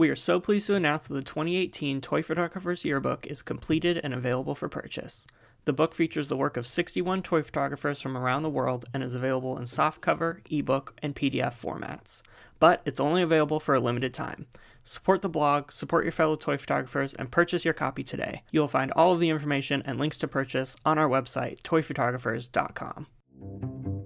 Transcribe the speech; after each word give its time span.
We 0.00 0.08
are 0.08 0.16
so 0.16 0.40
pleased 0.40 0.66
to 0.68 0.76
announce 0.76 1.06
that 1.06 1.12
the 1.12 1.20
2018 1.20 2.00
Toy 2.00 2.22
Photographers 2.22 2.86
Yearbook 2.86 3.26
is 3.26 3.42
completed 3.42 4.00
and 4.02 4.14
available 4.14 4.54
for 4.54 4.66
purchase. 4.66 5.26
The 5.66 5.74
book 5.74 5.94
features 5.94 6.28
the 6.28 6.38
work 6.38 6.56
of 6.56 6.66
61 6.66 7.22
toy 7.22 7.42
photographers 7.42 8.00
from 8.00 8.16
around 8.16 8.40
the 8.40 8.48
world 8.48 8.86
and 8.94 9.02
is 9.02 9.12
available 9.12 9.58
in 9.58 9.64
softcover, 9.64 10.40
ebook, 10.50 10.94
and 11.02 11.14
PDF 11.14 11.52
formats. 11.52 12.22
But 12.58 12.80
it's 12.86 12.98
only 12.98 13.20
available 13.20 13.60
for 13.60 13.74
a 13.74 13.80
limited 13.80 14.14
time. 14.14 14.46
Support 14.84 15.20
the 15.20 15.28
blog, 15.28 15.70
support 15.70 16.06
your 16.06 16.12
fellow 16.12 16.36
toy 16.36 16.56
photographers, 16.56 17.12
and 17.12 17.30
purchase 17.30 17.66
your 17.66 17.74
copy 17.74 18.02
today. 18.02 18.42
You'll 18.50 18.68
find 18.68 18.92
all 18.92 19.12
of 19.12 19.20
the 19.20 19.28
information 19.28 19.82
and 19.84 19.98
links 19.98 20.16
to 20.20 20.26
purchase 20.26 20.76
on 20.82 20.96
our 20.96 21.10
website, 21.10 21.60
toyphotographers.com. 21.60 23.99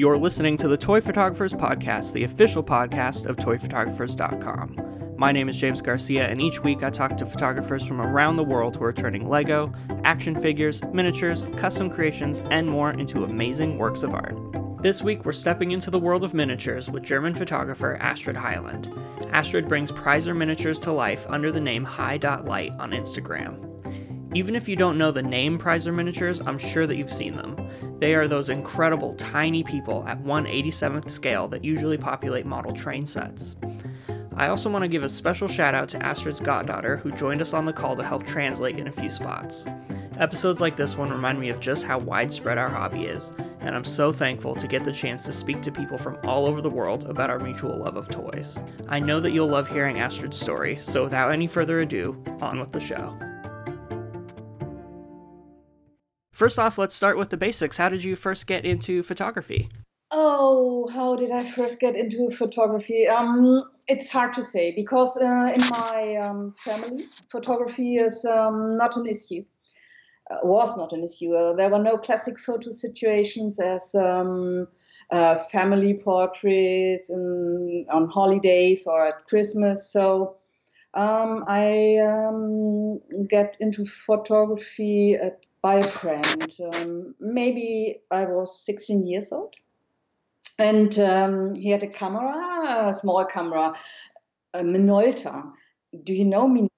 You're 0.00 0.16
listening 0.16 0.56
to 0.56 0.66
the 0.66 0.78
Toy 0.78 1.02
Photographers 1.02 1.52
Podcast, 1.52 2.14
the 2.14 2.24
official 2.24 2.64
podcast 2.64 3.26
of 3.26 3.36
toyphotographers.com. 3.36 5.14
My 5.18 5.30
name 5.30 5.50
is 5.50 5.58
James 5.58 5.82
Garcia, 5.82 6.26
and 6.26 6.40
each 6.40 6.64
week 6.64 6.82
I 6.82 6.88
talk 6.88 7.18
to 7.18 7.26
photographers 7.26 7.84
from 7.84 8.00
around 8.00 8.36
the 8.36 8.42
world 8.42 8.76
who 8.76 8.84
are 8.84 8.94
turning 8.94 9.28
Lego, 9.28 9.74
action 10.04 10.34
figures, 10.34 10.82
miniatures, 10.84 11.46
custom 11.58 11.90
creations, 11.90 12.40
and 12.50 12.66
more 12.66 12.92
into 12.92 13.24
amazing 13.24 13.76
works 13.76 14.02
of 14.02 14.14
art. 14.14 14.34
This 14.82 15.02
week 15.02 15.26
we're 15.26 15.32
stepping 15.32 15.72
into 15.72 15.90
the 15.90 15.98
world 15.98 16.24
of 16.24 16.32
miniatures 16.32 16.88
with 16.88 17.02
German 17.02 17.34
photographer 17.34 17.98
Astrid 18.00 18.38
Hyland. 18.38 18.90
Astrid 19.34 19.68
brings 19.68 19.92
Preiser 19.92 20.34
miniatures 20.34 20.78
to 20.78 20.92
life 20.92 21.26
under 21.28 21.52
the 21.52 21.60
name 21.60 21.84
High.Light 21.84 22.72
on 22.78 22.92
Instagram. 22.92 23.66
Even 24.32 24.54
if 24.54 24.68
you 24.68 24.76
don't 24.76 24.96
know 24.96 25.10
the 25.10 25.22
name 25.22 25.58
Preiser 25.58 25.92
miniatures, 25.92 26.40
I'm 26.40 26.58
sure 26.58 26.86
that 26.86 26.96
you've 26.96 27.12
seen 27.12 27.36
them. 27.36 27.56
They 27.98 28.14
are 28.14 28.28
those 28.28 28.48
incredible 28.48 29.14
tiny 29.14 29.64
people 29.64 30.04
at 30.06 30.22
187th 30.22 31.10
scale 31.10 31.48
that 31.48 31.64
usually 31.64 31.98
populate 31.98 32.46
model 32.46 32.72
train 32.72 33.06
sets. 33.06 33.56
I 34.36 34.48
also 34.48 34.70
want 34.70 34.84
to 34.84 34.88
give 34.88 35.02
a 35.02 35.08
special 35.08 35.48
shout 35.48 35.74
out 35.74 35.88
to 35.90 36.02
Astrid's 36.02 36.40
goddaughter 36.40 36.96
who 36.96 37.10
joined 37.12 37.42
us 37.42 37.52
on 37.52 37.66
the 37.66 37.72
call 37.72 37.96
to 37.96 38.04
help 38.04 38.24
translate 38.24 38.78
in 38.78 38.86
a 38.86 38.92
few 38.92 39.10
spots. 39.10 39.66
Episodes 40.18 40.60
like 40.60 40.76
this 40.76 40.96
one 40.96 41.10
remind 41.10 41.40
me 41.40 41.50
of 41.50 41.60
just 41.60 41.84
how 41.84 41.98
widespread 41.98 42.56
our 42.56 42.68
hobby 42.68 43.04
is, 43.04 43.32
and 43.60 43.74
I'm 43.74 43.84
so 43.84 44.12
thankful 44.12 44.54
to 44.54 44.68
get 44.68 44.84
the 44.84 44.92
chance 44.92 45.24
to 45.24 45.32
speak 45.32 45.60
to 45.62 45.72
people 45.72 45.98
from 45.98 46.18
all 46.24 46.46
over 46.46 46.62
the 46.62 46.70
world 46.70 47.04
about 47.04 47.30
our 47.30 47.38
mutual 47.40 47.76
love 47.76 47.96
of 47.96 48.08
toys. 48.08 48.58
I 48.88 49.00
know 49.00 49.18
that 49.20 49.32
you'll 49.32 49.48
love 49.48 49.68
hearing 49.68 49.98
Astrid's 49.98 50.38
story, 50.38 50.78
so 50.80 51.02
without 51.04 51.32
any 51.32 51.48
further 51.48 51.80
ado, 51.80 52.22
on 52.40 52.60
with 52.60 52.72
the 52.72 52.80
show. 52.80 53.18
First 56.40 56.58
off, 56.58 56.78
let's 56.78 56.94
start 56.94 57.18
with 57.18 57.28
the 57.28 57.36
basics. 57.36 57.76
How 57.76 57.90
did 57.90 58.02
you 58.02 58.16
first 58.16 58.46
get 58.46 58.64
into 58.64 59.02
photography? 59.02 59.68
Oh, 60.10 60.88
how 60.90 61.14
did 61.14 61.30
I 61.30 61.44
first 61.44 61.78
get 61.78 61.98
into 61.98 62.30
photography? 62.30 63.06
Um, 63.06 63.62
it's 63.88 64.10
hard 64.10 64.32
to 64.32 64.42
say 64.42 64.72
because 64.74 65.18
uh, 65.18 65.52
in 65.54 65.60
my 65.68 66.16
um, 66.16 66.52
family, 66.52 67.04
photography 67.30 67.96
is 67.96 68.24
um, 68.24 68.78
not 68.78 68.96
an 68.96 69.06
issue. 69.06 69.44
Uh, 70.30 70.38
was 70.42 70.74
not 70.78 70.94
an 70.94 71.04
issue. 71.04 71.34
Uh, 71.34 71.54
there 71.56 71.68
were 71.68 71.82
no 71.82 71.98
classic 71.98 72.40
photo 72.40 72.70
situations 72.70 73.60
as 73.60 73.94
um, 73.94 74.66
uh, 75.10 75.36
family 75.52 76.00
portraits 76.02 77.10
in, 77.10 77.84
on 77.92 78.08
holidays 78.08 78.86
or 78.86 79.04
at 79.04 79.26
Christmas. 79.26 79.92
So 79.92 80.36
um, 80.94 81.44
I 81.48 81.98
um, 81.98 82.98
get 83.28 83.58
into 83.60 83.84
photography 83.84 85.18
at 85.22 85.40
by 85.62 85.76
a 85.76 85.86
friend. 85.86 86.50
Um, 86.74 87.14
maybe 87.20 88.00
I 88.10 88.24
was 88.24 88.64
16 88.64 89.06
years 89.06 89.30
old. 89.32 89.54
And 90.58 90.98
um, 90.98 91.54
he 91.54 91.70
had 91.70 91.82
a 91.82 91.86
camera, 91.86 92.88
a 92.88 92.92
small 92.92 93.24
camera, 93.24 93.74
a 94.52 94.62
Minolta. 94.62 95.50
Do 96.04 96.14
you 96.14 96.24
know 96.24 96.48
Minolta? 96.48 96.70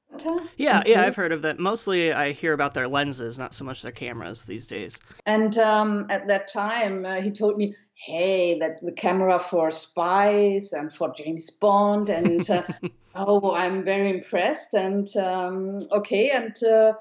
Yeah, 0.56 0.80
okay. 0.80 0.90
yeah, 0.92 1.02
I've 1.02 1.16
heard 1.16 1.32
of 1.32 1.42
that. 1.42 1.58
Mostly 1.58 2.12
I 2.12 2.32
hear 2.32 2.52
about 2.52 2.74
their 2.74 2.86
lenses, 2.86 3.38
not 3.38 3.54
so 3.54 3.64
much 3.64 3.82
their 3.82 3.92
cameras 3.92 4.44
these 4.44 4.66
days. 4.66 4.98
And 5.26 5.56
um, 5.58 6.06
at 6.10 6.28
that 6.28 6.52
time, 6.52 7.04
uh, 7.04 7.20
he 7.20 7.30
told 7.30 7.56
me, 7.56 7.74
hey, 7.94 8.58
that 8.58 8.82
the 8.82 8.92
camera 8.92 9.38
for 9.38 9.70
spies 9.70 10.72
and 10.72 10.92
for 10.92 11.12
James 11.12 11.50
Bond. 11.50 12.08
And 12.08 12.48
uh, 12.48 12.62
oh, 13.14 13.52
I'm 13.52 13.84
very 13.84 14.10
impressed. 14.10 14.74
And 14.74 15.08
um, 15.16 15.80
okay, 15.90 16.30
and 16.30 16.54
uh, 16.62 16.92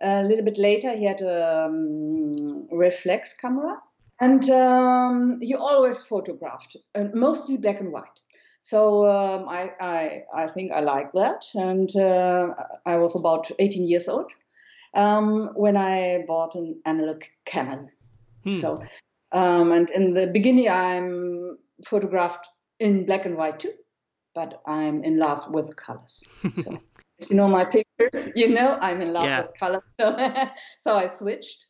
a 0.00 0.22
little 0.22 0.44
bit 0.44 0.58
later, 0.58 0.96
he 0.96 1.04
had 1.04 1.20
a 1.20 1.66
um, 1.66 2.66
reflex 2.70 3.34
camera, 3.34 3.78
and 4.20 4.48
um, 4.50 5.40
he 5.40 5.54
always 5.54 6.02
photographed, 6.02 6.76
uh, 6.94 7.04
mostly 7.14 7.56
black 7.56 7.80
and 7.80 7.92
white. 7.92 8.20
So 8.60 9.08
um, 9.08 9.48
I, 9.48 9.70
I, 9.80 10.22
I 10.34 10.48
think 10.48 10.72
I 10.72 10.80
like 10.80 11.12
that, 11.12 11.44
and 11.54 11.94
uh, 11.96 12.54
I 12.84 12.96
was 12.96 13.14
about 13.14 13.50
18 13.58 13.88
years 13.88 14.08
old 14.08 14.30
um, 14.94 15.50
when 15.54 15.76
I 15.76 16.24
bought 16.26 16.54
an 16.54 16.80
analog 16.84 17.24
Canon. 17.44 17.90
Hmm. 18.44 18.60
So, 18.60 18.82
um, 19.32 19.72
and 19.72 19.88
in 19.90 20.14
the 20.14 20.26
beginning, 20.26 20.68
I'm 20.68 21.58
photographed 21.84 22.48
in 22.78 23.06
black 23.06 23.26
and 23.26 23.36
white 23.36 23.60
too, 23.60 23.72
but 24.34 24.60
I'm 24.66 25.04
in 25.04 25.18
love 25.18 25.50
with 25.50 25.76
colors. 25.76 26.22
So 26.56 26.78
you 27.28 27.36
know 27.36 27.48
my 27.48 27.64
pictures, 27.64 28.28
you 28.34 28.48
know 28.48 28.78
I'm 28.80 29.00
in 29.00 29.12
love 29.12 29.24
yeah. 29.24 29.42
with 29.42 29.58
color. 29.58 29.82
So, 30.00 30.16
so 30.80 30.96
I 30.96 31.06
switched. 31.06 31.66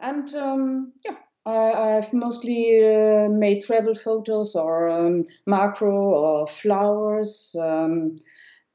And 0.00 0.32
um, 0.34 0.92
yeah, 1.04 1.16
I, 1.44 1.90
have 1.94 2.12
mostly 2.12 2.84
uh, 2.84 3.28
made 3.28 3.64
travel 3.64 3.94
photos 3.94 4.54
or 4.54 4.88
um, 4.88 5.24
macro 5.46 5.92
or 5.92 6.46
flowers. 6.46 7.54
Um, 7.58 8.16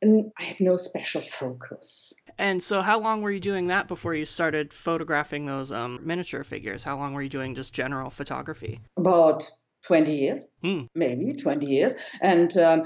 and 0.02 0.32
I 0.38 0.44
had 0.44 0.60
no 0.60 0.76
special 0.76 1.22
focus. 1.22 2.14
And 2.38 2.62
so, 2.62 2.82
how 2.82 3.00
long 3.00 3.22
were 3.22 3.32
you 3.32 3.40
doing 3.40 3.68
that 3.68 3.88
before 3.88 4.14
you 4.14 4.26
started 4.26 4.74
photographing 4.74 5.46
those 5.46 5.72
um, 5.72 6.00
miniature 6.04 6.44
figures? 6.44 6.84
How 6.84 6.98
long 6.98 7.14
were 7.14 7.22
you 7.22 7.30
doing 7.30 7.56
just 7.56 7.74
general 7.74 8.10
photography? 8.10 8.82
About 8.98 9.50
20 9.84 10.16
years, 10.16 10.40
hmm. 10.62 10.84
maybe 10.96 11.32
20 11.32 11.72
years. 11.72 11.94
And 12.22 12.56
um, 12.58 12.84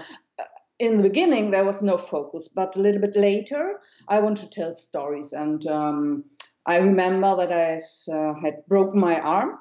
in 0.79 0.97
the 0.97 1.03
beginning 1.03 1.51
there 1.51 1.65
was 1.65 1.81
no 1.81 1.97
focus 1.97 2.47
but 2.47 2.75
a 2.75 2.79
little 2.79 3.01
bit 3.01 3.15
later 3.15 3.79
i 4.07 4.19
want 4.19 4.38
to 4.38 4.49
tell 4.49 4.73
stories. 4.73 5.33
And 5.33 5.65
um, 5.67 6.25
i 6.65 6.77
remember 6.77 7.35
that 7.38 7.51
i 7.51 7.79
uh, 8.13 8.33
had 8.41 8.65
broken 8.67 8.99
my 8.99 9.19
arm. 9.19 9.59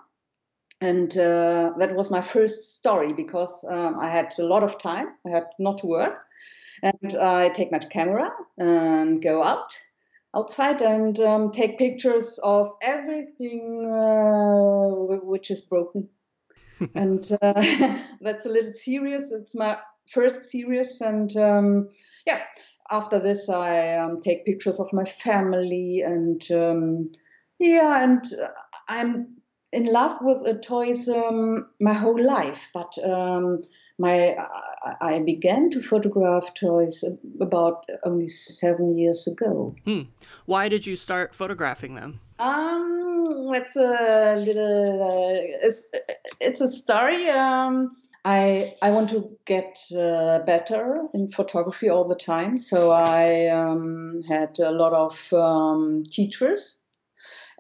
And 0.83 1.17
uh, 1.17 1.73
that 1.79 1.95
was 1.95 2.11
my 2.11 2.21
first 2.21 2.77
story 2.77 3.15
because 3.15 3.65
um, 3.65 3.99
i 3.99 4.09
had 4.11 4.35
a 4.39 4.45
lot 4.45 4.63
of 4.63 4.79
time. 4.79 5.09
I 5.27 5.31
had 5.31 5.47
not 5.59 5.79
to 5.79 5.87
work. 5.87 6.19
And 6.83 7.17
i 7.17 7.49
take 7.49 7.73
my 7.73 7.79
camera 7.79 8.31
and 8.59 9.23
go 9.23 9.43
out 9.43 9.73
outside 10.37 10.83
and 10.83 11.19
um, 11.21 11.51
take 11.51 11.79
pictures 11.79 12.39
of 12.43 12.73
everything 12.83 13.87
uh, 13.87 15.17
which 15.25 15.51
is 15.51 15.63
broken. 15.63 16.09
And 16.95 17.25
uh, 17.41 17.63
that's 18.21 18.45
a 18.45 18.51
little 18.51 18.75
serious. 18.75 19.33
It's 19.33 19.55
my 19.55 19.79
first 20.09 20.45
series, 20.45 21.01
and 21.01 21.37
um, 21.37 21.89
yeah, 22.27 22.43
after 22.91 23.19
this 23.19 23.49
I 23.49 23.97
um, 23.97 24.21
take 24.21 24.47
pictures 24.47 24.81
of 24.81 24.93
my 24.93 25.05
family, 25.05 26.03
and 26.05 26.43
um, 26.51 27.13
yeah, 27.59 28.03
and 28.03 28.25
I'm 28.89 29.37
in 29.73 29.93
love 29.93 30.19
with 30.21 30.47
uh, 30.47 30.59
toys 30.61 31.09
um, 31.09 31.67
my 31.81 31.93
whole 31.93 32.23
life, 32.23 32.69
but 32.73 32.97
um, 33.05 33.63
my 33.99 34.37
I 35.01 35.19
began 35.21 35.71
to 35.71 35.81
photograph 35.81 36.55
toys 36.55 37.05
about 37.41 37.87
only 38.05 38.29
seven 38.29 38.97
years 38.97 39.27
ago. 39.27 39.75
Hmm. 39.85 40.03
Why 40.45 40.69
did 40.69 40.87
you 40.87 40.97
start 40.97 41.35
photographing 41.35 41.95
them? 41.95 42.21
Um, 42.39 43.25
it's 43.55 43.77
a 43.77 44.37
little. 44.37 45.03
Uh, 45.03 45.67
it's 45.67 45.91
it's 46.41 46.61
a 46.61 46.69
story. 46.69 47.29
Um, 47.29 47.97
I 48.27 48.75
I 48.83 48.91
want 48.91 49.11
to 49.11 49.39
get 49.45 49.79
uh, 49.97 50.41
better 50.41 51.07
in 51.15 51.31
photography 51.31 51.89
all 51.89 52.09
the 52.09 52.17
time. 52.17 52.59
So 52.59 52.91
I 52.91 53.47
um, 53.47 54.21
had 54.29 54.59
a 54.59 54.73
lot 54.73 54.93
of 54.93 55.33
um, 55.33 56.03
teachers 56.11 56.77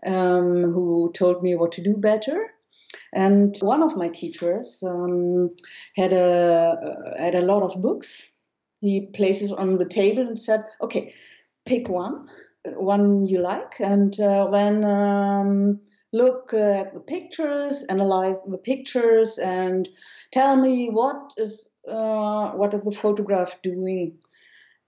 um, 0.04 0.72
who 0.72 1.12
told 1.14 1.44
me 1.44 1.54
what 1.54 1.70
to 1.72 1.84
do 1.84 1.96
better. 1.96 2.50
And 3.12 3.56
one 3.60 3.80
of 3.80 3.96
my 3.96 4.08
teachers 4.08 4.82
um, 4.84 5.50
had 5.94 6.12
a 6.12 6.76
uh, 6.82 7.22
had 7.22 7.36
a 7.36 7.46
lot 7.46 7.62
of 7.62 7.80
books. 7.80 8.28
He 8.80 9.06
places 9.14 9.52
on 9.52 9.76
the 9.76 9.88
table 9.88 10.26
and 10.26 10.38
said, 10.38 10.64
"Okay, 10.80 11.14
pick 11.64 11.88
one, 11.88 12.26
one 12.64 13.26
you 13.26 13.38
like, 13.40 13.78
and 13.78 14.18
uh, 14.18 14.50
then." 14.50 15.80
Look 16.22 16.54
at 16.54 16.94
the 16.94 17.00
pictures, 17.00 17.84
analyze 17.94 18.38
the 18.46 18.62
pictures, 18.72 19.38
and 19.38 19.88
tell 20.32 20.56
me 20.56 20.88
what 20.88 21.32
is 21.36 21.68
uh, 21.96 22.50
what 22.60 22.74
is 22.74 22.82
the 22.84 22.96
photograph 23.04 23.60
doing. 23.62 24.18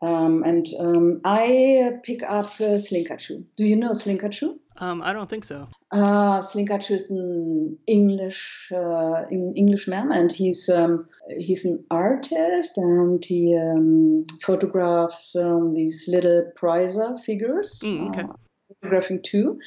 Um, 0.00 0.44
and 0.44 0.66
um, 0.78 1.20
I 1.24 1.98
pick 2.04 2.22
up 2.22 2.46
uh, 2.60 2.78
Slinkachu. 2.78 3.44
Do 3.56 3.64
you 3.64 3.76
know 3.76 3.90
Slinkachu? 3.90 4.58
Um, 4.80 5.02
I 5.02 5.12
don't 5.12 5.28
think 5.28 5.44
so. 5.44 5.68
Uh, 5.90 6.38
Slinkachu 6.38 6.92
is 6.92 7.10
an 7.10 7.78
English 7.86 8.70
uh, 8.74 9.24
Englishman, 9.30 10.12
and 10.12 10.30
he's 10.30 10.68
um, 10.68 11.08
he's 11.36 11.64
an 11.64 11.84
artist, 11.90 12.78
and 12.78 13.24
he 13.24 13.56
um, 13.56 14.24
photographs 14.42 15.34
um, 15.34 15.74
these 15.74 16.06
little 16.08 16.52
Preiser 16.56 17.18
figures. 17.18 17.80
Mm, 17.82 18.10
okay. 18.10 18.22
Uh, 18.22 18.32
photographing 18.80 19.22
too, 19.22 19.60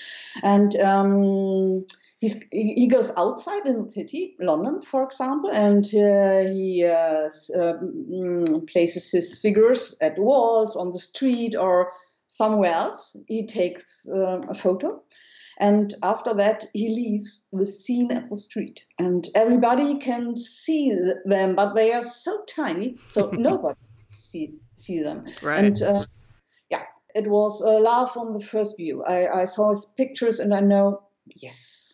and 0.43 0.75
um, 0.77 1.85
he's 2.19 2.39
he 2.51 2.87
goes 2.87 3.11
outside 3.17 3.65
in 3.65 3.85
the 3.85 3.91
city, 3.91 4.35
London, 4.39 4.81
for 4.81 5.03
example, 5.03 5.49
and 5.51 5.85
uh, 5.87 6.51
he 6.51 6.85
uh, 6.85 7.29
uh, 7.57 8.59
places 8.71 9.11
his 9.11 9.39
figures 9.39 9.95
at 10.01 10.17
walls, 10.17 10.75
on 10.75 10.91
the 10.91 10.99
street, 10.99 11.55
or 11.55 11.91
somewhere 12.27 12.73
else. 12.73 13.15
He 13.27 13.45
takes 13.45 14.07
uh, 14.07 14.41
a 14.49 14.53
photo. 14.53 15.01
And 15.59 15.93
after 16.01 16.33
that, 16.35 16.65
he 16.73 16.89
leaves 16.89 17.45
the 17.53 17.67
scene 17.67 18.11
at 18.11 18.29
the 18.31 18.37
street, 18.37 18.83
and 18.97 19.27
everybody 19.35 19.99
can 19.99 20.35
see 20.35 20.91
them, 21.25 21.55
but 21.55 21.75
they 21.75 21.93
are 21.93 22.01
so 22.01 22.41
tiny, 22.49 22.95
so 23.05 23.29
nobody 23.33 23.77
see 23.85 24.53
see 24.77 25.03
them. 25.03 25.25
Right. 25.43 25.65
And 25.65 25.81
uh, 25.83 26.05
it 27.15 27.27
was 27.27 27.61
a 27.61 27.79
love 27.79 28.15
on 28.17 28.33
the 28.33 28.43
first 28.43 28.77
view. 28.77 29.03
I, 29.03 29.41
I 29.41 29.45
saw 29.45 29.69
his 29.69 29.85
pictures, 29.97 30.39
and 30.39 30.53
I 30.53 30.59
know, 30.59 31.03
yes, 31.35 31.93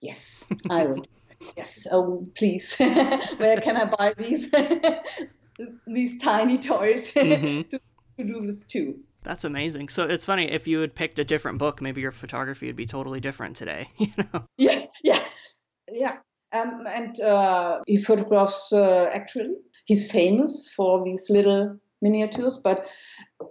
yes, 0.00 0.44
I 0.70 0.86
would. 0.86 1.06
yes, 1.56 1.86
oh 1.90 2.26
please, 2.36 2.74
where 2.78 3.60
can 3.60 3.76
I 3.76 3.84
buy 3.84 4.14
these 4.16 4.50
these 5.86 6.18
tiny 6.18 6.58
toys 6.58 7.12
Mhm. 7.12 7.68
to, 7.70 7.78
to 8.18 8.24
do 8.24 8.46
this 8.46 8.64
too? 8.64 9.00
That's 9.22 9.44
amazing. 9.44 9.88
So 9.88 10.04
it's 10.04 10.24
funny 10.24 10.50
if 10.50 10.68
you 10.68 10.80
had 10.80 10.94
picked 10.94 11.18
a 11.18 11.24
different 11.24 11.58
book, 11.58 11.82
maybe 11.82 12.00
your 12.00 12.12
photography 12.12 12.66
would 12.66 12.76
be 12.76 12.86
totally 12.86 13.20
different 13.20 13.56
today. 13.56 13.88
You 13.98 14.12
know. 14.18 14.44
Yeah, 14.56 14.86
yeah, 15.02 15.24
yeah. 15.90 16.16
Um, 16.52 16.84
and 16.88 17.20
uh, 17.20 17.80
he 17.86 17.98
photographs 17.98 18.72
uh, 18.72 19.10
actually. 19.12 19.56
He's 19.86 20.10
famous 20.10 20.72
for 20.76 21.04
these 21.04 21.28
little 21.28 21.78
miniatures, 22.02 22.58
but 22.58 22.88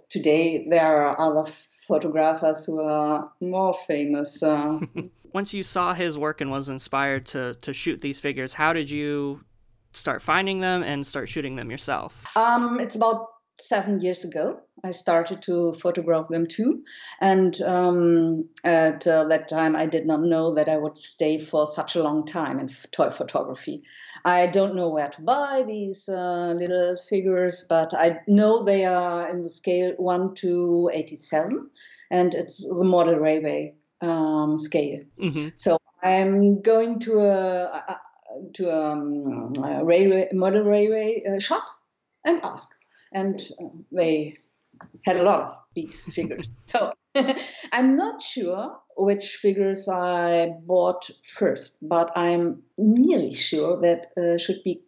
today 0.08 0.66
there 0.68 1.02
are 1.02 1.20
other 1.20 1.50
photographers 1.86 2.64
who 2.64 2.80
are 2.80 3.30
more 3.40 3.74
famous. 3.86 4.42
Uh, 4.42 4.80
Once 5.32 5.52
you 5.52 5.62
saw 5.62 5.92
his 5.92 6.16
work 6.16 6.40
and 6.40 6.50
was 6.50 6.68
inspired 6.68 7.26
to 7.26 7.54
to 7.54 7.72
shoot 7.72 8.00
these 8.00 8.18
figures, 8.18 8.54
how 8.54 8.72
did 8.72 8.90
you 8.90 9.44
start 9.92 10.22
finding 10.22 10.60
them 10.60 10.82
and 10.82 11.06
start 11.06 11.28
shooting 11.28 11.56
them 11.56 11.70
yourself? 11.70 12.24
um, 12.36 12.80
it's 12.80 12.96
about 12.96 13.28
seven 13.58 14.00
years 14.00 14.24
ago. 14.24 14.60
I 14.84 14.90
started 14.90 15.42
to 15.42 15.72
photograph 15.72 16.28
them 16.28 16.46
too, 16.46 16.84
and 17.20 17.60
um, 17.62 18.48
at 18.62 19.06
uh, 19.06 19.24
that 19.28 19.48
time 19.48 19.74
I 19.74 19.86
did 19.86 20.06
not 20.06 20.20
know 20.20 20.54
that 20.54 20.68
I 20.68 20.76
would 20.76 20.98
stay 20.98 21.38
for 21.38 21.66
such 21.66 21.96
a 21.96 22.02
long 22.02 22.26
time 22.26 22.60
in 22.60 22.68
toy 22.92 23.10
photography. 23.10 23.82
I 24.24 24.46
don't 24.46 24.76
know 24.76 24.90
where 24.90 25.08
to 25.08 25.22
buy 25.22 25.64
these 25.66 26.08
uh, 26.08 26.52
little 26.56 26.96
figures, 27.08 27.64
but 27.68 27.94
I 27.94 28.20
know 28.28 28.62
they 28.62 28.84
are 28.84 29.30
in 29.30 29.42
the 29.42 29.48
scale 29.48 29.94
one 29.96 30.34
to 30.36 30.90
eighty-seven, 30.92 31.70
and 32.10 32.34
it's 32.34 32.66
the 32.68 32.84
model 32.84 33.16
railway 33.16 33.74
um, 34.02 34.56
scale. 34.56 35.00
hmm 35.18 35.48
So 35.54 35.78
I'm 36.02 36.60
going 36.60 37.00
to 37.00 37.18
a, 37.20 37.64
a 37.88 38.00
to 38.54 38.70
um, 38.70 39.52
a 39.64 39.84
railway 39.84 40.28
model 40.32 40.62
railway 40.62 41.22
uh, 41.24 41.40
shop 41.40 41.64
and 42.24 42.40
ask, 42.44 42.68
and 43.16 43.40
uh, 43.60 43.68
they 43.90 44.36
had 45.04 45.16
a 45.16 45.22
lot 45.22 45.40
of 45.40 45.54
these 45.74 46.12
figures. 46.14 46.46
so 46.66 46.92
I'm 47.72 47.96
not 47.96 48.22
sure 48.22 48.78
which 48.96 49.38
figures 49.42 49.88
I 49.88 50.50
bought 50.66 51.10
first, 51.24 51.78
but 51.82 52.16
I'm 52.16 52.62
nearly 52.78 53.34
sure 53.34 53.80
that 53.80 54.08
uh, 54.16 54.38
should 54.38 54.62
be 54.64 54.82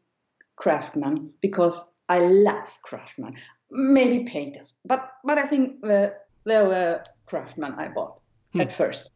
craftsman 0.56 1.30
because 1.40 1.90
I 2.08 2.20
love 2.20 2.70
craftsman. 2.82 3.36
Maybe 3.70 4.24
painters, 4.24 4.74
but 4.84 5.10
but 5.24 5.38
I 5.38 5.46
think 5.46 5.84
uh, 5.84 6.08
there 6.44 6.64
were 6.66 7.02
craftsmen 7.26 7.74
I 7.74 7.88
bought 7.88 8.20
Hmm. 8.54 8.62
at 8.62 8.72
first. 8.72 9.10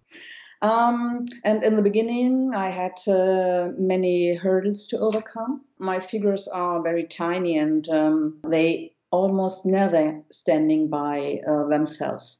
Um, 0.60 1.24
and 1.42 1.64
in 1.64 1.76
the 1.76 1.82
beginning, 1.82 2.52
I 2.54 2.68
had 2.68 2.92
uh, 3.08 3.70
many 3.78 4.34
hurdles 4.34 4.86
to 4.88 4.98
overcome. 4.98 5.62
My 5.78 5.98
figures 5.98 6.46
are 6.46 6.82
very 6.82 7.04
tiny 7.04 7.58
and 7.58 7.88
um, 7.88 8.40
they 8.46 8.91
almost 9.12 9.64
never 9.64 10.20
standing 10.30 10.88
by 10.88 11.38
uh, 11.48 11.68
themselves. 11.68 12.38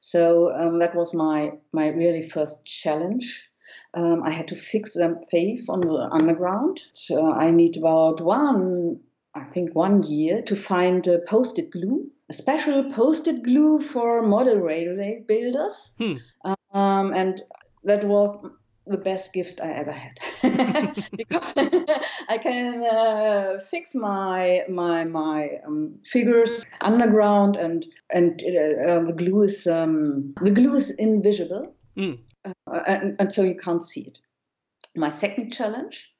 So 0.00 0.52
um, 0.52 0.78
that 0.80 0.94
was 0.94 1.14
my 1.14 1.52
my 1.72 1.88
really 1.88 2.22
first 2.22 2.64
challenge. 2.64 3.48
Um, 3.94 4.22
I 4.22 4.30
had 4.30 4.48
to 4.48 4.56
fix 4.56 4.94
them 4.94 5.20
safe 5.30 5.68
on 5.68 5.80
the 5.80 6.08
underground. 6.12 6.80
So 6.92 7.30
I 7.32 7.50
need 7.50 7.76
about 7.76 8.20
one, 8.20 9.00
I 9.34 9.44
think, 9.44 9.74
one 9.74 10.02
year 10.02 10.42
to 10.42 10.56
find 10.56 11.06
a 11.06 11.18
post-it 11.18 11.70
glue, 11.70 12.10
a 12.30 12.32
special 12.32 12.90
post-it 12.92 13.42
glue 13.42 13.80
for 13.80 14.22
model 14.22 14.56
railway 14.56 15.24
builders. 15.26 15.90
Hmm. 15.98 16.16
Um, 16.72 17.12
and 17.14 17.42
that 17.84 18.04
was 18.04 18.50
the 18.88 18.96
best 18.96 19.32
gift 19.32 19.60
I 19.60 19.70
ever 19.72 19.92
had 19.92 20.18
because 21.16 21.52
I 22.28 22.38
can 22.38 22.82
uh, 22.84 23.58
fix 23.58 23.94
my 23.94 24.64
my 24.68 25.04
my 25.04 25.48
um, 25.66 25.96
figures 26.10 26.64
underground 26.80 27.56
and 27.56 27.86
and 28.10 28.42
uh, 28.42 28.90
uh, 28.90 29.04
the 29.06 29.14
glue 29.16 29.42
is 29.42 29.66
um, 29.66 30.34
the 30.42 30.50
glue 30.50 30.74
is 30.74 30.90
invisible 30.90 31.74
Mm. 31.96 32.18
uh, 32.44 32.80
and, 32.86 33.16
and 33.18 33.32
so 33.32 33.42
you 33.42 33.56
can't 33.56 33.82
see 33.84 34.02
it. 34.02 34.20
My 34.94 35.08
second 35.08 35.50
challenge 35.50 36.14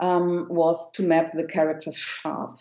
um, 0.00 0.46
was 0.48 0.90
to 0.92 1.02
map 1.02 1.32
the 1.34 1.44
characters 1.44 1.98
sharp 1.98 2.56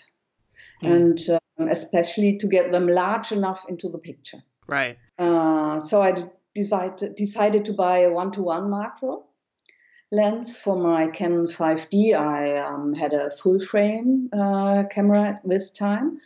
Mm. 0.84 0.96
and 0.96 1.20
um, 1.30 1.68
especially 1.70 2.38
to 2.38 2.48
get 2.48 2.72
them 2.72 2.88
large 2.88 3.32
enough 3.32 3.66
into 3.70 3.90
the 3.90 3.98
picture. 3.98 4.44
Right. 4.68 4.98
Uh, 5.18 5.80
so 5.80 6.02
I 6.02 6.14
decided 6.56 7.16
decided 7.16 7.66
to 7.66 7.74
buy 7.74 8.00
a 8.00 8.10
one-to-one 8.12 8.70
macro 8.70 9.24
lens 10.12 10.58
for 10.58 10.76
my 10.76 11.08
Canon 11.08 11.46
5D. 11.46 12.14
I 12.16 12.58
um, 12.58 12.94
had 12.94 13.14
a 13.14 13.32
full 13.32 13.60
frame 13.60 14.30
uh, 14.34 14.84
camera 14.90 15.38
this 15.46 15.72
time. 15.72 16.20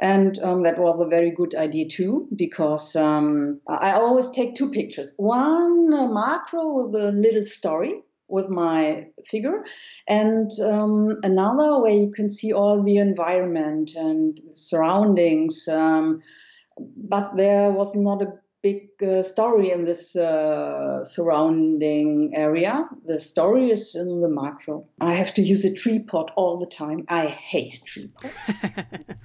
And 0.00 0.38
um, 0.40 0.64
that 0.64 0.78
was 0.78 1.00
a 1.00 1.08
very 1.08 1.30
good 1.30 1.54
idea 1.54 1.88
too, 1.88 2.28
because 2.34 2.96
um, 2.96 3.60
I 3.68 3.92
always 3.92 4.30
take 4.30 4.54
two 4.54 4.70
pictures. 4.70 5.14
One 5.16 5.92
uh, 5.94 6.08
macro 6.08 6.82
with 6.82 6.94
a 7.00 7.12
little 7.12 7.44
story 7.44 8.02
with 8.26 8.48
my 8.48 9.06
figure, 9.24 9.64
and 10.08 10.50
um, 10.60 11.20
another 11.22 11.80
where 11.80 11.94
you 11.94 12.10
can 12.10 12.28
see 12.28 12.52
all 12.52 12.82
the 12.82 12.96
environment 12.96 13.94
and 13.94 14.40
surroundings. 14.52 15.68
Um, 15.68 16.20
but 16.76 17.36
there 17.36 17.70
was 17.70 17.94
not 17.94 18.22
a 18.22 18.32
big 18.64 18.88
uh, 19.02 19.22
story 19.22 19.70
in 19.70 19.84
this 19.84 20.16
uh, 20.16 21.04
surrounding 21.04 22.32
area. 22.34 22.88
The 23.04 23.20
story 23.20 23.70
is 23.70 23.94
in 23.94 24.22
the 24.22 24.28
macro. 24.28 24.86
I 25.02 25.12
have 25.12 25.34
to 25.34 25.42
use 25.42 25.66
a 25.66 25.74
tree 25.74 25.98
pot 25.98 26.30
all 26.34 26.58
the 26.58 26.66
time. 26.66 27.04
I 27.08 27.26
hate 27.26 27.82
tripods. 27.84 28.50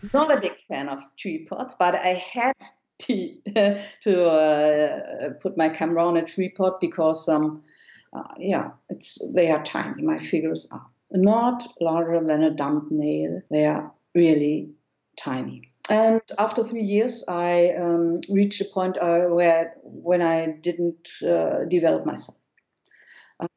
Not 0.14 0.36
a 0.38 0.42
big 0.42 0.58
fan 0.68 0.90
of 0.90 1.00
tree 1.18 1.48
pots, 1.50 1.74
but 1.80 1.96
I 1.96 2.22
had 2.34 2.58
to, 3.04 3.36
to 4.02 4.26
uh, 4.26 5.30
put 5.42 5.56
my 5.56 5.70
camera 5.70 6.06
on 6.06 6.18
a 6.18 6.26
tree 6.26 6.50
pot 6.50 6.82
because, 6.82 7.30
um, 7.30 7.64
uh, 8.12 8.34
yeah, 8.38 8.72
it's 8.90 9.20
they 9.34 9.52
are 9.52 9.64
tiny. 9.64 10.04
My 10.04 10.20
figures 10.20 10.68
are 10.70 10.86
not 11.12 11.66
larger 11.80 12.20
than 12.26 12.44
a 12.44 12.54
thumbnail. 12.54 13.42
They 13.50 13.66
are 13.66 13.94
really 14.14 14.72
tiny. 15.16 15.69
And 15.90 16.22
after 16.38 16.64
three 16.64 16.84
years, 16.84 17.24
I 17.28 17.74
um, 17.80 18.22
reached 18.30 18.62
a 18.62 18.66
point 18.66 18.98
uh, 18.98 19.22
where 19.28 19.74
when 19.84 20.22
I 20.22 20.52
didn't 20.62 21.10
uh, 21.28 21.66
develop 21.68 22.06
myself. 22.06 22.38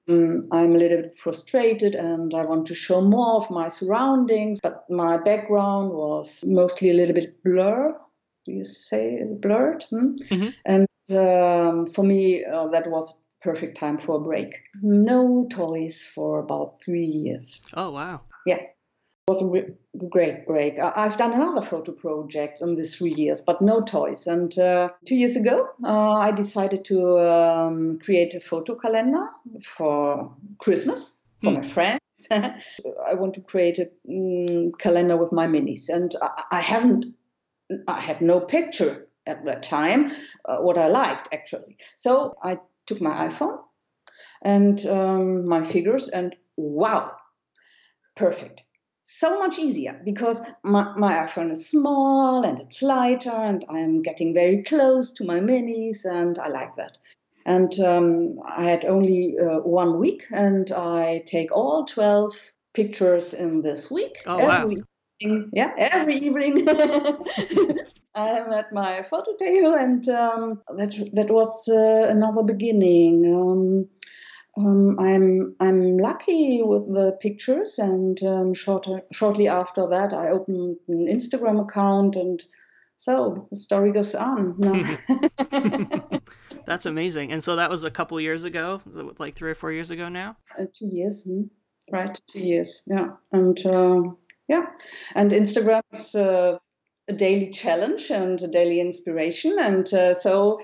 Um, 0.09 0.49
I'm 0.53 0.75
a 0.75 0.79
little 0.79 1.03
bit 1.03 1.15
frustrated 1.15 1.95
and 1.95 2.33
I 2.35 2.45
want 2.45 2.67
to 2.67 2.75
show 2.75 3.01
more 3.01 3.37
of 3.37 3.51
my 3.51 3.69
surroundings, 3.69 4.61
but 4.63 4.85
my 4.89 5.17
background 5.17 5.93
was 5.93 6.43
mostly 6.47 6.91
a 6.91 6.95
little 6.95 7.15
bit 7.15 7.43
blur. 7.43 7.97
Do 8.45 8.53
you 8.53 8.65
say 8.65 9.23
blurred? 9.41 9.85
Hmm? 9.91 10.15
Mhm. 10.31 10.55
And 10.65 10.89
um, 11.11 11.93
for 11.93 12.05
me, 12.05 12.45
uh, 12.45 12.69
that 12.69 12.89
was 12.89 13.19
perfect 13.41 13.77
time 13.77 13.99
for 13.99 14.17
a 14.17 14.21
break. 14.21 14.55
No 14.83 15.47
toys 15.51 16.05
for 16.05 16.39
about 16.39 16.81
three 16.81 17.07
years. 17.07 17.61
Oh 17.75 17.91
wow. 17.91 18.21
Yeah, 18.47 18.61
was 19.29 19.41
a 19.41 19.47
re- 19.47 19.75
great 20.09 20.47
break. 20.47 20.79
I've 20.81 21.17
done 21.17 21.33
another 21.33 21.63
photo 21.63 21.93
project 21.93 22.61
in 22.61 22.75
these 22.75 22.97
three 22.97 23.15
years, 23.15 23.41
but 23.41 23.63
no 23.63 23.81
toys. 23.81 24.27
And 24.27 24.57
uh, 24.59 24.91
two 25.07 25.15
years 25.15 25.37
ago, 25.37 25.69
uh, 25.85 26.11
I 26.11 26.33
decided 26.33 26.85
to 26.87 27.19
um, 27.19 27.99
create 28.01 28.35
a 28.35 28.41
photo 28.41 28.75
calendar 28.75 29.29
for 29.65 30.35
Christmas 30.59 31.11
for 31.43 31.51
Hmm. 31.51 31.57
my 31.57 31.63
friends. 31.63 32.01
I 32.33 33.15
want 33.15 33.35
to 33.35 33.41
create 33.41 33.79
a 33.79 33.91
mm, 34.09 34.77
calendar 34.79 35.17
with 35.17 35.33
my 35.33 35.47
minis, 35.47 35.89
and 35.89 36.13
I, 36.21 36.43
I 36.53 36.61
haven't 36.61 37.07
I 37.89 38.01
had 38.01 38.21
no 38.21 38.41
picture 38.41 39.09
at 39.27 39.45
that 39.47 39.63
time, 39.63 40.11
uh, 40.45 40.59
what 40.59 40.79
I 40.79 40.89
liked 40.89 41.29
actually. 41.33 41.79
So 41.97 42.35
I 42.43 42.59
took 42.87 43.01
my 43.01 43.29
iPhone 43.29 43.59
and 44.45 44.85
um, 44.87 45.47
my 45.49 45.65
figures, 45.65 46.09
and 46.09 46.35
wow, 46.57 47.13
perfect. 48.17 48.63
So 49.15 49.39
much 49.39 49.59
easier 49.59 50.01
because 50.05 50.41
my, 50.63 50.97
my 50.97 51.13
iPhone 51.27 51.51
is 51.51 51.69
small 51.69 52.45
and 52.45 52.59
it's 52.59 52.83
lighter, 52.83 53.31
and 53.31 53.63
I'm 53.69 54.01
getting 54.01 54.33
very 54.33 54.63
close 54.63 55.13
to 55.13 55.25
my 55.25 55.39
minis, 55.39 56.07
and 56.07 56.39
I 56.39 56.49
like 56.49 56.77
that. 56.77 56.97
And 57.45 57.79
um, 57.81 58.41
I 58.49 58.65
had 58.65 58.87
only 58.87 59.37
uh, 59.39 59.59
one 59.59 59.99
week, 59.99 60.25
and 60.33 60.73
I 60.73 61.25
take 61.27 61.53
all 61.53 61.85
12 61.85 62.35
pictures 62.73 63.35
in 63.35 63.61
this 63.61 63.91
week. 63.91 64.17
Oh, 64.27 64.39
wow. 64.39 64.71
Evening. 65.21 65.51
Yeah, 65.53 65.73
every 65.77 66.17
evening 66.17 66.67
I'm 68.15 68.53
at 68.53 68.73
my 68.73 69.03
photo 69.03 69.37
table, 69.39 69.75
and 69.75 70.09
um, 70.09 70.63
that 70.77 70.97
that 71.13 71.31
was 71.31 71.69
uh, 71.69 72.09
another 72.09 72.43
beginning. 72.43 73.27
Um, 73.33 73.89
um, 74.57 74.99
I'm 74.99 75.57
I'm 75.61 75.97
lucky 75.97 76.63
with 76.63 76.87
the 76.87 77.17
pictures, 77.21 77.79
and 77.79 78.23
um, 78.23 78.55
short, 78.55 78.87
shortly 79.11 79.49
after 79.49 79.89
that, 79.89 80.13
I 80.13 80.29
opened 80.29 80.77
an 80.89 81.07
Instagram 81.07 81.63
account, 81.63 82.17
and 82.17 82.43
so 82.99 83.49
the 83.51 83.57
story 83.57 83.93
goes 83.93 84.15
on. 84.15 84.59
That's 86.67 86.85
amazing. 86.85 87.33
And 87.33 87.43
so 87.43 87.57
that 87.57 87.71
was 87.71 87.83
a 87.83 87.91
couple 87.91 88.21
years 88.21 88.45
ago, 88.45 88.83
like 89.19 89.37
three 89.37 89.51
or 89.51 89.55
four 89.55 89.73
years 89.73 89.91
ago 89.91 90.09
now. 90.11 90.37
Uh, 90.59 90.67
two 90.75 90.87
years, 90.87 91.25
hmm? 91.25 91.45
right? 91.91 92.21
Two 92.31 92.41
years, 92.41 92.83
yeah. 92.87 93.09
And 93.33 93.59
uh, 93.67 94.03
yeah, 94.49 94.67
and 95.15 95.31
Instagram's 95.31 96.15
uh, 96.15 96.59
a 97.09 97.13
daily 97.15 97.51
challenge 97.51 98.11
and 98.11 98.41
a 98.43 98.49
daily 98.49 98.81
inspiration, 98.83 99.57
and 99.59 99.93
uh, 99.95 100.13
so 100.13 100.61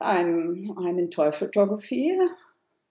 I'm 0.00 0.72
I'm 0.78 0.98
in 0.98 1.10
toy 1.10 1.32
photography 1.32 2.16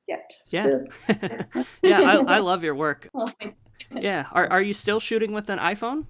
yet. 0.07 0.33
Yeah, 0.49 0.73
yeah, 1.81 2.01
I, 2.01 2.35
I 2.35 2.39
love 2.39 2.63
your 2.63 2.75
work. 2.75 3.09
yeah, 3.91 4.25
are 4.31 4.47
are 4.51 4.61
you 4.61 4.73
still 4.73 4.99
shooting 4.99 5.31
with 5.33 5.49
an 5.49 5.59
iPhone, 5.59 6.05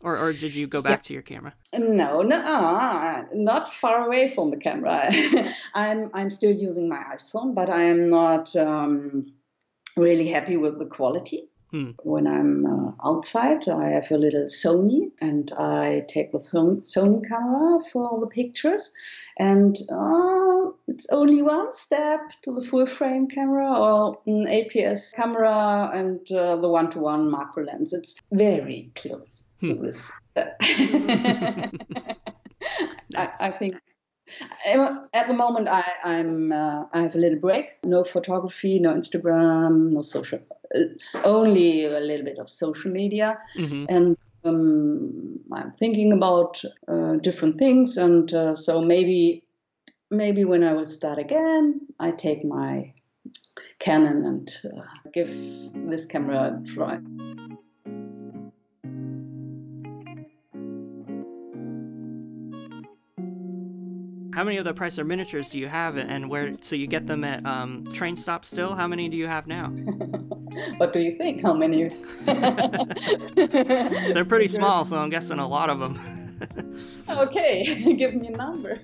or 0.00 0.16
or 0.16 0.32
did 0.32 0.54
you 0.54 0.66
go 0.66 0.82
back 0.82 1.00
yeah. 1.00 1.08
to 1.08 1.12
your 1.14 1.22
camera? 1.22 1.54
No, 1.72 2.22
no, 2.22 2.36
uh, 2.36 3.24
not 3.34 3.72
far 3.72 4.06
away 4.06 4.28
from 4.28 4.50
the 4.50 4.56
camera. 4.56 5.10
I'm 5.74 6.10
I'm 6.14 6.30
still 6.30 6.52
using 6.52 6.88
my 6.88 7.02
iPhone, 7.14 7.54
but 7.54 7.70
I 7.70 7.82
am 7.84 8.10
not 8.10 8.54
um, 8.56 9.32
really 9.96 10.28
happy 10.28 10.56
with 10.56 10.78
the 10.78 10.86
quality. 10.86 11.48
Hmm. 11.72 11.92
When 12.02 12.26
I'm 12.26 12.66
uh, 12.66 12.92
outside, 13.02 13.66
I 13.66 13.92
have 13.92 14.10
a 14.10 14.18
little 14.18 14.44
Sony 14.44 15.10
and 15.22 15.50
I 15.52 16.04
take 16.06 16.30
the 16.30 16.38
Sony 16.38 17.26
camera 17.26 17.80
for 17.80 18.20
the 18.20 18.26
pictures. 18.26 18.92
And 19.38 19.74
uh, 19.90 20.72
it's 20.86 21.06
only 21.10 21.40
one 21.40 21.72
step 21.72 22.20
to 22.42 22.54
the 22.54 22.60
full 22.60 22.84
frame 22.84 23.26
camera 23.26 23.72
or 23.72 24.18
an 24.26 24.44
APS 24.48 25.14
camera 25.14 25.90
and 25.94 26.30
uh, 26.30 26.56
the 26.56 26.68
one 26.68 26.90
to 26.90 26.98
one 26.98 27.30
macro 27.30 27.64
lens. 27.64 27.94
It's 27.94 28.16
very 28.30 28.90
close 28.94 29.46
hmm. 29.60 29.68
to 29.68 29.74
this 29.76 30.12
step. 30.18 30.60
I, 33.16 33.30
I 33.40 33.50
think 33.50 33.80
at 35.14 35.28
the 35.28 35.34
moment, 35.34 35.68
I, 35.68 35.84
I'm 36.04 36.52
uh, 36.52 36.84
I 36.92 37.00
have 37.02 37.14
a 37.14 37.18
little 37.18 37.38
break. 37.38 37.76
No 37.84 38.04
photography, 38.04 38.78
no 38.78 38.92
Instagram, 38.94 39.90
no 39.90 40.02
social. 40.02 40.40
Only 41.24 41.84
a 41.84 42.00
little 42.00 42.24
bit 42.24 42.38
of 42.38 42.48
social 42.48 42.90
media, 42.90 43.38
mm-hmm. 43.56 43.84
and 43.88 44.16
um, 44.44 45.38
I'm 45.52 45.72
thinking 45.72 46.12
about 46.12 46.62
uh, 46.88 47.16
different 47.16 47.58
things. 47.58 47.96
And 47.96 48.32
uh, 48.32 48.56
so 48.56 48.80
maybe, 48.80 49.44
maybe 50.10 50.44
when 50.44 50.62
I 50.62 50.72
will 50.72 50.86
start 50.86 51.18
again, 51.18 51.80
I 51.98 52.10
take 52.10 52.44
my 52.44 52.94
Canon 53.78 54.24
and 54.24 54.50
uh, 54.64 54.82
give 55.12 55.28
this 55.74 56.06
camera 56.06 56.60
a 56.62 56.66
try. 56.66 56.98
How 64.42 64.46
many 64.46 64.56
of 64.56 64.64
the 64.64 64.74
Preiser 64.74 65.06
miniatures 65.06 65.50
do 65.50 65.58
you 65.60 65.68
have, 65.68 65.96
and 65.96 66.28
where? 66.28 66.50
So 66.62 66.74
you 66.74 66.88
get 66.88 67.06
them 67.06 67.22
at 67.22 67.46
um, 67.46 67.86
train 67.92 68.16
stops 68.16 68.48
still. 68.48 68.74
How 68.74 68.88
many 68.88 69.08
do 69.08 69.16
you 69.16 69.28
have 69.28 69.46
now? 69.46 69.68
what 70.78 70.92
do 70.92 70.98
you 70.98 71.16
think? 71.16 71.42
How 71.42 71.54
many? 71.54 71.88
They're 73.36 74.24
pretty 74.24 74.48
small, 74.48 74.84
so 74.84 74.98
I'm 74.98 75.10
guessing 75.10 75.38
a 75.38 75.46
lot 75.46 75.70
of 75.70 75.78
them. 75.78 76.76
okay, 77.08 77.94
give 77.94 78.16
me 78.16 78.26
a 78.34 78.36
number. 78.36 78.80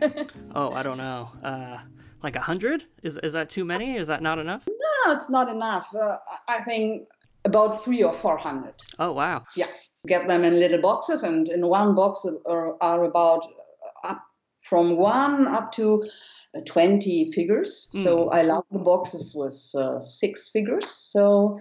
oh, 0.55 0.71
I 0.71 0.85
don't 0.85 0.97
know. 0.97 1.33
Uh, 1.43 1.79
like 2.23 2.37
a 2.37 2.41
hundred? 2.41 2.85
Is 3.03 3.17
is 3.17 3.33
that 3.33 3.49
too 3.49 3.65
many? 3.65 3.97
Is 3.97 4.07
that 4.07 4.23
not 4.23 4.39
enough? 4.39 4.63
No, 4.69 5.13
it's 5.13 5.29
not 5.29 5.49
enough. 5.49 5.93
Uh, 5.93 6.19
I 6.49 6.61
think 6.61 7.09
about 7.45 7.83
three 7.83 8.05
or 8.05 8.13
four 8.13 8.39
hundred. 8.39 8.75
Oh 9.01 9.11
wow. 9.11 9.43
Yeah, 9.57 9.67
get 10.07 10.29
them 10.29 10.45
in 10.45 10.61
little 10.61 10.81
boxes, 10.81 11.25
and 11.25 11.49
in 11.49 11.67
one 11.67 11.97
box 11.97 12.25
are, 12.47 12.81
are 12.81 13.03
about 13.03 13.45
up 14.05 14.23
from 14.69 14.97
one 14.97 15.47
up 15.49 15.73
to 15.73 16.05
uh, 16.57 16.61
20 16.67 17.33
figures. 17.33 17.91
Mm. 17.95 18.03
So 18.03 18.31
I 18.31 18.43
love 18.43 18.65
the 18.71 18.79
boxes 18.79 19.33
with 19.35 19.59
uh, 19.75 20.01
six 20.01 20.51
figures. 20.51 20.89
So 20.89 21.61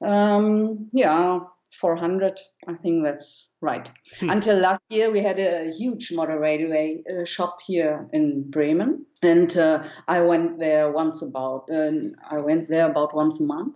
um, 0.00 0.88
yeah, 0.92 1.40
400, 1.80 2.38
I 2.68 2.74
think 2.74 3.04
that's 3.04 3.50
right. 3.60 3.90
Hmm. 4.20 4.30
Until 4.30 4.58
last 4.58 4.82
year, 4.90 5.10
we 5.10 5.22
had 5.22 5.38
a 5.38 5.70
huge 5.70 6.12
railway 6.12 7.02
uh, 7.10 7.24
shop 7.24 7.58
here 7.66 8.06
in 8.12 8.48
Bremen, 8.50 9.06
and 9.22 9.56
uh, 9.56 9.84
I 10.06 10.20
went 10.20 10.58
there 10.58 10.92
once 10.92 11.22
about. 11.22 11.68
Uh, 11.72 11.90
I 12.30 12.38
went 12.38 12.68
there 12.68 12.88
about 12.88 13.14
once 13.14 13.40
a 13.40 13.44
month, 13.44 13.74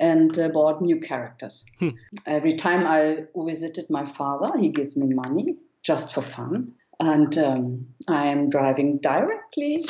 and 0.00 0.38
uh, 0.38 0.48
bought 0.48 0.80
new 0.80 0.98
characters. 0.98 1.64
Hmm. 1.78 1.90
Every 2.26 2.54
time 2.54 2.86
I 2.86 3.24
visited 3.36 3.86
my 3.90 4.06
father, 4.06 4.58
he 4.58 4.70
gives 4.70 4.96
me 4.96 5.12
money 5.12 5.56
just 5.82 6.14
for 6.14 6.22
fun 6.22 6.72
and 7.00 7.36
um, 7.38 7.86
I 8.08 8.26
am 8.26 8.48
driving 8.48 8.98
directly 8.98 9.84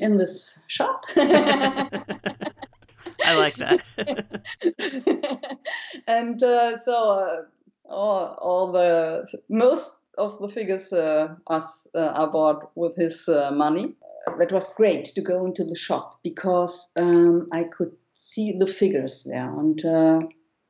in 0.00 0.16
this 0.16 0.58
shop. 0.66 1.04
I 1.16 1.88
like 3.36 3.56
that. 3.56 3.80
and 6.06 6.42
uh, 6.42 6.78
so 6.78 6.94
uh, 6.94 7.42
all, 7.88 8.38
all, 8.40 8.72
the 8.72 9.26
most 9.48 9.92
of 10.18 10.38
the 10.40 10.48
figures 10.48 10.92
uh, 10.92 11.34
us 11.46 11.86
uh, 11.94 11.98
are 11.98 12.30
bought 12.30 12.70
with 12.74 12.96
his 12.96 13.28
uh, 13.28 13.50
money. 13.52 13.94
That 14.38 14.52
was 14.52 14.72
great 14.74 15.06
to 15.06 15.22
go 15.22 15.46
into 15.46 15.64
the 15.64 15.74
shop 15.74 16.20
because 16.22 16.90
um, 16.96 17.48
I 17.52 17.64
could 17.64 17.92
see 18.16 18.56
the 18.58 18.66
figures 18.66 19.24
there 19.24 19.48
and 19.48 19.84
uh, 19.84 20.20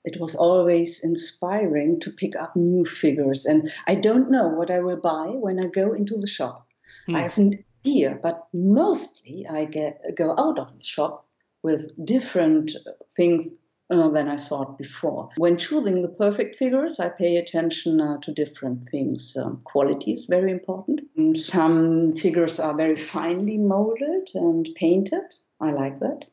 it 0.05 0.21
was 0.21 0.35
always 0.35 1.03
inspiring 1.03 2.01
to 2.01 2.11
pick 2.11 2.37
up 2.37 2.57
new 2.57 2.85
figures. 2.85 3.45
And 3.45 3.71
I 3.87 3.95
don't 3.95 4.31
know 4.31 4.49
what 4.49 4.71
I 4.71 4.81
will 4.81 4.97
buy 4.97 5.27
when 5.27 5.59
I 5.59 5.67
go 5.67 5.93
into 5.93 6.17
the 6.17 6.27
shop. 6.27 6.67
Hmm. 7.07 7.17
I 7.17 7.21
have 7.21 7.39
an 7.39 7.65
idea, 7.85 8.19
but 8.23 8.47
mostly 8.53 9.47
I 9.47 9.65
get 9.67 10.01
go 10.17 10.35
out 10.39 10.59
of 10.59 10.77
the 10.77 10.85
shop 10.85 11.27
with 11.63 11.93
different 12.05 12.73
things 13.17 13.51
uh, 13.91 14.09
than 14.09 14.29
I 14.29 14.37
thought 14.37 14.79
before. 14.79 15.29
When 15.37 15.57
choosing 15.57 16.03
the 16.03 16.09
perfect 16.09 16.57
figures, 16.57 16.99
I 17.01 17.09
pay 17.09 17.37
attention 17.37 18.01
uh, 18.01 18.19
to 18.19 18.33
different 18.33 18.89
things. 18.89 19.37
Um, 19.37 19.61
quality 19.65 20.13
is 20.13 20.27
very 20.27 20.51
important. 20.51 21.01
Some 21.37 22.13
figures 22.15 22.59
are 22.59 22.75
very 22.75 22.97
finely 22.97 23.59
molded 23.59 24.31
and 24.35 24.69
painted. 24.77 25.35
I 25.61 25.73
like 25.73 26.01
that. 26.01 26.25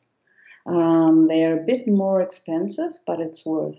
Um, 0.68 1.26
they 1.28 1.44
are 1.44 1.58
a 1.58 1.64
bit 1.64 1.88
more 1.88 2.20
expensive, 2.20 2.92
but 3.06 3.20
it's 3.20 3.44
worth. 3.44 3.78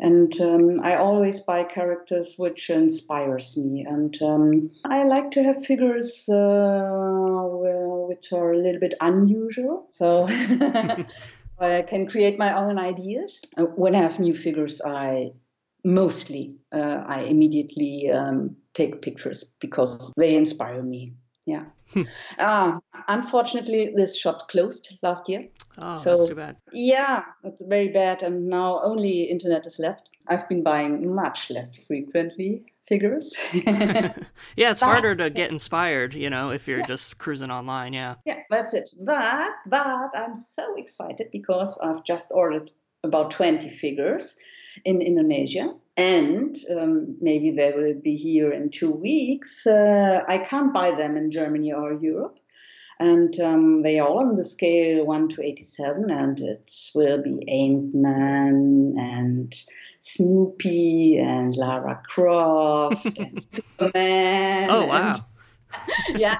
And 0.00 0.38
um, 0.40 0.80
I 0.82 0.96
always 0.96 1.38
buy 1.40 1.62
characters 1.62 2.34
which 2.36 2.70
inspires 2.70 3.56
me. 3.56 3.86
And 3.88 4.20
um, 4.20 4.70
I 4.84 5.04
like 5.04 5.30
to 5.32 5.44
have 5.44 5.64
figures 5.64 6.28
uh, 6.28 7.46
which 8.08 8.32
are 8.32 8.52
a 8.52 8.58
little 8.58 8.80
bit 8.80 8.94
unusual. 9.00 9.88
So 9.92 10.26
I 11.60 11.82
can 11.82 12.08
create 12.08 12.38
my 12.38 12.56
own 12.58 12.78
ideas. 12.78 13.42
Uh, 13.56 13.66
when 13.76 13.94
I 13.94 14.02
have 14.02 14.18
new 14.18 14.34
figures, 14.34 14.80
I 14.84 15.32
mostly 15.84 16.56
uh, 16.72 17.04
I 17.06 17.20
immediately 17.22 18.10
um, 18.10 18.56
take 18.74 19.02
pictures 19.02 19.44
because 19.60 20.12
they 20.16 20.34
inspire 20.34 20.82
me. 20.82 21.14
Yeah. 21.46 21.64
uh, 22.38 22.78
unfortunately, 23.08 23.92
this 23.94 24.18
shop 24.18 24.48
closed 24.48 24.96
last 25.02 25.28
year. 25.28 25.48
Oh, 25.78 25.96
so, 25.96 26.10
that's 26.10 26.28
too 26.28 26.34
bad. 26.34 26.56
Yeah, 26.72 27.24
it's 27.44 27.62
very 27.64 27.88
bad. 27.88 28.22
And 28.22 28.46
now 28.46 28.80
only 28.82 29.22
internet 29.22 29.66
is 29.66 29.78
left. 29.78 30.08
I've 30.28 30.48
been 30.48 30.62
buying 30.62 31.14
much 31.14 31.50
less 31.50 31.74
frequently 31.74 32.64
figures. 32.86 33.34
yeah, 33.52 34.70
it's 34.70 34.80
but, 34.80 34.86
harder 34.86 35.14
to 35.16 35.30
get 35.30 35.50
inspired, 35.50 36.14
you 36.14 36.30
know, 36.30 36.50
if 36.50 36.68
you're 36.68 36.78
yeah. 36.78 36.86
just 36.86 37.18
cruising 37.18 37.50
online. 37.50 37.92
Yeah. 37.92 38.14
Yeah, 38.24 38.40
that's 38.50 38.74
it. 38.74 38.90
But, 39.00 39.50
but 39.66 40.10
I'm 40.14 40.36
so 40.36 40.74
excited 40.76 41.28
because 41.32 41.76
I've 41.82 42.04
just 42.04 42.28
ordered 42.30 42.70
about 43.04 43.32
20 43.32 43.68
figures 43.68 44.36
in 44.84 45.02
Indonesia 45.02 45.74
and 45.96 46.56
um, 46.76 47.16
maybe 47.20 47.50
they 47.50 47.72
will 47.72 47.94
be 47.94 48.16
here 48.16 48.52
in 48.52 48.70
two 48.70 48.92
weeks. 48.92 49.66
Uh, 49.66 50.22
I 50.26 50.38
can't 50.38 50.72
buy 50.72 50.92
them 50.92 51.16
in 51.16 51.30
Germany 51.30 51.72
or 51.72 51.92
Europe. 51.92 52.38
And 52.98 53.38
um, 53.40 53.82
they 53.82 53.98
are 53.98 54.06
all 54.06 54.20
on 54.20 54.34
the 54.34 54.44
scale 54.44 55.04
1 55.04 55.28
to 55.30 55.42
87, 55.42 56.08
and 56.08 56.38
it 56.38 56.70
will 56.94 57.20
be 57.20 57.42
Ant-Man 57.48 58.94
and 58.96 59.52
Snoopy 60.00 61.18
and 61.18 61.56
Lara 61.56 62.00
Croft 62.06 63.04
and 63.18 63.44
Superman. 63.52 64.70
Oh, 64.70 64.86
wow. 64.86 65.14
And, 66.08 66.20
yeah, 66.20 66.38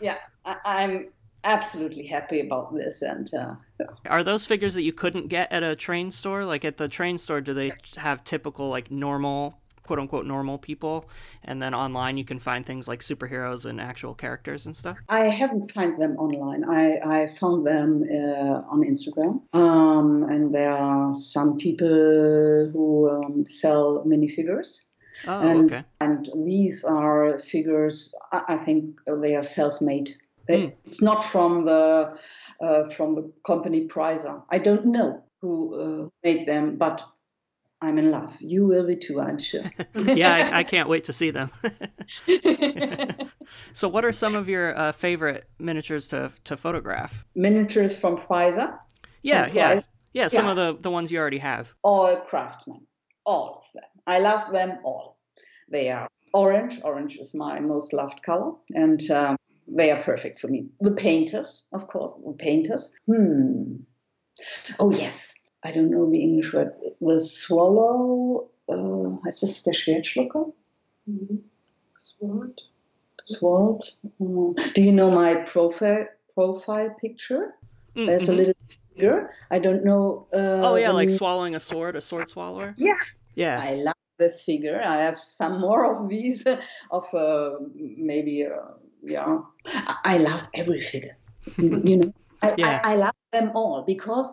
yeah. 0.00 0.18
I, 0.44 0.82
am 0.82 1.08
absolutely 1.46 2.06
happy 2.06 2.40
about 2.40 2.74
this. 2.74 3.02
And 3.02 3.32
uh, 3.34 3.54
are 4.06 4.22
those 4.22 4.44
figures 4.44 4.74
that 4.74 4.82
you 4.82 4.92
couldn't 4.92 5.28
get 5.28 5.50
at 5.52 5.62
a 5.62 5.74
train 5.74 6.10
store? 6.10 6.44
Like 6.44 6.64
at 6.64 6.76
the 6.76 6.88
train 6.88 7.16
store, 7.18 7.40
do 7.40 7.54
they 7.54 7.72
have 7.96 8.24
typical 8.24 8.68
like 8.68 8.90
normal 8.90 9.58
quote 9.84 10.00
unquote 10.00 10.26
normal 10.26 10.58
people 10.58 11.08
and 11.44 11.62
then 11.62 11.72
online 11.72 12.16
you 12.16 12.24
can 12.24 12.40
find 12.40 12.66
things 12.66 12.88
like 12.88 12.98
superheroes 12.98 13.66
and 13.66 13.80
actual 13.80 14.14
characters 14.14 14.66
and 14.66 14.76
stuff 14.76 14.96
i 15.08 15.28
haven't 15.28 15.70
found 15.70 16.02
them 16.02 16.16
online 16.16 16.64
i, 16.64 16.98
I 17.22 17.26
found 17.28 17.64
them 17.64 18.02
uh, 18.10 18.62
on 18.68 18.82
instagram 18.82 19.42
um, 19.54 20.24
and 20.24 20.52
there 20.52 20.72
are 20.72 21.12
some 21.12 21.56
people 21.56 21.86
who 22.72 23.08
um, 23.08 23.46
sell 23.46 24.02
minifigures 24.04 24.86
Oh, 25.26 25.40
and, 25.40 25.72
okay. 25.72 25.84
and 26.00 26.28
these 26.44 26.84
are 26.84 27.38
figures. 27.38 28.14
I, 28.32 28.42
I 28.48 28.56
think 28.58 29.00
they 29.06 29.34
are 29.34 29.42
self-made. 29.42 30.10
They, 30.48 30.62
mm. 30.62 30.72
It's 30.84 31.02
not 31.02 31.24
from 31.24 31.64
the 31.64 32.18
uh, 32.60 32.84
from 32.90 33.14
the 33.14 33.32
company 33.44 33.86
Preiser. 33.86 34.42
I 34.50 34.58
don't 34.58 34.86
know 34.86 35.24
who 35.40 36.04
uh, 36.04 36.08
made 36.22 36.46
them, 36.46 36.76
but 36.76 37.02
I'm 37.82 37.98
in 37.98 38.10
love. 38.10 38.36
You 38.40 38.66
will 38.66 38.86
be 38.86 38.96
too, 38.96 39.20
I'm 39.20 39.38
sure. 39.38 39.70
yeah, 39.94 40.50
I, 40.52 40.60
I, 40.60 40.64
can't 40.64 40.88
wait 40.88 41.04
to 41.04 41.12
see 41.12 41.30
them. 41.30 41.50
so, 43.74 43.86
what 43.88 44.04
are 44.04 44.12
some 44.12 44.34
of 44.34 44.48
your 44.48 44.76
uh, 44.76 44.92
favorite 44.92 45.48
miniatures 45.58 46.08
to 46.08 46.32
to 46.44 46.56
photograph? 46.56 47.24
Miniatures 47.34 47.98
from 47.98 48.16
Preiser. 48.16 48.78
Yeah, 49.22 49.46
from 49.46 49.56
yeah, 49.56 49.80
yeah. 50.14 50.28
Some 50.28 50.46
yeah. 50.46 50.50
of 50.50 50.56
the 50.56 50.76
the 50.80 50.90
ones 50.90 51.12
you 51.12 51.18
already 51.18 51.38
have. 51.38 51.74
All 51.82 52.16
craftsmen, 52.16 52.86
all 53.24 53.62
of 53.62 53.72
them. 53.74 53.90
I 54.06 54.20
love 54.20 54.52
them 54.52 54.78
all. 54.82 55.18
They 55.68 55.90
are 55.90 56.08
orange. 56.32 56.80
Orange 56.82 57.18
is 57.18 57.34
my 57.34 57.60
most 57.60 57.92
loved 57.92 58.22
color, 58.22 58.52
and 58.74 59.10
um, 59.10 59.36
they 59.68 59.90
are 59.90 60.02
perfect 60.02 60.40
for 60.40 60.48
me. 60.48 60.66
The 60.80 60.92
painters, 60.92 61.66
of 61.72 61.88
course, 61.88 62.14
the 62.24 62.32
painters. 62.32 62.90
Hmm. 63.06 63.76
Oh 64.78 64.92
yes, 64.92 65.34
I 65.64 65.72
don't 65.72 65.90
know 65.90 66.10
the 66.10 66.20
English 66.20 66.52
word. 66.52 66.72
The 67.00 67.20
swallow. 67.20 68.48
Uh, 68.68 69.22
heißt 69.24 69.42
das 69.42 69.62
der 69.62 69.72
Schwertschlucker? 69.72 70.52
Mm-hmm. 71.08 71.36
Sword. 71.94 72.62
Sword. 73.24 73.82
Uh, 74.20 74.52
do 74.74 74.82
you 74.82 74.92
know 74.92 75.10
my 75.10 75.44
profile 75.46 76.08
profile 76.34 76.90
picture? 77.00 77.54
Mm-hmm. 77.94 78.06
There's 78.06 78.28
a 78.28 78.32
little 78.32 78.54
figure. 78.68 79.30
I 79.50 79.60
don't 79.60 79.84
know. 79.84 80.26
Uh, 80.32 80.66
oh 80.66 80.74
yeah, 80.76 80.90
like 80.90 81.10
swallowing 81.10 81.54
a 81.54 81.60
sword, 81.60 81.96
a 81.96 82.00
sword 82.00 82.28
swallower. 82.28 82.74
Yeah. 82.76 82.98
Yeah. 83.36 83.60
I 83.62 83.74
love 83.74 83.94
this 84.18 84.42
figure. 84.42 84.80
I 84.84 84.98
have 84.98 85.18
some 85.18 85.60
more 85.60 85.90
of 85.90 86.08
these, 86.08 86.44
of 86.90 87.14
uh, 87.14 87.58
maybe, 87.74 88.46
uh, 88.46 88.72
yeah. 89.06 89.38
I 90.04 90.18
love 90.18 90.46
every 90.54 90.82
figure. 90.82 91.16
you 91.56 91.96
know, 91.96 92.12
I, 92.42 92.54
yeah. 92.56 92.80
I, 92.82 92.92
I, 92.92 92.94
love 92.94 93.14
them 93.32 93.52
all 93.54 93.82
because 93.82 94.30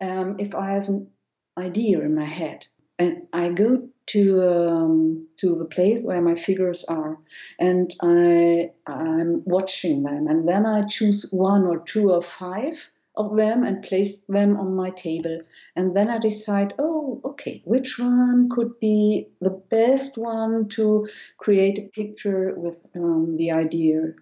um, 0.00 0.36
if 0.38 0.54
I 0.54 0.72
have 0.72 0.88
an 0.88 1.08
idea 1.56 2.00
in 2.00 2.14
my 2.14 2.24
head 2.24 2.66
and 2.98 3.26
I 3.32 3.48
go 3.50 3.88
to 4.06 4.42
um, 4.42 5.28
to 5.38 5.56
the 5.56 5.64
place 5.64 6.00
where 6.02 6.20
my 6.20 6.34
figures 6.34 6.84
are, 6.84 7.18
and 7.58 7.94
I 8.02 8.70
I'm 8.86 9.42
watching 9.44 10.02
them, 10.02 10.26
and 10.28 10.48
then 10.48 10.66
I 10.66 10.84
choose 10.86 11.26
one 11.30 11.64
or 11.64 11.78
two 11.78 12.10
or 12.12 12.22
five 12.22 12.90
of 13.16 13.36
them 13.36 13.64
and 13.64 13.82
place 13.82 14.20
them 14.28 14.56
on 14.56 14.74
my 14.74 14.90
table. 14.90 15.40
And 15.76 15.96
then 15.96 16.08
I 16.08 16.18
decide, 16.18 16.74
oh, 16.78 17.20
okay, 17.24 17.62
which 17.64 17.98
one 17.98 18.48
could 18.50 18.78
be 18.80 19.28
the 19.40 19.62
best 19.70 20.18
one 20.18 20.68
to 20.70 21.06
create 21.38 21.78
a 21.78 21.88
picture 21.88 22.54
with 22.56 22.76
um, 22.96 23.36
the 23.36 23.52
idea 23.52 24.14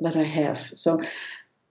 that 0.00 0.16
I 0.16 0.24
have. 0.24 0.58
So 0.74 1.00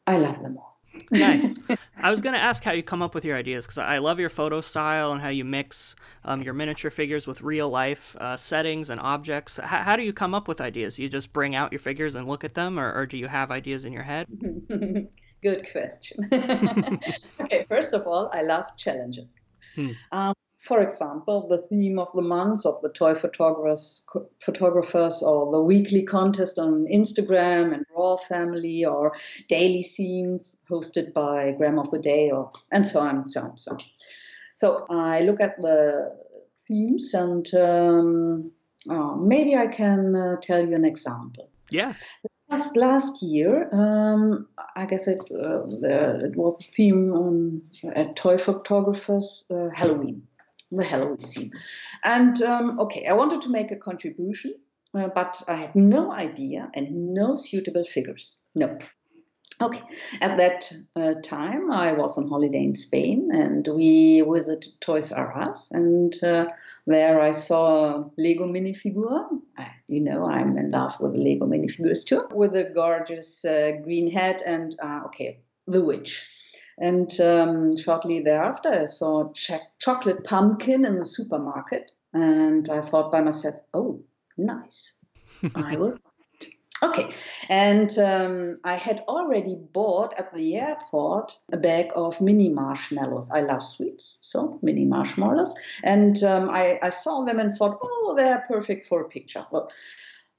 I 0.08 0.18
love 0.18 0.42
them 0.42 0.58
all. 0.58 0.80
nice. 1.12 1.62
I 2.02 2.10
was 2.10 2.22
going 2.22 2.34
to 2.34 2.40
ask 2.40 2.64
how 2.64 2.72
you 2.72 2.82
come 2.82 3.02
up 3.02 3.14
with 3.14 3.26
your 3.26 3.38
ideas 3.38 3.66
because 3.66 3.78
I 3.78 3.98
love 3.98 4.20
your 4.20 4.30
photo 4.30 4.62
style 4.62 5.12
and 5.12 5.22
how 5.22 5.28
you 5.28 5.44
mix 5.44 5.96
um, 6.24 6.42
your 6.42 6.54
miniature 6.54 6.90
figures 6.90 7.28
with 7.28 7.42
real 7.42 7.70
life 7.70 8.16
uh, 8.20 8.38
settings 8.38 8.90
and 8.90 9.02
objects. 9.02 9.60
H- 9.60 9.66
how 9.66 9.96
do 9.96 10.04
you 10.04 10.14
come 10.14 10.34
up 10.34 10.48
with 10.48 10.62
ideas? 10.62 10.98
You 10.98 11.10
just 11.10 11.34
bring 11.34 11.56
out 11.56 11.74
your 11.74 11.80
figures 11.80 12.16
and 12.16 12.28
look 12.28 12.44
at 12.44 12.54
them, 12.54 12.80
or, 12.80 12.94
or 12.94 13.06
do 13.06 13.18
you 13.18 13.28
have 13.28 13.52
ideas 13.52 13.86
in 13.86 13.92
your 13.92 14.04
head? 14.04 14.28
Good 15.42 15.70
question. 15.72 16.30
okay, 17.42 17.66
first 17.70 17.94
of 17.94 18.06
all, 18.08 18.30
I 18.34 18.42
love 18.42 18.66
challenges. 18.78 19.36
Hmm. 19.76 19.92
Um, 20.12 20.34
for 20.60 20.82
example, 20.82 21.48
the 21.48 21.60
theme 21.70 21.98
of 22.00 22.12
the 22.14 22.22
month 22.22 22.66
of 22.66 22.82
the 22.82 22.90
toy 22.90 23.16
photographers, 23.16 24.06
photographers, 24.44 25.24
or 25.24 25.52
the 25.52 25.62
weekly 25.62 26.04
contest 26.04 26.60
on 26.60 26.86
Instagram 26.86 27.74
and 27.74 27.86
Raw 27.96 28.18
Family, 28.18 28.84
or 28.84 29.16
daily 29.48 29.82
scenes 29.82 30.58
hosted 30.70 31.14
by 31.14 31.52
Gram 31.52 31.80
of 31.80 31.90
the 31.92 32.00
Day, 32.00 32.30
or 32.30 32.52
and 32.72 32.86
so 32.86 33.00
on, 33.00 33.28
so 33.30 33.42
on, 33.42 33.58
so 33.58 33.72
on. 33.72 33.80
So 34.56 34.86
I 34.90 35.22
look 35.22 35.40
at 35.40 35.62
the 35.62 36.14
themes, 36.68 37.14
and 37.14 37.48
um, 37.54 38.52
oh, 38.90 39.16
maybe 39.16 39.56
I 39.56 39.68
can 39.68 40.14
uh, 40.14 40.36
tell 40.42 40.68
you 40.68 40.76
an 40.76 40.84
example. 40.84 41.50
Yeah. 41.72 41.94
Last 42.50 42.76
last 42.76 43.22
year, 43.22 43.70
um, 43.72 44.48
I 44.76 44.86
guess 44.88 45.08
it, 45.08 45.20
uh, 45.32 45.68
it 45.68 46.36
was 46.36 46.56
a 46.60 46.72
theme 46.72 47.14
on 47.14 47.62
at 47.96 48.16
Toy 48.16 48.38
Photographers 48.38 49.46
uh, 49.52 49.70
Halloween, 49.74 50.24
the 50.72 50.84
Halloween 50.84 51.20
scene. 51.20 51.52
And 52.04 52.42
um, 52.42 52.80
okay, 52.80 53.06
I 53.06 53.14
wanted 53.14 53.44
to 53.44 53.50
make 53.50 53.70
a 53.72 53.76
contribution, 53.76 54.56
uh, 54.96 55.10
but 55.14 55.44
I 55.48 55.56
had 55.56 55.76
no 55.76 56.12
idea 56.12 56.72
and 56.74 57.14
no 57.14 57.36
suitable 57.36 57.84
figures. 57.84 58.36
No. 58.56 58.80
Okay, 59.62 59.82
at 60.22 60.38
that 60.38 60.72
uh, 60.96 61.16
time, 61.22 61.70
I 61.70 61.92
was 61.92 62.18
on 62.18 62.30
holiday 62.30 62.64
in 62.64 62.76
Spain 62.76 63.30
and 63.34 63.68
we 63.68 64.22
visited 64.22 64.80
Toys 64.80 65.12
R 65.12 65.38
Us. 65.38 65.68
And 65.72 66.14
uh, 66.24 66.46
there 66.88 67.20
I 67.20 67.32
saw 67.32 67.96
a 67.98 68.12
Lego 68.18 68.48
minifigure. 68.48 69.28
I, 69.58 69.70
you 69.88 70.00
know, 70.00 70.26
I'm 70.26 70.58
in 70.58 70.72
love 70.72 70.98
with 71.02 71.18
Lego 71.18 71.46
minifigures 71.46 72.06
too, 72.06 72.22
with 72.34 72.56
a 72.56 72.72
gorgeous 72.74 73.44
uh, 73.44 73.74
green 73.84 74.10
head 74.10 74.42
and, 74.46 74.78
uh, 74.82 75.02
okay, 75.08 75.42
the 75.68 75.84
witch. 75.84 76.26
And 76.78 77.12
um, 77.20 77.76
shortly 77.76 78.22
thereafter, 78.22 78.70
I 78.70 78.86
saw 78.86 79.30
ch- 79.34 79.52
chocolate 79.78 80.24
pumpkin 80.24 80.86
in 80.86 81.00
the 81.00 81.06
supermarket. 81.06 81.92
And 82.14 82.70
I 82.70 82.80
thought 82.80 83.12
by 83.12 83.20
myself, 83.20 83.56
oh, 83.74 84.02
nice. 84.38 84.94
I 85.54 85.76
will 85.78 86.00
Okay, 86.82 87.14
and 87.50 87.98
um, 88.00 88.60
I 88.64 88.76
had 88.76 89.04
already 89.08 89.58
bought 89.74 90.18
at 90.18 90.34
the 90.34 90.56
airport 90.56 91.38
a 91.52 91.58
bag 91.58 91.92
of 91.94 92.22
mini 92.22 92.48
marshmallows. 92.48 93.32
I 93.32 93.42
love 93.42 93.62
sweets, 93.62 94.18
so 94.22 94.60
mini 94.62 94.86
marshmallows. 94.86 95.54
And 95.84 96.24
um, 96.24 96.50
I, 96.50 96.80
I, 96.82 96.90
saw 96.90 97.26
them 97.26 97.40
and 97.40 97.52
thought, 97.52 97.80
oh, 97.84 98.14
they're 98.16 98.46
perfect 98.48 98.88
for 98.88 99.02
a 99.02 99.10
picture. 99.10 99.46
Well, 99.52 99.70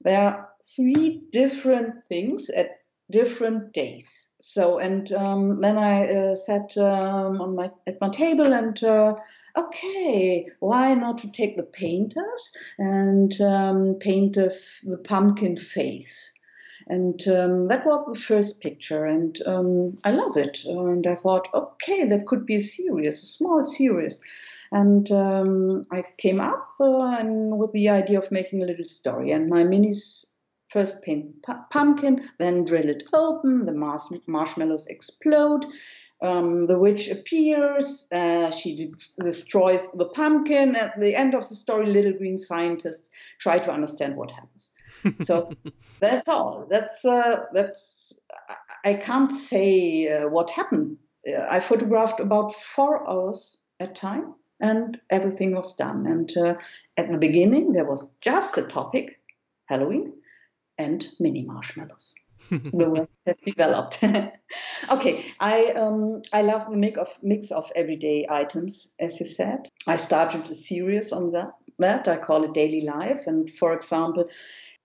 there 0.01 0.21
are 0.21 0.49
three 0.75 1.21
different 1.31 2.03
things 2.09 2.49
at 2.49 2.80
different 3.11 3.73
days. 3.73 4.27
So, 4.41 4.79
and 4.79 5.11
um, 5.11 5.61
then 5.61 5.77
I 5.77 6.07
uh, 6.07 6.35
sat 6.35 6.75
um, 6.77 7.39
on 7.41 7.55
my 7.55 7.69
at 7.85 8.01
my 8.01 8.09
table 8.09 8.51
and 8.53 8.83
uh, 8.83 9.13
okay, 9.55 10.47
why 10.59 10.95
not 10.95 11.19
to 11.19 11.31
take 11.31 11.57
the 11.57 11.63
painters 11.63 12.51
and 12.79 13.39
um, 13.41 13.95
paint 13.99 14.33
the, 14.35 14.55
the, 14.83 14.97
pumpkin 14.97 15.55
face? 15.55 16.33
And 16.87 17.21
um, 17.27 17.67
that 17.67 17.85
was 17.85 18.03
the 18.11 18.19
first 18.19 18.59
picture, 18.59 19.05
and 19.05 19.39
um, 19.45 19.99
I 20.03 20.11
love 20.11 20.35
it. 20.35 20.65
And 20.65 21.05
I 21.05 21.15
thought, 21.15 21.47
okay, 21.53 22.05
that 22.05 22.25
could 22.25 22.47
be 22.47 22.55
a 22.55 22.59
series, 22.59 23.21
a 23.21 23.25
small 23.27 23.65
series. 23.67 24.19
And 24.71 25.09
um, 25.11 25.83
I 25.91 26.03
came 26.17 26.39
up 26.39 26.67
uh, 26.79 27.17
and 27.19 27.59
with 27.59 27.71
the 27.73 27.89
idea 27.89 28.17
of 28.17 28.31
making 28.31 28.63
a 28.63 28.65
little 28.65 28.85
story. 28.85 29.31
And 29.31 29.47
my 29.47 29.63
minis 29.63 30.25
first 30.71 31.01
paint 31.01 31.43
pu- 31.43 31.65
pumpkin, 31.69 32.29
then 32.39 32.65
drill 32.65 32.89
it 32.89 33.03
open, 33.13 33.65
the 33.65 33.73
mars- 33.73 34.13
marshmallows 34.27 34.87
explode, 34.87 35.65
um, 36.21 36.67
the 36.67 36.77
witch 36.77 37.09
appears, 37.09 38.07
uh, 38.11 38.51
she 38.51 38.75
de- 38.75 39.23
destroys 39.23 39.91
the 39.91 40.05
pumpkin. 40.05 40.75
At 40.75 40.99
the 40.99 41.15
end 41.15 41.33
of 41.33 41.49
the 41.49 41.55
story, 41.55 41.87
little 41.87 42.13
green 42.13 42.37
scientists 42.37 43.09
try 43.39 43.57
to 43.57 43.71
understand 43.71 44.15
what 44.15 44.31
happens. 44.31 44.73
So 45.21 45.51
that's 45.99 46.27
all. 46.27 46.67
That's 46.69 47.03
uh, 47.03 47.45
that's. 47.53 48.13
I 48.85 48.93
can't 48.93 49.31
say 49.31 50.07
uh, 50.07 50.27
what 50.27 50.51
happened. 50.51 50.97
I 51.49 51.59
photographed 51.59 52.19
about 52.19 52.53
four 52.55 53.09
hours 53.09 53.59
at 53.79 53.95
time, 53.95 54.35
and 54.59 54.99
everything 55.09 55.55
was 55.55 55.75
done. 55.75 56.05
And 56.05 56.37
uh, 56.37 56.55
at 56.97 57.11
the 57.11 57.17
beginning, 57.17 57.73
there 57.73 57.85
was 57.85 58.09
just 58.21 58.59
a 58.59 58.63
topic 58.63 59.19
Halloween 59.65 60.13
and 60.81 61.07
mini 61.19 61.43
marshmallows. 61.43 62.15
the 62.49 63.07
has 63.25 63.37
developed. 63.45 64.03
okay, 64.91 65.25
I 65.39 65.67
um, 65.67 66.21
I 66.33 66.41
love 66.41 66.69
the 66.69 66.77
mix 66.77 66.97
of 66.97 67.09
mix 67.21 67.51
of 67.51 67.71
everyday 67.75 68.25
items, 68.29 68.89
as 68.99 69.19
you 69.19 69.25
said. 69.25 69.69
I 69.87 69.95
started 69.95 70.49
a 70.49 70.55
series 70.55 71.11
on 71.11 71.31
that. 71.31 71.51
That 71.79 72.07
I 72.07 72.17
call 72.17 72.43
it 72.43 72.53
daily 72.53 72.81
life. 72.81 73.27
And 73.27 73.49
for 73.49 73.73
example, 73.73 74.29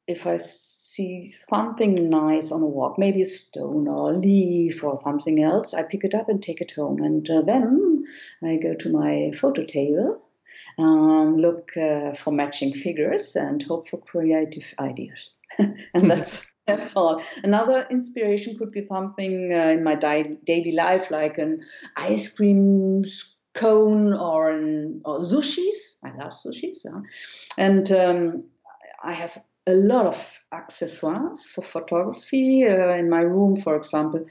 if 0.07 0.27
I 0.27 0.39
see 0.39 1.27
something 1.27 2.09
nice 2.09 2.53
on 2.53 2.63
a 2.63 2.67
walk, 2.67 2.99
maybe 2.99 3.23
a 3.23 3.27
stone 3.27 3.89
or 3.89 4.13
a 4.13 4.17
leaf 4.17 4.83
or 4.85 5.01
something 5.05 5.43
else, 5.43 5.75
I 5.75 5.83
pick 5.83 6.05
it 6.05 6.15
up 6.15 6.29
and 6.29 6.43
take 6.43 6.61
it 6.61 6.73
home. 6.73 7.03
And 7.03 7.29
uh, 7.29 7.43
then 7.43 8.05
I 8.43 8.57
go 8.57 8.75
to 8.75 8.91
my 8.91 9.33
photo 9.39 9.65
table, 9.65 10.23
um, 10.79 11.37
look 11.37 11.77
uh, 11.77 12.15
for 12.15 12.31
matching 12.31 12.73
figures, 12.73 13.37
and 13.37 13.63
hope 13.63 13.89
for 13.89 13.99
creative 13.99 14.73
ideas. 14.79 15.33
and 15.59 16.11
that's 16.11 16.47
that's 16.67 16.97
all. 16.97 17.23
Another 17.45 17.87
inspiration 17.91 18.57
could 18.59 18.73
be 18.73 18.87
something 18.87 19.53
uh, 19.53 19.69
in 19.69 19.85
my 19.85 19.95
di- 19.95 20.37
daily 20.45 20.73
life, 20.73 21.11
like 21.11 21.39
an 21.39 21.61
ice 21.97 22.29
cream 22.29 23.05
cone 23.55 24.13
or, 24.13 24.51
an, 24.51 25.01
or 25.05 25.21
sushis. 25.21 25.95
I 26.05 26.11
love 26.17 26.33
sushis, 26.33 26.85
yeah. 26.85 27.01
and 27.57 27.91
um, 27.93 28.45
I 29.03 29.13
have 29.13 29.39
a 29.67 29.75
lot 29.75 30.07
of 30.07 30.27
accessoires 30.53 31.41
for 31.41 31.63
photography 31.63 32.65
uh, 32.65 32.95
in 32.95 33.11
my 33.11 33.21
room, 33.21 33.57
for 33.57 33.77
example. 33.77 34.27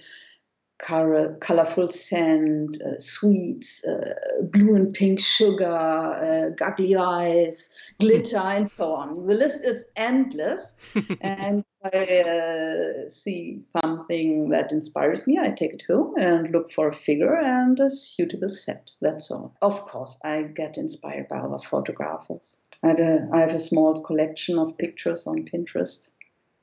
Color, 0.77 1.37
colorful 1.39 1.89
sand, 1.89 2.81
uh, 2.85 2.99
sweets, 2.99 3.85
uh, 3.85 4.13
blue 4.43 4.75
and 4.75 4.93
pink 4.93 5.21
sugar, 5.21 5.65
uh, 5.65 6.49
goggly 6.49 6.95
eyes, 6.95 7.69
glitter, 7.99 8.37
and 8.43 8.69
so 8.69 8.93
on. 8.93 9.25
The 9.25 9.33
list 9.33 9.63
is 9.63 9.85
endless. 9.95 10.73
and 11.21 11.63
I 11.83 12.21
uh, 12.21 13.09
see 13.09 13.61
something 13.81 14.49
that 14.49 14.71
inspires 14.71 15.27
me, 15.27 15.37
I 15.39 15.49
take 15.49 15.73
it 15.73 15.83
home 15.87 16.15
and 16.17 16.51
look 16.51 16.71
for 16.71 16.87
a 16.87 16.93
figure 16.93 17.35
and 17.35 17.79
a 17.79 17.89
suitable 17.89 18.49
set. 18.49 18.91
That's 19.01 19.29
all. 19.31 19.55
Of 19.61 19.85
course, 19.85 20.17
I 20.23 20.41
get 20.43 20.77
inspired 20.77 21.27
by 21.27 21.37
other 21.37 21.59
photographers. 21.59 22.41
I 22.83 23.39
have 23.39 23.55
a 23.55 23.59
small 23.59 23.95
collection 24.03 24.59
of 24.59 24.77
pictures 24.77 25.25
on 25.25 25.45
Pinterest. 25.45 26.09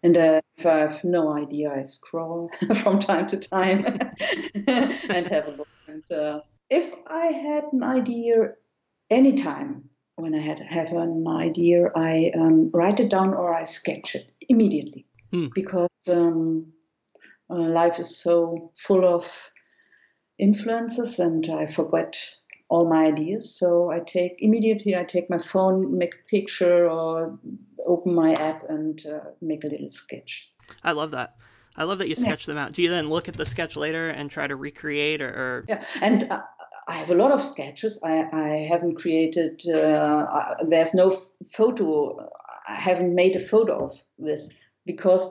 And 0.03 0.17
uh, 0.17 0.41
if 0.57 0.67
I 0.67 0.79
have 0.79 1.05
no 1.05 1.37
idea, 1.37 1.73
I 1.73 1.85
scroll 1.85 2.51
from 2.83 2.99
time 2.99 3.27
to 3.29 3.39
time 3.39 3.85
and 4.67 5.29
have 5.29 5.49
a 5.49 5.55
look. 5.57 5.69
And 5.87 6.11
uh, 6.11 6.41
if 6.71 6.93
I 7.07 7.27
had 7.27 7.65
an 7.73 7.83
idea 7.83 8.55
anytime 9.11 9.89
when 10.17 10.35
I 10.35 10.41
had 10.41 10.59
have 10.61 10.93
an 10.93 11.27
idea, 11.29 11.91
I 11.95 12.33
um, 12.35 12.71
write 12.73 13.01
it 13.01 13.11
down 13.11 13.35
or 13.35 13.55
I 13.55 13.65
sketch 13.65 14.15
it 14.15 14.27
immediately 14.49 15.07
hmm. 15.31 15.47
because 15.55 16.09
um, 16.09 16.73
uh, 17.51 17.55
life 17.55 17.99
is 18.01 18.17
so 18.17 18.73
full 18.77 19.07
of 19.07 19.51
influences 20.39 21.19
and 21.19 21.49
I 21.49 21.67
forget 21.67 22.19
all 22.73 22.89
my 22.89 23.05
ideas. 23.05 23.55
So 23.55 23.91
I 23.91 24.01
take 24.01 24.37
immediately 24.39 24.97
I 24.97 25.05
take 25.05 25.29
my 25.29 25.39
phone, 25.39 25.99
make 25.99 26.15
a 26.15 26.29
picture, 26.31 26.89
or 26.89 27.39
open 27.87 28.15
my 28.15 28.33
app 28.33 28.65
and 28.71 29.05
uh, 29.07 29.31
make 29.43 29.65
a 29.65 29.69
little 29.69 29.91
sketch. 29.91 30.51
I 30.83 30.93
love 30.93 31.11
that. 31.11 31.37
I 31.77 31.85
love 31.85 31.99
that 31.99 32.09
you 32.09 32.15
sketch 32.15 32.43
yeah. 32.49 32.55
them 32.55 32.59
out. 32.63 32.73
Do 32.73 32.83
you 32.83 32.89
then 32.89 33.11
look 33.11 33.29
at 33.29 33.37
the 33.37 33.45
sketch 33.45 33.77
later 33.77 34.09
and 34.09 34.31
try 34.31 34.47
to 34.47 34.57
recreate, 34.57 35.21
or? 35.21 35.29
or... 35.29 35.65
Yeah, 35.69 35.85
and 36.01 36.25
uh, 36.31 36.41
I 36.89 36.95
have 36.95 37.11
a 37.11 37.15
lot 37.15 37.31
of 37.31 37.43
sketches. 37.43 38.01
I, 38.03 38.25
I 38.33 38.49
haven't 38.71 38.97
created. 38.97 39.63
Uh, 39.69 40.55
there's 40.67 40.95
no 40.95 41.11
photo. 41.55 42.27
I 42.69 42.77
haven't 42.77 43.15
made 43.15 43.37
a 43.37 43.41
photo 43.41 43.85
of 43.85 44.03
this 44.19 44.49
because 44.87 45.31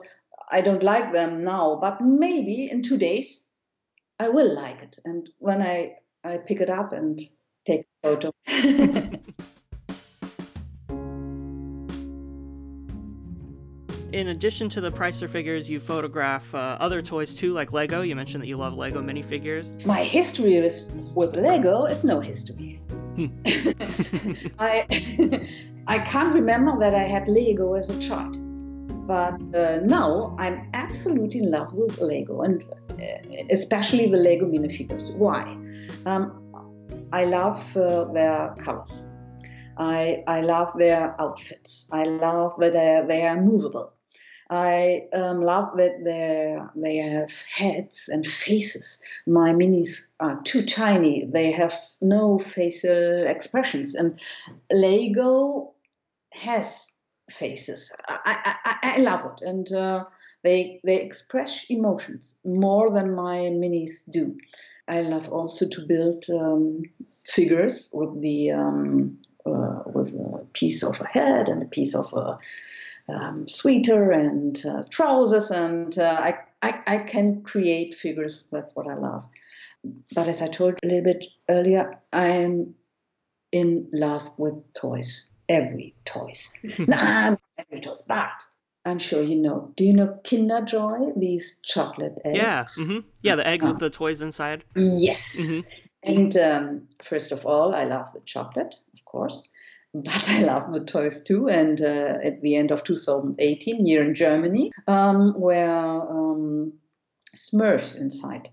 I 0.50 0.60
don't 0.60 0.82
like 0.82 1.12
them 1.12 1.42
now. 1.42 1.78
But 1.80 2.00
maybe 2.00 2.70
in 2.70 2.82
two 2.82 2.98
days, 2.98 3.44
I 4.20 4.28
will 4.28 4.54
like 4.54 4.80
it. 4.80 4.98
And 5.04 5.28
when 5.38 5.62
I 5.62 5.96
I 6.24 6.36
pick 6.36 6.60
it 6.60 6.70
up 6.70 6.92
and 6.92 7.20
take 7.66 7.84
a 8.04 8.08
photo. 8.08 8.30
in 14.12 14.28
addition 14.28 14.68
to 14.70 14.80
the 14.80 14.92
Preiser 14.92 15.28
figures, 15.28 15.68
you 15.68 15.80
photograph 15.80 16.54
uh, 16.54 16.76
other 16.78 17.02
toys 17.02 17.34
too, 17.34 17.52
like 17.52 17.72
Lego. 17.72 18.02
You 18.02 18.14
mentioned 18.14 18.42
that 18.42 18.46
you 18.46 18.56
love 18.56 18.74
Lego 18.74 19.02
minifigures. 19.02 19.84
My 19.84 20.04
history 20.04 20.60
with, 20.60 21.12
with 21.16 21.36
Lego 21.36 21.86
is 21.86 22.04
no 22.04 22.20
history. 22.20 22.80
Hmm. 23.16 23.26
I 24.58 25.48
I 25.86 25.98
can't 25.98 26.32
remember 26.32 26.78
that 26.78 26.94
I 26.94 27.02
had 27.02 27.28
Lego 27.28 27.74
as 27.74 27.90
a 27.90 27.98
child, 27.98 28.36
but 29.12 29.54
uh, 29.54 29.78
now 29.84 30.34
I'm 30.38 30.70
absolutely 30.72 31.40
in 31.40 31.50
love 31.50 31.74
with 31.74 32.00
Lego 32.00 32.40
and 32.40 32.62
uh, 32.62 33.44
especially 33.50 34.06
the 34.08 34.16
Lego 34.16 34.46
minifigures. 34.46 35.14
Why? 35.16 35.42
Um, 36.06 36.22
I 37.12 37.26
love 37.26 37.76
uh, 37.76 38.04
their 38.14 38.56
colors. 38.64 39.02
I, 39.76 40.24
I 40.26 40.40
love 40.40 40.72
their 40.78 41.14
outfits. 41.20 41.88
I 41.92 42.04
love 42.04 42.54
that 42.60 42.72
they, 42.72 43.04
they 43.06 43.26
are 43.26 43.38
movable. 43.38 43.92
I 44.48 45.08
um, 45.12 45.42
love 45.42 45.76
that 45.76 45.94
they 46.04 46.56
they 46.76 46.96
have 46.96 47.32
heads 47.54 48.08
and 48.08 48.26
faces. 48.26 48.98
My 49.26 49.52
minis 49.52 50.12
are 50.20 50.40
too 50.42 50.64
tiny; 50.64 51.24
they 51.24 51.52
have 51.52 51.74
no 52.00 52.38
facial 52.38 53.26
expressions. 53.26 53.94
And 53.94 54.20
Lego 54.70 55.72
has 56.32 56.91
faces. 57.30 57.92
I 58.08 58.56
I, 58.64 58.78
I 58.82 58.96
love 58.98 59.32
it, 59.32 59.42
and 59.42 59.72
uh, 59.72 60.04
they 60.42 60.80
they 60.84 61.00
express 61.00 61.64
emotions 61.68 62.38
more 62.44 62.90
than 62.90 63.14
my 63.14 63.38
minis 63.50 64.10
do. 64.10 64.36
I 64.88 65.02
love 65.02 65.28
also 65.30 65.68
to 65.68 65.86
build 65.86 66.24
um, 66.30 66.82
figures 67.24 67.90
with 67.92 68.20
the 68.20 68.50
um, 68.50 69.18
uh, 69.46 69.82
with 69.86 70.08
a 70.08 70.46
piece 70.52 70.82
of 70.82 71.00
a 71.00 71.06
head 71.06 71.48
and 71.48 71.62
a 71.62 71.66
piece 71.66 71.94
of 71.94 72.12
a 72.12 72.38
um, 73.08 73.48
sweater 73.48 74.10
and 74.10 74.64
uh, 74.66 74.82
trousers, 74.90 75.50
and 75.50 75.98
uh, 75.98 76.16
I, 76.20 76.38
I, 76.62 76.80
I 76.86 76.98
can 76.98 77.42
create 77.42 77.94
figures. 77.94 78.44
That's 78.52 78.74
what 78.74 78.86
I 78.86 78.94
love. 78.94 79.26
But 80.14 80.28
as 80.28 80.42
I 80.42 80.48
told 80.48 80.78
a 80.82 80.86
little 80.86 81.02
bit 81.02 81.26
earlier, 81.48 81.98
I'm 82.12 82.74
in 83.50 83.88
love 83.92 84.30
with 84.36 84.54
toys. 84.74 85.26
Every 85.52 85.94
toys. 86.06 86.50
nah, 86.78 87.36
every 87.58 87.80
toys, 87.80 88.02
but 88.08 88.42
I'm 88.84 88.98
sure 88.98 89.22
you 89.22 89.36
know. 89.36 89.72
Do 89.76 89.84
you 89.84 89.92
know 89.92 90.18
Kinder 90.24 90.62
Joy? 90.62 91.12
These 91.16 91.60
chocolate 91.64 92.18
eggs. 92.24 92.36
Yeah, 92.36 92.64
mm-hmm. 92.78 93.06
yeah, 93.20 93.34
the 93.34 93.46
eggs 93.46 93.64
uh, 93.64 93.68
with 93.68 93.78
the 93.78 93.90
toys 93.90 94.22
inside. 94.22 94.64
Yes. 94.74 95.36
Mm-hmm. 95.40 95.60
And 96.04 96.36
um, 96.36 96.88
first 97.02 97.32
of 97.32 97.46
all, 97.46 97.74
I 97.74 97.84
love 97.84 98.12
the 98.12 98.20
chocolate, 98.20 98.74
of 98.94 99.04
course, 99.04 99.48
but 99.94 100.28
I 100.28 100.42
love 100.42 100.72
the 100.72 100.84
toys 100.84 101.22
too. 101.22 101.48
And 101.48 101.80
uh, 101.80 102.18
at 102.24 102.40
the 102.40 102.56
end 102.56 102.70
of 102.70 102.82
2018, 102.82 103.84
here 103.84 104.02
in 104.02 104.14
Germany, 104.14 104.72
um, 104.88 105.38
were 105.38 106.00
um, 106.10 106.72
Smurfs 107.36 107.96
inside. 108.00 108.48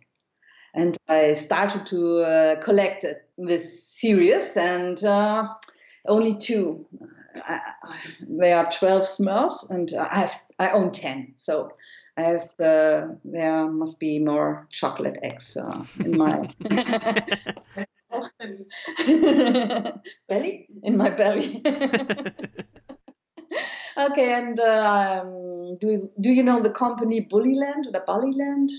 And 0.76 0.96
I 1.08 1.34
started 1.34 1.88
to 1.88 2.20
uh, 2.20 2.62
collect 2.62 3.06
this 3.38 3.90
series, 3.90 4.56
and 4.56 5.04
uh, 5.04 5.48
only 6.10 6.38
two 6.38 6.86
I, 7.36 7.60
I, 7.84 8.00
there 8.28 8.58
are 8.58 8.72
12 8.72 9.04
Smurfs, 9.04 9.70
and 9.70 9.94
I 9.98 10.20
have 10.20 10.38
I 10.58 10.72
own 10.72 10.92
10. 10.92 11.34
So 11.36 11.72
I 12.18 12.24
have 12.24 12.50
uh, 12.60 13.10
there 13.24 13.70
must 13.70 14.00
be 14.00 14.18
more 14.20 14.68
chocolate 14.72 15.20
eggs 15.22 15.56
uh, 15.58 15.84
in 16.04 16.18
my 16.18 16.50
belly 20.28 20.68
in 20.84 20.98
my 20.98 21.12
belly. 21.12 21.62
okay, 23.98 24.34
and 24.34 24.60
um, 24.60 25.78
do 25.80 26.12
do 26.20 26.30
you 26.30 26.44
know 26.44 26.60
the 26.62 26.72
company 26.72 27.26
Bullyland 27.26 27.88
or 27.88 27.92
the 27.92 28.04
Bullyland? 28.08 28.70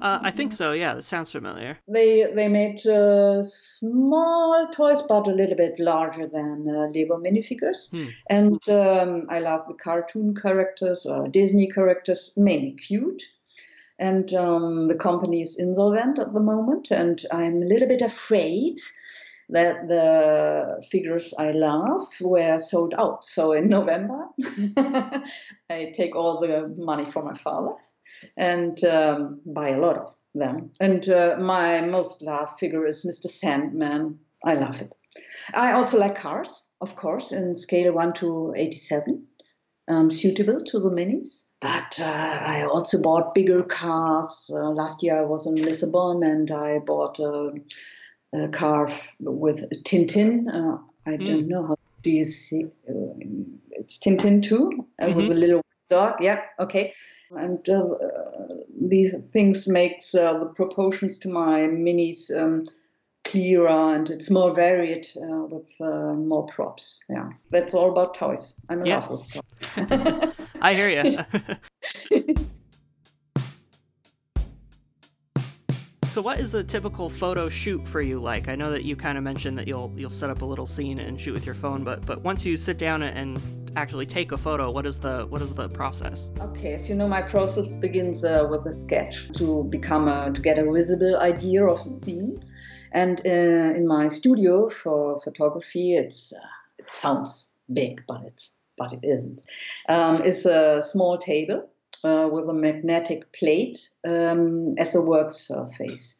Uh, 0.00 0.18
I 0.22 0.30
think 0.30 0.52
so. 0.52 0.72
Yeah, 0.72 0.94
that 0.94 1.04
sounds 1.04 1.30
familiar. 1.30 1.78
They 1.88 2.30
they 2.34 2.48
made 2.48 2.86
uh, 2.86 3.42
small 3.42 4.68
toys, 4.72 5.02
but 5.02 5.26
a 5.28 5.32
little 5.32 5.56
bit 5.56 5.78
larger 5.78 6.26
than 6.26 6.66
uh, 6.68 6.88
Lego 6.94 7.18
minifigures. 7.18 7.90
Hmm. 7.90 8.08
And 8.28 8.68
um, 8.68 9.26
I 9.28 9.40
love 9.40 9.66
the 9.68 9.74
cartoon 9.74 10.34
characters 10.34 11.06
or 11.06 11.28
Disney 11.28 11.68
characters, 11.68 12.32
mainly 12.36 12.72
cute. 12.72 13.22
And 13.98 14.32
um, 14.34 14.86
the 14.86 14.94
company 14.94 15.42
is 15.42 15.56
insolvent 15.58 16.20
at 16.20 16.32
the 16.32 16.40
moment, 16.40 16.92
and 16.92 17.20
I'm 17.32 17.62
a 17.62 17.66
little 17.66 17.88
bit 17.88 18.02
afraid 18.02 18.78
that 19.48 19.88
the 19.88 20.86
figures 20.90 21.34
I 21.36 21.52
love 21.52 22.06
were 22.20 22.58
sold 22.58 22.94
out. 22.96 23.24
So 23.24 23.52
in 23.52 23.68
November, 23.68 24.26
I 25.70 25.90
take 25.92 26.14
all 26.14 26.40
the 26.40 26.72
money 26.76 27.04
from 27.04 27.24
my 27.24 27.34
father 27.34 27.74
and 28.36 28.82
um, 28.84 29.40
buy 29.46 29.70
a 29.70 29.80
lot 29.80 29.96
of 29.96 30.14
them. 30.34 30.70
And 30.80 31.08
uh, 31.08 31.36
my 31.40 31.80
most 31.80 32.22
loved 32.22 32.58
figure 32.58 32.86
is 32.86 33.04
Mr. 33.04 33.28
Sandman. 33.28 34.18
I 34.44 34.54
love 34.54 34.80
it. 34.82 34.92
I 35.52 35.72
also 35.72 35.98
like 35.98 36.16
cars, 36.16 36.64
of 36.80 36.94
course, 36.96 37.32
in 37.32 37.56
scale 37.56 37.92
1 37.92 38.12
to 38.14 38.54
87, 38.56 39.26
um, 39.88 40.10
suitable 40.10 40.60
to 40.66 40.78
the 40.80 40.90
minis. 40.90 41.42
But 41.60 41.98
uh, 42.00 42.04
I 42.04 42.62
also 42.62 43.02
bought 43.02 43.34
bigger 43.34 43.64
cars. 43.64 44.48
Uh, 44.52 44.70
last 44.70 45.02
year 45.02 45.18
I 45.18 45.24
was 45.24 45.46
in 45.48 45.56
Lisbon 45.56 46.22
and 46.22 46.48
I 46.52 46.78
bought 46.78 47.18
a, 47.18 47.52
a 48.32 48.48
car 48.48 48.86
f- 48.86 49.16
with 49.20 49.64
Tintin. 49.82 50.46
Uh, 50.48 50.78
I 51.04 51.16
Mm. 51.16 51.24
don't 51.24 51.48
know 51.48 51.66
how 51.66 51.76
do 52.04 52.10
you 52.12 52.22
see. 52.24 52.66
Uh, 52.88 53.14
it's 53.70 53.98
Tintin 53.98 54.40
too, 54.40 54.86
uh, 55.02 55.08
with 55.08 55.26
Mhm. 55.26 55.30
a 55.30 55.34
little 55.34 55.62
dog. 55.88 56.16
Yeah, 56.20 56.42
okay. 56.58 56.92
And 57.30 57.68
uh, 57.68 57.94
these 58.80 59.14
things 59.32 59.68
makes 59.68 60.14
uh, 60.14 60.38
the 60.38 60.46
proportions 60.46 61.18
to 61.20 61.28
my 61.28 61.60
minis 61.60 62.30
um, 62.36 62.64
clearer 63.24 63.94
and 63.94 64.08
it's 64.10 64.30
more 64.30 64.54
varied 64.54 65.06
uh, 65.16 65.44
with 65.50 65.70
uh, 65.80 66.14
more 66.14 66.46
props. 66.46 67.00
Yeah, 67.08 67.30
that's 67.50 67.74
all 67.74 67.90
about 67.90 68.14
toys. 68.14 68.54
I'm 68.68 68.80
in 68.80 68.86
Yeah. 68.86 69.00
love 69.00 69.10
with 69.10 69.32
toys. 69.32 70.34
I 70.62 70.74
hear 70.74 70.88
you. 70.90 71.18
so, 76.06 76.22
what 76.22 76.40
is 76.40 76.54
a 76.54 76.64
typical 76.64 77.10
photo 77.10 77.48
shoot 77.48 77.86
for 77.86 78.00
you 78.00 78.18
like? 78.18 78.48
I 78.48 78.54
know 78.54 78.70
that 78.70 78.84
you 78.84 78.96
kind 78.96 79.18
of 79.18 79.24
mentioned 79.24 79.58
that 79.58 79.68
you'll 79.68 79.92
you'll 79.96 80.10
set 80.10 80.30
up 80.30 80.42
a 80.42 80.44
little 80.44 80.66
scene 80.66 80.98
and 80.98 81.20
shoot 81.20 81.34
with 81.34 81.44
your 81.46 81.54
phone, 81.54 81.84
but 81.84 82.04
but 82.06 82.22
once 82.22 82.44
you 82.44 82.56
sit 82.56 82.78
down 82.78 83.02
and 83.02 83.38
actually 83.78 84.06
take 84.06 84.32
a 84.32 84.36
photo, 84.36 84.70
what 84.70 84.86
is 84.86 84.98
the 84.98 85.26
what 85.30 85.40
is 85.40 85.54
the 85.54 85.68
process? 85.68 86.30
Okay, 86.40 86.74
as 86.74 86.88
you 86.88 86.94
know, 86.94 87.08
my 87.08 87.22
process 87.22 87.72
begins 87.72 88.24
uh, 88.24 88.46
with 88.50 88.66
a 88.66 88.72
sketch 88.72 89.30
to 89.38 89.64
become 89.64 90.08
a, 90.08 90.32
to 90.32 90.40
get 90.40 90.58
a 90.58 90.70
visible 90.70 91.16
idea 91.18 91.64
of 91.64 91.82
the 91.84 91.90
scene. 91.90 92.44
And 92.92 93.20
uh, 93.24 93.78
in 93.78 93.86
my 93.86 94.08
studio 94.08 94.68
for 94.68 95.20
photography, 95.20 95.96
it's 95.96 96.32
uh, 96.32 96.52
it 96.78 96.90
sounds 96.90 97.46
big, 97.72 98.02
but 98.08 98.20
it's 98.24 98.52
but 98.76 98.92
it 98.92 99.00
isn't. 99.02 99.40
Um, 99.88 100.22
it's 100.24 100.44
a 100.46 100.82
small 100.82 101.18
table 101.18 101.68
uh, 102.04 102.28
with 102.32 102.48
a 102.48 102.52
magnetic 102.52 103.32
plate 103.32 103.78
um, 104.04 104.66
as 104.78 104.94
a 104.94 105.00
work 105.00 105.32
surface. 105.32 106.16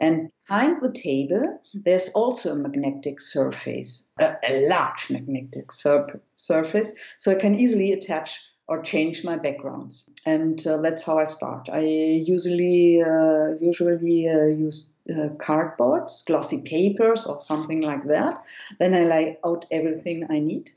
And 0.00 0.30
behind 0.48 0.82
the 0.82 0.90
table, 0.90 1.60
there's 1.74 2.08
also 2.10 2.52
a 2.52 2.56
magnetic 2.56 3.20
surface, 3.20 4.06
a, 4.18 4.34
a 4.48 4.66
large 4.66 5.10
magnetic 5.10 5.72
sur- 5.72 6.20
surface, 6.34 6.94
so 7.18 7.32
I 7.32 7.34
can 7.34 7.54
easily 7.54 7.92
attach 7.92 8.40
or 8.66 8.82
change 8.82 9.24
my 9.24 9.36
backgrounds. 9.36 10.08
And 10.24 10.64
uh, 10.66 10.78
that's 10.78 11.04
how 11.04 11.18
I 11.18 11.24
start. 11.24 11.68
I 11.70 11.80
usually 11.80 13.02
uh, 13.02 13.58
usually 13.60 14.28
uh, 14.28 14.46
use 14.46 14.88
uh, 15.10 15.28
cardboard, 15.38 16.08
glossy 16.26 16.62
papers, 16.62 17.26
or 17.26 17.38
something 17.40 17.82
like 17.82 18.06
that. 18.06 18.42
Then 18.78 18.94
I 18.94 19.04
lay 19.04 19.38
out 19.44 19.66
everything 19.70 20.26
I 20.30 20.38
need 20.38 20.70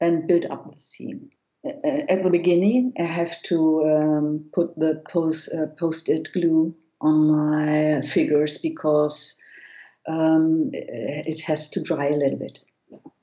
and 0.00 0.26
build 0.26 0.46
up 0.46 0.68
the 0.68 0.80
scene. 0.80 1.30
At 1.64 2.24
the 2.24 2.30
beginning, 2.30 2.94
I 2.98 3.04
have 3.04 3.40
to 3.44 3.84
um, 3.86 4.44
put 4.52 4.78
the 4.78 5.02
post 5.08 5.50
uh, 5.52 5.66
post-it 5.66 6.30
glue 6.32 6.74
on 7.00 7.28
my 7.28 8.00
figures 8.02 8.58
because 8.58 9.36
um, 10.06 10.70
it 10.72 11.40
has 11.42 11.68
to 11.70 11.80
dry 11.80 12.06
a 12.06 12.16
little 12.16 12.38
bit. 12.38 12.58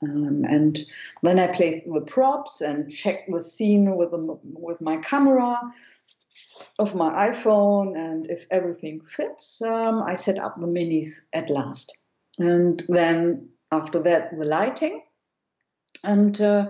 Um, 0.02 0.44
and 0.48 0.78
then 1.22 1.38
I 1.38 1.48
play 1.48 1.84
the 1.86 2.00
props 2.00 2.60
and 2.60 2.90
check 2.90 3.26
the 3.28 3.40
scene 3.40 3.96
with 3.96 4.10
the, 4.10 4.38
with 4.42 4.80
my 4.80 4.98
camera 4.98 5.60
of 6.78 6.94
my 6.94 7.30
iPhone, 7.30 7.96
and 7.96 8.30
if 8.30 8.46
everything 8.50 9.00
fits, 9.00 9.60
um, 9.62 10.02
I 10.02 10.14
set 10.14 10.38
up 10.38 10.58
the 10.58 10.66
minis 10.66 11.20
at 11.32 11.50
last. 11.50 11.96
And 12.38 12.82
then 12.88 13.48
after 13.72 14.00
that, 14.02 14.38
the 14.38 14.44
lighting. 14.44 15.02
And 16.04 16.40
uh, 16.40 16.68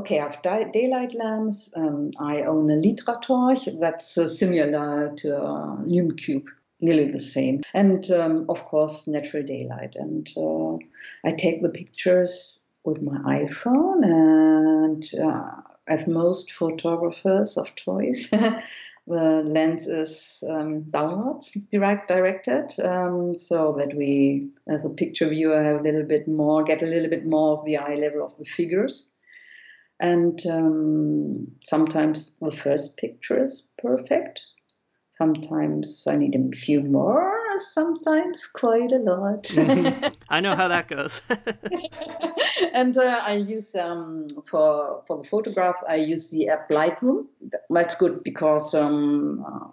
okay, 0.00 0.18
I 0.18 0.24
have 0.24 0.42
di- 0.42 0.70
daylight 0.72 1.14
lamps. 1.14 1.70
Um, 1.76 2.10
I 2.18 2.42
own 2.42 2.70
a 2.70 2.74
Litratorch 2.74 3.80
that's 3.80 4.16
uh, 4.16 4.26
similar 4.26 5.12
to 5.16 5.36
a 5.36 5.78
Lume 5.84 6.16
Cube, 6.16 6.48
nearly 6.80 7.10
the 7.10 7.18
same. 7.18 7.62
And 7.74 8.10
um, 8.10 8.46
of 8.48 8.64
course, 8.64 9.06
natural 9.06 9.42
daylight. 9.42 9.96
And 9.96 10.26
uh, 10.36 10.76
I 11.24 11.32
take 11.32 11.62
the 11.62 11.68
pictures 11.68 12.62
with 12.84 13.02
my 13.02 13.18
iPhone, 13.44 14.04
and 14.04 15.04
uh, 15.22 15.60
as 15.86 16.06
most 16.06 16.50
photographers 16.52 17.58
of 17.58 17.74
toys, 17.74 18.30
the 19.06 19.42
lens 19.44 19.86
is 19.86 20.42
um, 20.48 20.84
downwards 20.84 21.54
direct 21.70 22.08
directed, 22.08 22.72
um, 22.82 23.36
so 23.36 23.74
that 23.76 23.94
we, 23.94 24.48
as 24.66 24.82
a 24.82 24.88
picture 24.88 25.28
viewer, 25.28 25.62
have 25.62 25.80
a 25.80 25.82
little 25.82 26.04
bit 26.04 26.26
more, 26.26 26.64
get 26.64 26.80
a 26.80 26.86
little 26.86 27.10
bit 27.10 27.26
more 27.26 27.58
of 27.58 27.66
the 27.66 27.76
eye 27.76 27.96
level 27.96 28.24
of 28.24 28.34
the 28.38 28.46
figures. 28.46 29.09
And 30.00 30.40
um, 30.46 31.48
sometimes 31.62 32.36
the 32.40 32.50
first 32.50 32.96
picture 32.96 33.42
is 33.42 33.68
perfect. 33.78 34.40
Sometimes 35.18 36.06
I 36.08 36.16
need 36.16 36.34
a 36.34 36.56
few 36.56 36.80
more. 36.82 37.38
Sometimes 37.58 38.46
quite 38.46 38.90
a 38.92 38.96
lot. 38.96 39.46
I 40.30 40.40
know 40.40 40.56
how 40.56 40.68
that 40.68 40.88
goes. 40.88 41.20
and 42.72 42.96
uh, 42.96 43.20
I 43.22 43.34
use 43.34 43.74
um, 43.74 44.28
for 44.46 45.02
for 45.06 45.18
the 45.18 45.28
photographs. 45.28 45.84
I 45.86 45.96
use 45.96 46.30
the 46.30 46.48
app 46.48 46.70
Lightroom. 46.70 47.26
That's 47.68 47.96
good 47.96 48.24
because 48.24 48.74
um, 48.74 49.44
uh, 49.46 49.68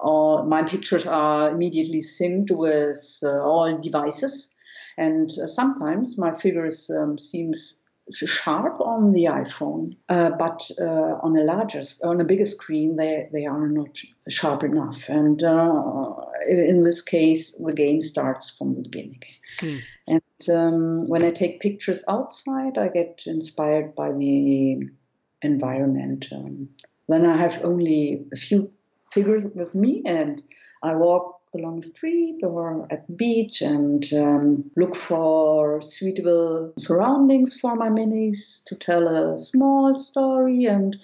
all 0.00 0.44
my 0.44 0.62
pictures 0.62 1.06
are 1.06 1.50
immediately 1.50 2.00
synced 2.00 2.50
with 2.50 3.18
uh, 3.22 3.42
all 3.42 3.78
devices, 3.78 4.48
and 4.96 5.30
uh, 5.42 5.46
sometimes 5.46 6.16
my 6.16 6.34
figures 6.34 6.88
um, 6.88 7.18
seems 7.18 7.79
sharp 8.12 8.80
on 8.80 9.12
the 9.12 9.24
iPhone, 9.24 9.96
uh, 10.08 10.30
but 10.30 10.68
uh, 10.80 11.18
on 11.22 11.36
a 11.36 11.44
larger, 11.44 11.82
on 12.04 12.20
a 12.20 12.24
bigger 12.24 12.46
screen, 12.46 12.96
they 12.96 13.28
they 13.32 13.46
are 13.46 13.68
not 13.68 13.98
sharp 14.28 14.64
enough. 14.64 15.08
And 15.08 15.42
uh, 15.42 16.14
in 16.48 16.82
this 16.82 17.02
case, 17.02 17.52
the 17.52 17.72
game 17.72 18.00
starts 18.00 18.50
from 18.50 18.74
the 18.74 18.82
beginning. 18.82 19.20
Hmm. 19.60 19.76
And 20.08 20.56
um, 20.56 21.04
when 21.06 21.24
I 21.24 21.30
take 21.30 21.60
pictures 21.60 22.04
outside, 22.08 22.78
I 22.78 22.88
get 22.88 23.24
inspired 23.26 23.94
by 23.94 24.12
the 24.12 24.88
environment. 25.42 26.28
Um, 26.32 26.68
then 27.08 27.26
I 27.26 27.36
have 27.36 27.64
only 27.64 28.24
a 28.32 28.36
few 28.36 28.70
figures 29.10 29.46
with 29.54 29.74
me, 29.74 30.02
and 30.06 30.42
I 30.82 30.94
walk 30.94 31.39
along 31.54 31.76
the 31.76 31.86
street 31.86 32.38
or 32.42 32.86
at 32.90 33.06
the 33.06 33.12
beach 33.12 33.62
and 33.62 34.12
um, 34.14 34.70
look 34.76 34.94
for 34.94 35.82
suitable 35.82 36.72
surroundings 36.78 37.58
for 37.58 37.74
my 37.74 37.88
minis 37.88 38.64
to 38.64 38.74
tell 38.74 39.08
a 39.08 39.38
small 39.38 39.98
story 39.98 40.64
and 40.66 40.96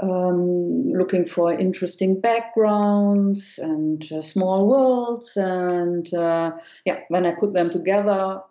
um, 0.00 0.92
looking 0.92 1.24
for 1.24 1.52
interesting 1.52 2.20
backgrounds 2.20 3.58
and 3.62 4.10
uh, 4.12 4.20
small 4.20 4.66
worlds 4.66 5.36
and 5.36 6.12
uh, 6.14 6.52
yeah 6.84 7.00
when 7.08 7.24
i 7.24 7.30
put 7.30 7.52
them 7.52 7.70
together 7.70 8.42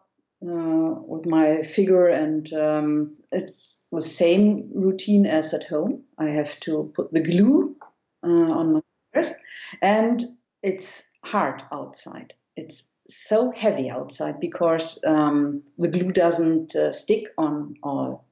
uh, 0.43 0.93
with 1.07 1.25
my 1.25 1.61
figure 1.61 2.07
and 2.07 2.53
um, 2.53 3.15
it's 3.31 3.79
the 3.91 4.01
same 4.01 4.69
routine 4.73 5.25
as 5.25 5.53
at 5.53 5.63
home. 5.63 6.03
I 6.17 6.29
have 6.29 6.59
to 6.61 6.91
put 6.95 7.11
the 7.11 7.21
glue 7.21 7.75
uh, 8.23 8.27
on 8.27 8.73
my 8.73 8.81
fingers 9.13 9.35
and 9.81 10.23
it's 10.65 11.03
hard 11.23 11.61
outside. 11.71 12.33
It's 12.57 12.91
so 13.07 13.53
heavy 13.55 13.89
outside 13.89 14.39
because 14.39 14.99
um, 15.05 15.61
the 15.77 15.87
glue 15.87 16.11
doesn't 16.11 16.75
uh, 16.75 16.91
stick 16.91 17.27
on 17.37 17.75
all 17.83 18.25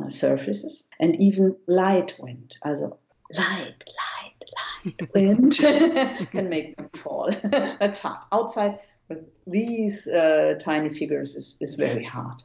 uh, 0.00 0.08
surfaces. 0.08 0.84
And 1.00 1.16
even 1.16 1.56
light 1.66 2.14
wind 2.18 2.56
also 2.62 2.98
light 3.32 3.82
light 4.02 4.44
light 4.84 5.10
wind 5.14 5.56
can 6.30 6.48
make 6.50 6.76
them 6.76 6.88
fall. 6.88 7.30
That's 7.42 8.02
hard. 8.02 8.18
Outside 8.32 8.80
with 9.08 9.30
these 9.46 10.06
uh, 10.06 10.58
tiny 10.60 10.90
figures 10.90 11.34
is, 11.36 11.56
is 11.60 11.76
very 11.76 12.04
hard. 12.04 12.42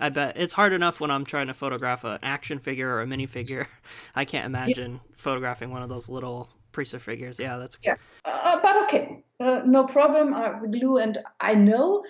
I 0.00 0.08
bet. 0.08 0.36
It's 0.36 0.52
hard 0.52 0.72
enough 0.72 1.00
when 1.00 1.12
I'm 1.12 1.24
trying 1.24 1.46
to 1.46 1.54
photograph 1.54 2.02
an 2.02 2.18
action 2.24 2.58
figure 2.58 2.92
or 2.92 3.02
a 3.02 3.06
minifigure. 3.06 3.68
I 4.16 4.24
can't 4.24 4.46
imagine 4.46 5.00
photographing 5.16 5.70
one 5.70 5.84
of 5.84 5.88
those 5.88 6.08
little 6.08 6.50
Preiser 6.74 7.00
figures. 7.00 7.38
Yeah, 7.38 7.56
that's 7.58 7.78
Yeah. 7.82 7.94
Uh, 8.24 8.60
but 8.62 8.84
okay, 8.84 9.24
uh, 9.40 9.62
no 9.64 9.84
problem. 9.84 10.34
I 10.34 10.58
glue, 10.70 10.98
and 10.98 11.16
I 11.40 11.54
know, 11.54 12.04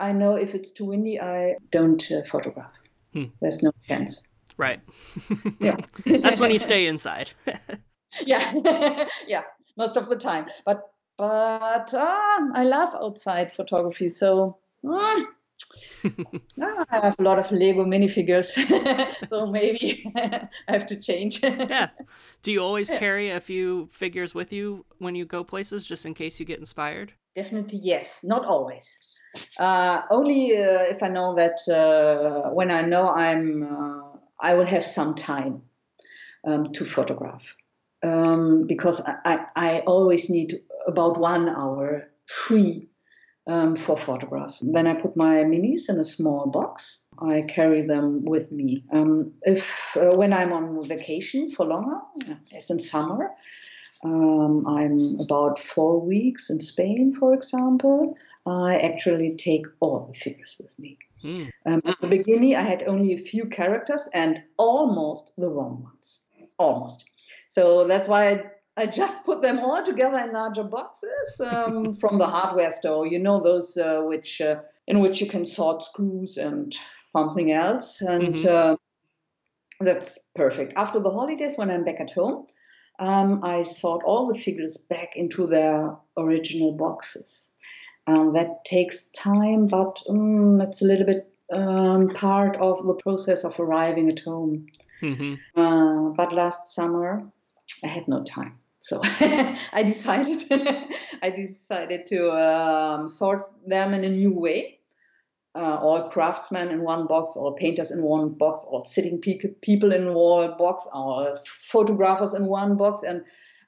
I 0.00 0.12
know 0.12 0.34
if 0.34 0.54
it's 0.54 0.72
too 0.72 0.86
windy, 0.86 1.20
I 1.20 1.56
don't 1.70 2.02
uh, 2.10 2.22
photograph. 2.24 2.72
Hmm. 3.12 3.26
There's 3.40 3.62
no 3.62 3.72
chance. 3.86 4.22
right. 4.56 4.80
Yeah. 5.60 5.76
that's 6.06 6.40
when 6.40 6.50
you 6.50 6.58
stay 6.58 6.86
inside. 6.86 7.30
yeah, 8.24 9.06
yeah, 9.26 9.42
most 9.76 9.96
of 9.96 10.08
the 10.08 10.16
time. 10.16 10.46
But 10.64 10.90
but 11.16 11.92
um, 11.94 12.52
I 12.54 12.64
love 12.64 12.94
outside 12.94 13.52
photography, 13.52 14.08
so. 14.08 14.58
ah, 14.86 15.24
ah, 16.62 16.84
I 16.90 17.00
have 17.00 17.18
a 17.18 17.22
lot 17.22 17.38
of 17.38 17.50
Lego 17.50 17.84
minifigures, 17.84 18.54
so 19.28 19.46
maybe 19.46 20.10
I 20.14 20.48
have 20.68 20.86
to 20.86 20.96
change. 20.96 21.42
yeah. 21.42 21.88
Do 22.42 22.52
you 22.52 22.62
always 22.62 22.88
carry 22.88 23.30
a 23.30 23.40
few 23.40 23.88
figures 23.92 24.34
with 24.34 24.52
you 24.52 24.84
when 24.98 25.14
you 25.14 25.24
go 25.24 25.44
places 25.44 25.84
just 25.84 26.06
in 26.06 26.14
case 26.14 26.38
you 26.38 26.46
get 26.46 26.58
inspired? 26.58 27.12
Definitely 27.34 27.80
yes, 27.82 28.24
not 28.24 28.44
always. 28.44 28.96
Uh, 29.58 30.02
only 30.10 30.56
uh, 30.56 30.84
if 30.88 31.02
I 31.02 31.08
know 31.08 31.34
that 31.34 31.58
uh, 31.68 32.50
when 32.50 32.70
I 32.70 32.82
know 32.82 33.08
I'm, 33.08 33.62
uh, 33.62 34.18
I 34.40 34.54
will 34.54 34.64
have 34.64 34.84
some 34.84 35.14
time 35.14 35.62
um, 36.44 36.72
to 36.72 36.84
photograph, 36.84 37.54
um, 38.02 38.66
because 38.66 39.00
I, 39.00 39.16
I, 39.24 39.46
I, 39.56 39.78
always 39.80 40.30
need 40.30 40.60
about 40.86 41.18
one 41.18 41.48
hour 41.48 42.08
free 42.26 42.87
um, 43.48 43.74
for 43.74 43.96
photographs. 43.96 44.60
Then 44.60 44.86
I 44.86 44.94
put 44.94 45.16
my 45.16 45.36
minis 45.36 45.88
in 45.88 45.98
a 45.98 46.04
small 46.04 46.46
box. 46.46 47.00
I 47.18 47.42
carry 47.48 47.82
them 47.82 48.24
with 48.24 48.52
me. 48.52 48.84
Um, 48.92 49.32
if 49.42 49.96
uh, 49.96 50.14
when 50.14 50.32
I'm 50.32 50.52
on 50.52 50.84
vacation 50.84 51.50
for 51.50 51.66
longer, 51.66 51.98
as 52.54 52.70
in 52.70 52.78
summer, 52.78 53.30
um, 54.04 54.66
I'm 54.66 55.18
about 55.18 55.58
four 55.58 56.00
weeks 56.00 56.50
in 56.50 56.60
Spain, 56.60 57.14
for 57.18 57.34
example. 57.34 58.16
I 58.46 58.76
actually 58.76 59.36
take 59.36 59.66
all 59.80 60.06
the 60.06 60.18
figures 60.18 60.56
with 60.60 60.78
me. 60.78 60.98
Mm. 61.24 61.50
Um, 61.66 61.82
at 61.84 61.98
the 62.00 62.06
beginning, 62.06 62.54
I 62.54 62.62
had 62.62 62.84
only 62.86 63.12
a 63.12 63.16
few 63.16 63.46
characters 63.46 64.08
and 64.14 64.42
almost 64.56 65.32
the 65.36 65.48
wrong 65.48 65.82
ones. 65.82 66.20
Almost. 66.58 67.04
So 67.48 67.84
that's 67.84 68.08
why 68.08 68.30
I, 68.30 68.44
I 68.78 68.86
just 68.86 69.24
put 69.24 69.42
them 69.42 69.58
all 69.58 69.82
together 69.84 70.18
in 70.18 70.32
larger 70.32 70.62
boxes 70.62 71.40
um, 71.40 71.96
from 72.00 72.18
the 72.18 72.26
hardware 72.26 72.70
store. 72.70 73.06
You 73.06 73.18
know 73.18 73.42
those 73.42 73.76
uh, 73.76 74.02
which 74.02 74.40
uh, 74.40 74.60
in 74.86 75.00
which 75.00 75.20
you 75.20 75.26
can 75.26 75.44
sort 75.44 75.82
screws 75.82 76.36
and 76.36 76.72
something 77.16 77.50
else, 77.50 78.00
and 78.00 78.34
mm-hmm. 78.34 78.74
uh, 78.74 78.76
that's 79.80 80.20
perfect. 80.36 80.74
After 80.76 81.00
the 81.00 81.10
holidays, 81.10 81.54
when 81.56 81.70
I'm 81.70 81.84
back 81.84 82.00
at 82.00 82.12
home, 82.12 82.46
um, 83.00 83.44
I 83.44 83.64
sort 83.64 84.04
all 84.04 84.32
the 84.32 84.38
figures 84.38 84.76
back 84.76 85.16
into 85.16 85.48
their 85.48 85.96
original 86.16 86.72
boxes. 86.72 87.50
Um, 88.06 88.32
that 88.34 88.64
takes 88.64 89.04
time, 89.06 89.66
but 89.66 90.02
um, 90.08 90.60
it's 90.60 90.82
a 90.82 90.86
little 90.86 91.04
bit 91.04 91.30
um, 91.52 92.10
part 92.14 92.56
of 92.56 92.86
the 92.86 92.94
process 92.94 93.44
of 93.44 93.58
arriving 93.58 94.08
at 94.08 94.20
home. 94.20 94.66
Mm-hmm. 95.02 95.34
Uh, 95.60 96.10
but 96.10 96.32
last 96.32 96.74
summer, 96.74 97.28
I 97.84 97.88
had 97.88 98.08
no 98.08 98.22
time. 98.22 98.58
So 98.88 99.00
I 99.72 99.82
decided 99.84 100.42
I 101.22 101.30
decided 101.30 102.06
to 102.06 102.30
um, 102.32 103.08
sort 103.08 103.50
them 103.66 103.94
in 103.94 104.04
a 104.04 104.08
new 104.08 104.38
way 104.38 104.78
uh, 105.58 105.78
all 105.80 106.08
craftsmen 106.08 106.68
in 106.68 106.82
one 106.82 107.06
box, 107.06 107.36
all 107.36 107.52
painters 107.52 107.90
in 107.90 108.02
one 108.02 108.30
box, 108.30 108.64
all 108.64 108.84
sitting 108.84 109.20
pe- 109.20 109.38
people 109.60 109.92
in 109.92 110.14
one 110.14 110.56
box, 110.56 110.86
all 110.92 111.36
photographers 111.44 112.34
in 112.34 112.46
one 112.46 112.76
box. 112.76 113.02
And 113.02 113.24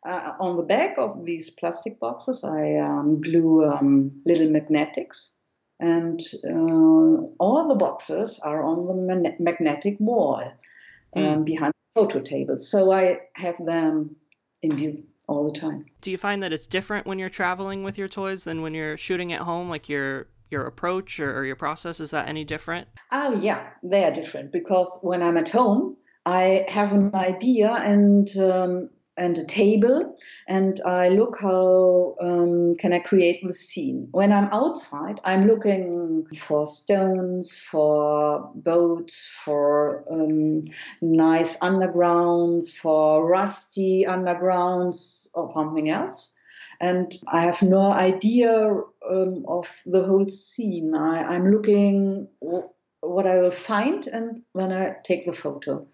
uh, 0.06 0.32
on 0.38 0.56
the 0.56 0.62
back 0.62 0.96
of 0.98 1.24
these 1.24 1.50
plastic 1.50 1.98
boxes, 1.98 2.44
I 2.44 2.76
um, 2.76 3.20
glue 3.20 3.64
um, 3.64 4.10
little 4.24 4.50
magnetics. 4.50 5.30
And 5.80 6.20
uh, 6.44 7.26
all 7.38 7.66
the 7.68 7.74
boxes 7.74 8.38
are 8.40 8.62
on 8.62 8.86
the 8.86 8.94
man- 8.94 9.36
magnetic 9.40 9.96
wall 9.98 10.52
um, 11.16 11.22
mm. 11.22 11.44
behind 11.44 11.72
the 11.72 12.00
photo 12.00 12.20
table. 12.20 12.58
So 12.58 12.92
I 12.92 13.20
have 13.34 13.56
them 13.64 14.16
in 14.62 14.76
view 14.76 15.02
all 15.28 15.50
the 15.50 15.58
time. 15.58 15.86
Do 16.00 16.10
you 16.10 16.18
find 16.18 16.42
that 16.42 16.52
it's 16.52 16.66
different 16.66 17.06
when 17.06 17.18
you're 17.18 17.28
traveling 17.28 17.82
with 17.82 17.96
your 17.98 18.08
toys 18.08 18.44
than 18.44 18.62
when 18.62 18.74
you're 18.74 18.96
shooting 18.96 19.32
at 19.32 19.40
home? 19.40 19.68
Like 19.68 19.88
you're 19.88 20.26
your 20.50 20.66
approach 20.66 21.20
or, 21.20 21.36
or 21.38 21.44
your 21.44 21.56
process? 21.56 22.00
Is 22.00 22.10
that 22.10 22.28
any 22.28 22.44
different? 22.44 22.88
Oh, 23.12 23.34
yeah, 23.40 23.62
they 23.82 24.04
are 24.04 24.12
different 24.12 24.52
because 24.52 24.98
when 25.02 25.22
I'm 25.22 25.36
at 25.36 25.48
home, 25.48 25.96
I 26.26 26.66
have 26.68 26.92
an 26.92 27.14
idea 27.14 27.72
and 27.72 28.28
um, 28.36 28.90
and 29.20 29.36
a 29.38 29.44
table, 29.44 30.16
and 30.48 30.80
I 30.86 31.10
look 31.10 31.38
how 31.40 32.16
um, 32.20 32.74
can 32.76 32.92
I 32.92 33.00
create 33.00 33.40
the 33.44 33.52
scene. 33.52 34.08
When 34.12 34.32
I'm 34.32 34.48
outside, 34.50 35.20
I'm 35.24 35.46
looking 35.46 36.26
for 36.36 36.64
stones, 36.64 37.56
for 37.56 38.50
boats, 38.54 39.40
for 39.44 40.04
um, 40.10 40.62
nice 41.02 41.58
undergrounds, 41.58 42.70
for 42.70 43.28
rusty 43.28 44.04
undergrounds, 44.08 45.28
or 45.34 45.52
something 45.54 45.90
else 45.90 46.32
and 46.80 47.14
I 47.28 47.42
have 47.42 47.60
no 47.62 47.92
idea 47.92 48.52
um, 49.10 49.44
of 49.46 49.70
the 49.84 50.02
whole 50.02 50.28
scene. 50.28 50.94
I, 50.94 51.36
am 51.36 51.44
looking 51.50 52.26
what 53.00 53.26
I 53.26 53.40
will 53.40 53.50
find, 53.50 54.06
and 54.06 54.42
when 54.52 54.72
I 54.72 54.96
take 55.04 55.26
the 55.26 55.32
photo. 55.32 55.86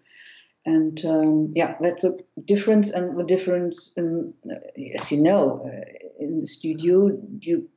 And 0.67 1.03
um, 1.05 1.53
yeah, 1.55 1.77
that's 1.79 2.03
a 2.03 2.17
difference. 2.43 2.89
And 2.89 3.17
the 3.17 3.23
difference, 3.23 3.93
in, 3.95 4.33
uh, 4.51 4.55
as 4.93 5.13
you 5.13 5.23
know, 5.23 5.61
uh, 5.65 5.85
in 6.19 6.41
the 6.41 6.45
studio, 6.45 7.17
you 7.39 7.69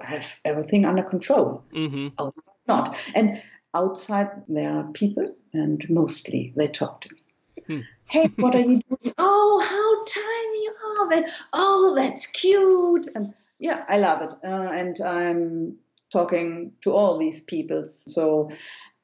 have 0.00 0.34
everything 0.42 0.86
under 0.86 1.02
control. 1.02 1.62
Mm-hmm. 1.74 2.08
Outside, 2.18 2.54
not. 2.66 3.12
And 3.14 3.36
outside, 3.74 4.30
there 4.48 4.72
are 4.72 4.84
people, 4.84 5.36
and 5.52 5.84
mostly 5.90 6.54
they 6.56 6.68
talk 6.68 7.02
to 7.02 7.10
me. 7.10 7.64
Hmm. 7.66 7.80
Hey, 8.08 8.32
what 8.38 8.54
are 8.54 8.60
you 8.60 8.80
doing? 8.88 9.14
Oh, 9.18 9.60
how 9.60 10.04
tiny 10.22 10.62
you 10.64 10.74
are 10.88 11.10
they? 11.10 11.30
Oh, 11.52 11.94
that's 11.94 12.24
cute. 12.24 13.06
And 13.14 13.34
yeah, 13.58 13.84
I 13.86 13.98
love 13.98 14.22
it. 14.22 14.32
Uh, 14.42 14.72
and 14.72 14.98
I'm 15.02 15.76
talking 16.10 16.72
to 16.80 16.92
all 16.92 17.18
these 17.18 17.42
people. 17.42 17.84
So 17.84 18.48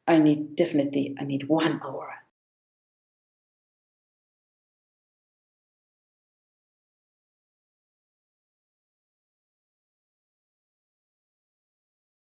I 0.07 0.21
need 0.21 0.57
definitely, 0.57 1.15
I 1.21 1.25
need 1.25 1.45
one 1.49 1.83
hour 1.85 2.15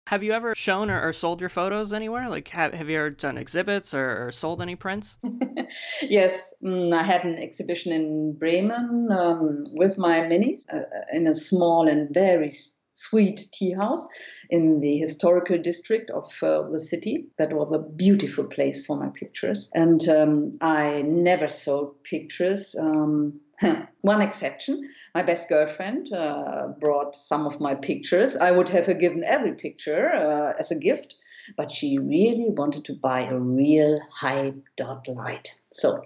Have 0.07 0.23
you 0.23 0.33
ever 0.33 0.55
shown 0.55 0.89
or, 0.89 1.09
or, 1.09 1.13
sold 1.13 1.41
your 1.41 1.49
photos 1.49 1.93
anywhere? 1.93 2.29
Like, 2.29 2.47
have, 2.49 2.73
have 2.75 2.89
you 2.89 2.97
ever 2.97 3.11
done 3.11 3.37
exhibits 3.37 3.93
or, 3.93 4.27
or 4.29 4.33
sold 4.33 4.63
any 4.63 4.77
prints? 4.77 5.19
yes, 6.03 6.55
mm, 6.63 6.93
I 6.95 7.03
had 7.03 7.25
an 7.25 7.37
exhibition 7.39 7.91
in 7.93 8.39
Bremen 8.39 9.09
um, 9.11 9.67
with 9.73 9.99
my 9.99 10.21
minis 10.21 10.61
uh, 10.73 10.83
in 11.13 11.27
a 11.27 11.35
small 11.35 11.89
and 11.89 12.15
very 12.15 12.51
sweet 12.93 13.47
tea 13.53 13.73
house 13.73 14.07
in 14.49 14.79
the 14.81 14.97
historical 14.97 15.59
district 15.59 16.11
of 16.11 16.33
uh, 16.41 16.63
the 16.71 16.79
city. 16.79 17.27
That 17.39 17.53
was 17.53 17.73
a 17.73 17.79
beautiful 17.79 18.45
place 18.45 18.87
for 18.87 18.97
my 18.97 19.09
pictures. 19.09 19.69
And 19.75 20.09
um, 20.09 20.53
I 20.61 21.03
never 21.03 21.49
sold 21.49 22.05
pictures. 22.05 22.77
Um, 22.79 23.41
One 24.03 24.21
exception, 24.21 24.89
my 25.15 25.23
best 25.23 25.49
girlfriend 25.49 26.13
uh, 26.13 26.69
brought 26.79 27.15
some 27.15 27.47
of 27.47 27.61
my 27.61 27.75
pictures. 27.75 28.37
I 28.37 28.51
would 28.51 28.69
have 28.71 28.87
given 28.99 29.25
every 29.25 29.55
picture 29.55 30.11
uh, 30.13 30.53
as 30.59 30.71
a 30.71 30.79
gift, 30.79 31.17
but 31.57 31.71
she 31.71 31.99
really 31.99 32.51
wanted 32.51 32.85
to 32.87 32.95
buy 32.95 33.23
a 33.23 33.39
real 33.39 34.01
high 34.13 34.53
dot 34.77 35.07
light. 35.09 35.49
So, 35.73 36.03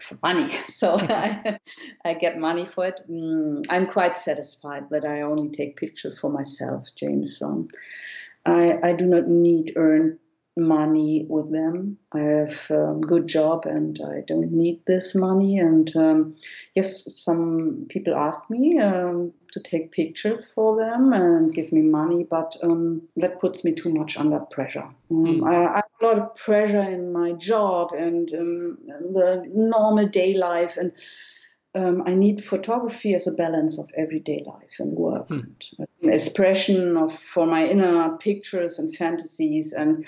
for 0.00 0.18
money. 0.22 0.54
So, 0.68 0.96
I, 0.98 1.58
I, 2.04 2.14
get 2.14 2.38
money 2.38 2.64
for 2.64 2.86
it. 2.86 3.00
Mm, 3.10 3.64
I'm 3.68 3.86
quite 3.86 4.16
satisfied 4.16 4.90
that 4.90 5.04
I 5.04 5.22
only 5.22 5.50
take 5.50 5.76
pictures 5.76 6.20
for 6.20 6.30
myself, 6.30 6.86
James. 6.96 7.42
Um, 7.42 7.68
I, 8.46 8.78
I 8.82 8.92
do 8.94 9.06
not 9.06 9.26
need 9.26 9.72
earn 9.76 10.18
money 10.56 11.26
with 11.28 11.50
them. 11.50 11.96
I 12.12 12.20
have 12.20 12.70
a 12.70 12.94
good 13.00 13.26
job 13.26 13.66
and 13.66 13.98
I 14.04 14.22
don't 14.26 14.52
need 14.52 14.84
this 14.86 15.14
money. 15.14 15.58
And 15.58 15.94
um, 15.96 16.36
yes, 16.74 17.20
some 17.22 17.86
people 17.88 18.14
ask 18.14 18.38
me 18.50 18.78
um, 18.78 19.32
to 19.52 19.60
take 19.60 19.92
pictures 19.92 20.48
for 20.48 20.76
them 20.76 21.12
and 21.12 21.54
give 21.54 21.72
me 21.72 21.82
money, 21.82 22.26
but 22.28 22.56
um, 22.62 23.02
that 23.16 23.40
puts 23.40 23.64
me 23.64 23.72
too 23.72 23.92
much 23.92 24.16
under 24.16 24.40
pressure. 24.40 24.88
Mm. 25.10 25.46
I, 25.46 25.66
I, 25.66 25.76
have 25.76 25.84
a 26.00 26.06
lot 26.06 26.18
of 26.18 26.34
pressure 26.36 26.80
in 26.80 27.12
my 27.12 27.32
job 27.32 27.92
and 27.92 28.32
um, 28.34 28.78
the 28.86 29.44
normal 29.52 30.08
day 30.08 30.34
life 30.34 30.76
and. 30.76 30.92
Um, 31.72 32.02
I 32.04 32.16
need 32.16 32.42
photography 32.42 33.14
as 33.14 33.28
a 33.28 33.30
balance 33.32 33.78
of 33.78 33.88
everyday 33.96 34.42
life 34.44 34.80
and 34.80 34.90
work, 34.90 35.28
mm. 35.28 35.44
and 35.78 35.88
an 36.02 36.12
expression 36.12 36.96
of 36.96 37.16
for 37.16 37.46
my 37.46 37.64
inner 37.64 38.16
pictures 38.18 38.80
and 38.80 38.92
fantasies, 38.92 39.72
and 39.72 40.04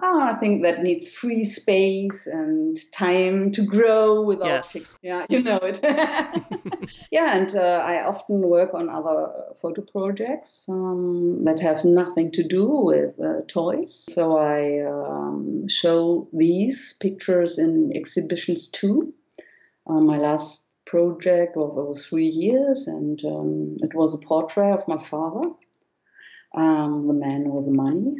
oh, 0.00 0.20
I 0.20 0.34
think 0.34 0.62
that 0.62 0.82
needs 0.82 1.08
free 1.08 1.44
space 1.44 2.26
and 2.26 2.76
time 2.92 3.50
to 3.52 3.62
grow 3.62 4.22
without. 4.22 4.46
Yes. 4.46 4.98
Yeah, 5.02 5.26
you 5.28 5.42
know 5.42 5.58
it. 5.62 5.80
yeah, 7.10 7.36
and 7.36 7.54
uh, 7.54 7.82
I 7.84 8.04
often 8.04 8.40
work 8.40 8.74
on 8.74 8.88
other 8.88 9.30
photo 9.60 9.82
projects 9.82 10.64
um, 10.68 11.44
that 11.44 11.60
have 11.60 11.84
nothing 11.84 12.30
to 12.32 12.44
do 12.44 12.66
with 12.68 13.18
uh, 13.20 13.42
toys. 13.48 14.06
So 14.10 14.38
I 14.38 14.86
um, 14.86 15.68
show 15.68 16.28
these 16.32 16.96
pictures 17.00 17.58
in 17.58 17.92
exhibitions 17.94 18.68
too. 18.68 19.14
Uh, 19.86 20.00
my 20.00 20.18
last 20.18 20.62
project 20.86 21.56
of 21.56 21.76
over 21.76 21.94
three 21.94 22.28
years, 22.28 22.86
and 22.86 23.22
um, 23.24 23.76
it 23.82 23.94
was 23.94 24.14
a 24.14 24.18
portrait 24.18 24.72
of 24.72 24.86
my 24.88 24.98
father. 24.98 25.50
Um, 26.54 27.06
the 27.06 27.12
man 27.12 27.50
with 27.50 27.66
the 27.66 27.72
money. 27.72 28.16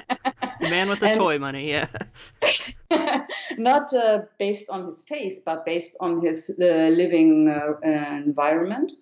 the 0.64 0.70
man 0.70 0.88
with 0.88 1.00
the 1.00 1.08
and, 1.08 1.16
toy 1.16 1.38
money, 1.38 1.70
yeah. 1.70 1.88
not 3.58 3.92
uh, 3.92 4.22
based 4.38 4.68
on 4.68 4.86
his 4.86 5.02
face, 5.02 5.40
but 5.40 5.64
based 5.64 5.96
on 6.00 6.20
his 6.24 6.56
uh, 6.60 6.88
living 6.88 7.48
uh, 7.48 7.74
environment. 7.84 8.92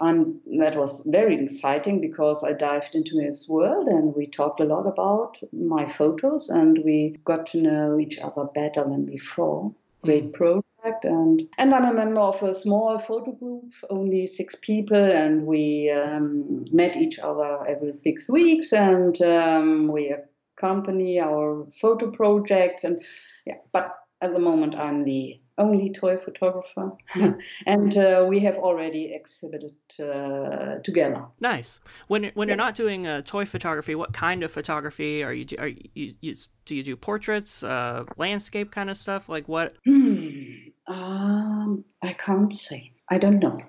and 0.00 0.38
that 0.58 0.76
was 0.76 1.00
very 1.06 1.42
exciting 1.42 2.00
because 2.00 2.44
I 2.44 2.52
dived 2.52 2.94
into 2.94 3.18
his 3.18 3.48
world 3.48 3.88
and 3.88 4.14
we 4.14 4.26
talked 4.26 4.60
a 4.60 4.64
lot 4.64 4.86
about 4.86 5.40
my 5.52 5.86
photos 5.86 6.50
and 6.50 6.82
we 6.84 7.16
got 7.24 7.46
to 7.48 7.62
know 7.62 7.98
each 7.98 8.18
other 8.18 8.44
better 8.44 8.84
than 8.84 9.06
before. 9.06 9.72
Great 10.02 10.34
project 10.34 11.04
and 11.04 11.42
and 11.58 11.74
I'm 11.74 11.84
a 11.84 11.94
member 11.94 12.20
of 12.20 12.42
a 12.42 12.54
small 12.54 12.98
photo 12.98 13.32
group, 13.32 13.72
only 13.90 14.26
six 14.26 14.54
people, 14.54 14.96
and 14.96 15.46
we 15.46 15.90
um, 15.90 16.58
met 16.72 16.96
each 16.96 17.18
other 17.18 17.66
every 17.66 17.92
six 17.94 18.28
weeks 18.28 18.72
and 18.72 19.20
um, 19.22 19.88
we 19.88 20.14
accompany 20.56 21.20
our 21.20 21.66
photo 21.80 22.10
projects 22.10 22.84
and 22.84 23.02
yeah. 23.44 23.56
But 23.72 23.94
at 24.22 24.32
the 24.32 24.38
moment, 24.38 24.78
I'm 24.78 25.04
the 25.04 25.40
only 25.58 25.90
toy 25.90 26.16
photographer, 26.16 26.92
and 27.66 27.96
uh, 27.96 28.24
we 28.28 28.40
have 28.40 28.56
already 28.56 29.14
exhibited 29.14 29.74
uh, 30.00 30.78
together. 30.82 31.24
Nice. 31.40 31.80
When 32.08 32.30
when 32.34 32.48
you're 32.48 32.56
not 32.56 32.74
doing 32.74 33.06
uh, 33.06 33.22
toy 33.22 33.44
photography, 33.44 33.94
what 33.94 34.12
kind 34.12 34.42
of 34.42 34.50
photography 34.50 35.22
are 35.22 35.32
you? 35.32 35.44
Do, 35.44 35.56
are 35.58 35.68
you, 35.68 36.14
you 36.20 36.34
do 36.64 36.74
you 36.74 36.82
do 36.82 36.96
portraits, 36.96 37.62
uh, 37.62 38.04
landscape 38.16 38.70
kind 38.70 38.90
of 38.90 38.96
stuff? 38.96 39.28
Like 39.28 39.48
what? 39.48 39.74
Hmm. 39.84 40.44
Um, 40.86 41.84
I 42.02 42.12
can't 42.12 42.52
say. 42.52 42.92
I 43.10 43.18
don't 43.18 43.38
know. 43.38 43.60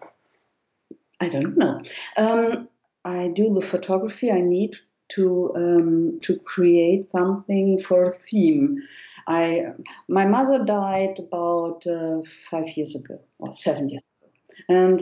I 1.20 1.30
don't 1.30 1.58
know. 1.58 1.80
Um, 2.16 2.70
I 3.04 3.30
do 3.30 3.54
the 3.54 3.66
photography 3.66 4.32
I 4.32 4.42
need 4.42 4.76
to 5.10 5.52
um, 5.56 6.20
to 6.22 6.38
create 6.40 7.10
something 7.12 7.80
for 7.80 8.04
a 8.04 8.10
theme. 8.10 8.82
I 9.28 9.68
my 10.08 10.26
mother 10.26 10.64
died 10.64 11.20
about 11.20 11.86
uh, 11.88 12.22
five 12.24 12.70
years 12.76 12.96
ago 12.96 13.20
or 13.40 13.54
seven 13.54 13.90
years 13.90 14.10
ago, 14.10 14.32
and 14.70 15.02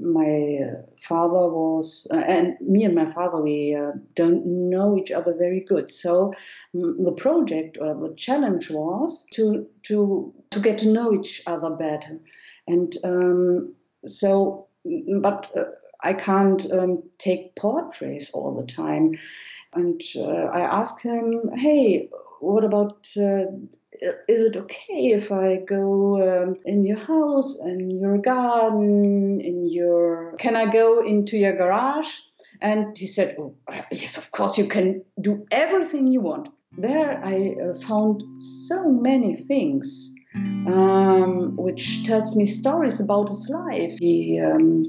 my 0.00 0.58
father 0.98 1.48
was 1.48 2.06
uh, 2.12 2.16
and 2.16 2.56
me 2.60 2.84
and 2.84 2.94
my 2.94 3.06
father 3.06 3.40
we 3.40 3.74
uh, 3.74 3.92
don't 4.14 4.44
know 4.46 4.96
each 4.98 5.10
other 5.10 5.34
very 5.34 5.60
good. 5.60 5.90
So 5.90 6.34
the 6.74 7.14
project 7.16 7.78
or 7.80 7.94
the 7.94 8.14
challenge 8.16 8.70
was 8.70 9.26
to 9.32 9.66
to 9.84 10.34
to 10.50 10.60
get 10.60 10.78
to 10.78 10.92
know 10.92 11.14
each 11.14 11.42
other 11.46 11.70
better, 11.70 12.20
and 12.66 12.92
um, 13.04 13.74
so 14.04 14.68
but. 15.20 15.50
Uh, 16.06 16.10
I 16.10 16.12
can't 16.14 16.72
um, 16.72 17.02
take 17.18 17.54
portraits 17.56 18.30
all 18.30 18.54
the 18.54 18.66
time. 18.66 19.18
And 19.74 20.00
uh, 20.16 20.22
I 20.22 20.60
asked 20.60 21.02
him, 21.02 21.42
hey, 21.54 22.08
what 22.40 22.64
about, 22.64 23.08
uh, 23.16 23.46
is 24.28 24.42
it 24.42 24.56
okay 24.56 25.12
if 25.12 25.32
I 25.32 25.56
go 25.56 26.16
um, 26.22 26.56
in 26.64 26.84
your 26.84 26.98
house, 26.98 27.58
in 27.60 27.90
your 27.90 28.18
garden, 28.18 29.40
in 29.40 29.68
your, 29.68 30.34
can 30.38 30.56
I 30.56 30.70
go 30.70 31.02
into 31.04 31.36
your 31.36 31.56
garage? 31.56 32.08
And 32.60 32.96
he 32.96 33.06
said, 33.06 33.36
oh, 33.38 33.54
yes, 33.90 34.16
of 34.16 34.30
course, 34.30 34.56
you 34.56 34.66
can 34.66 35.04
do 35.20 35.46
everything 35.50 36.06
you 36.06 36.20
want. 36.22 36.48
There 36.78 37.22
I 37.24 37.54
uh, 37.62 37.74
found 37.86 38.22
so 38.40 38.88
many 38.90 39.44
things 39.44 40.12
um, 40.66 41.56
which 41.56 42.04
tells 42.04 42.36
me 42.36 42.46
stories 42.46 43.00
about 43.00 43.28
his 43.28 43.48
life. 43.48 43.98
He 43.98 44.40
um, 44.40 44.82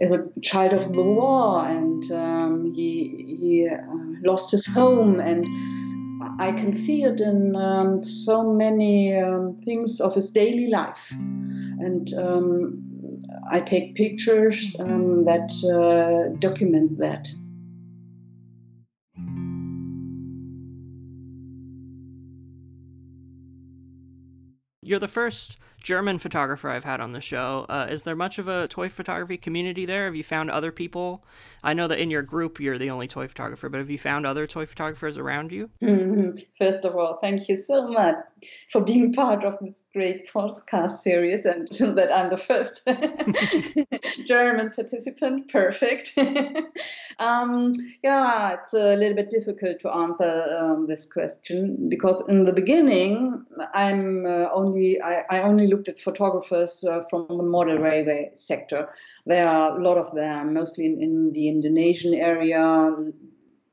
is 0.00 0.14
a 0.14 0.40
child 0.40 0.72
of 0.72 0.92
the 0.92 1.02
war, 1.02 1.66
and 1.66 2.10
um, 2.12 2.72
he 2.74 3.36
he 3.40 3.68
uh, 3.68 3.76
lost 4.22 4.50
his 4.50 4.66
home, 4.66 5.20
and 5.20 5.46
I 6.40 6.52
can 6.52 6.72
see 6.72 7.04
it 7.04 7.20
in 7.20 7.56
um, 7.56 8.00
so 8.00 8.52
many 8.52 9.16
um, 9.16 9.56
things 9.56 10.00
of 10.00 10.14
his 10.14 10.30
daily 10.30 10.68
life, 10.68 11.10
and. 11.12 12.12
Um, 12.14 12.84
I 13.50 13.60
take 13.60 13.94
pictures 13.94 14.72
that 14.72 15.52
uh, 15.64 16.34
document 16.38 16.98
that. 16.98 17.28
You're 24.82 24.98
the 24.98 25.08
first 25.08 25.56
German 25.84 26.18
photographer 26.18 26.70
I've 26.70 26.84
had 26.84 27.02
on 27.02 27.12
the 27.12 27.20
show. 27.20 27.66
Uh, 27.68 27.86
is 27.90 28.04
there 28.04 28.16
much 28.16 28.38
of 28.38 28.48
a 28.48 28.66
toy 28.66 28.88
photography 28.88 29.36
community 29.36 29.84
there? 29.84 30.06
Have 30.06 30.16
you 30.16 30.24
found 30.24 30.50
other 30.50 30.72
people? 30.72 31.22
I 31.62 31.74
know 31.74 31.86
that 31.88 31.98
in 31.98 32.10
your 32.10 32.22
group 32.22 32.58
you're 32.58 32.78
the 32.78 32.88
only 32.88 33.06
toy 33.06 33.28
photographer, 33.28 33.68
but 33.68 33.78
have 33.78 33.90
you 33.90 33.98
found 33.98 34.26
other 34.26 34.46
toy 34.46 34.64
photographers 34.64 35.18
around 35.18 35.52
you? 35.52 35.68
Mm-hmm. 35.82 36.38
First 36.58 36.86
of 36.86 36.96
all, 36.96 37.18
thank 37.20 37.50
you 37.50 37.56
so 37.56 37.86
much 37.88 38.16
for 38.72 38.80
being 38.80 39.12
part 39.12 39.44
of 39.44 39.58
this 39.60 39.84
great 39.92 40.26
podcast 40.32 40.98
series 40.98 41.44
and 41.44 41.68
that 41.96 42.10
I'm 42.10 42.30
the 42.30 42.36
first 42.36 42.86
German 44.26 44.70
participant. 44.70 45.48
Perfect. 45.48 46.16
um, 47.18 47.74
yeah, 48.02 48.54
it's 48.54 48.72
a 48.72 48.96
little 48.96 49.16
bit 49.16 49.30
difficult 49.30 49.80
to 49.80 49.90
answer 49.90 50.58
um, 50.58 50.86
this 50.86 51.04
question 51.06 51.88
because 51.90 52.22
in 52.28 52.44
the 52.44 52.52
beginning, 52.52 53.44
I'm 53.74 54.24
uh, 54.26 54.48
only 54.52 55.00
I, 55.00 55.24
I 55.30 55.42
only 55.42 55.73
looked 55.74 55.88
at 55.88 55.98
photographers 55.98 56.84
uh, 56.84 57.02
from 57.10 57.26
the 57.28 57.42
model 57.42 57.78
railway 57.78 58.30
sector. 58.34 58.88
There 59.26 59.48
are 59.48 59.78
a 59.78 59.82
lot 59.82 59.98
of 59.98 60.14
them, 60.14 60.54
mostly 60.54 60.86
in, 60.86 61.02
in 61.02 61.30
the 61.30 61.48
Indonesian 61.48 62.14
area, 62.14 62.94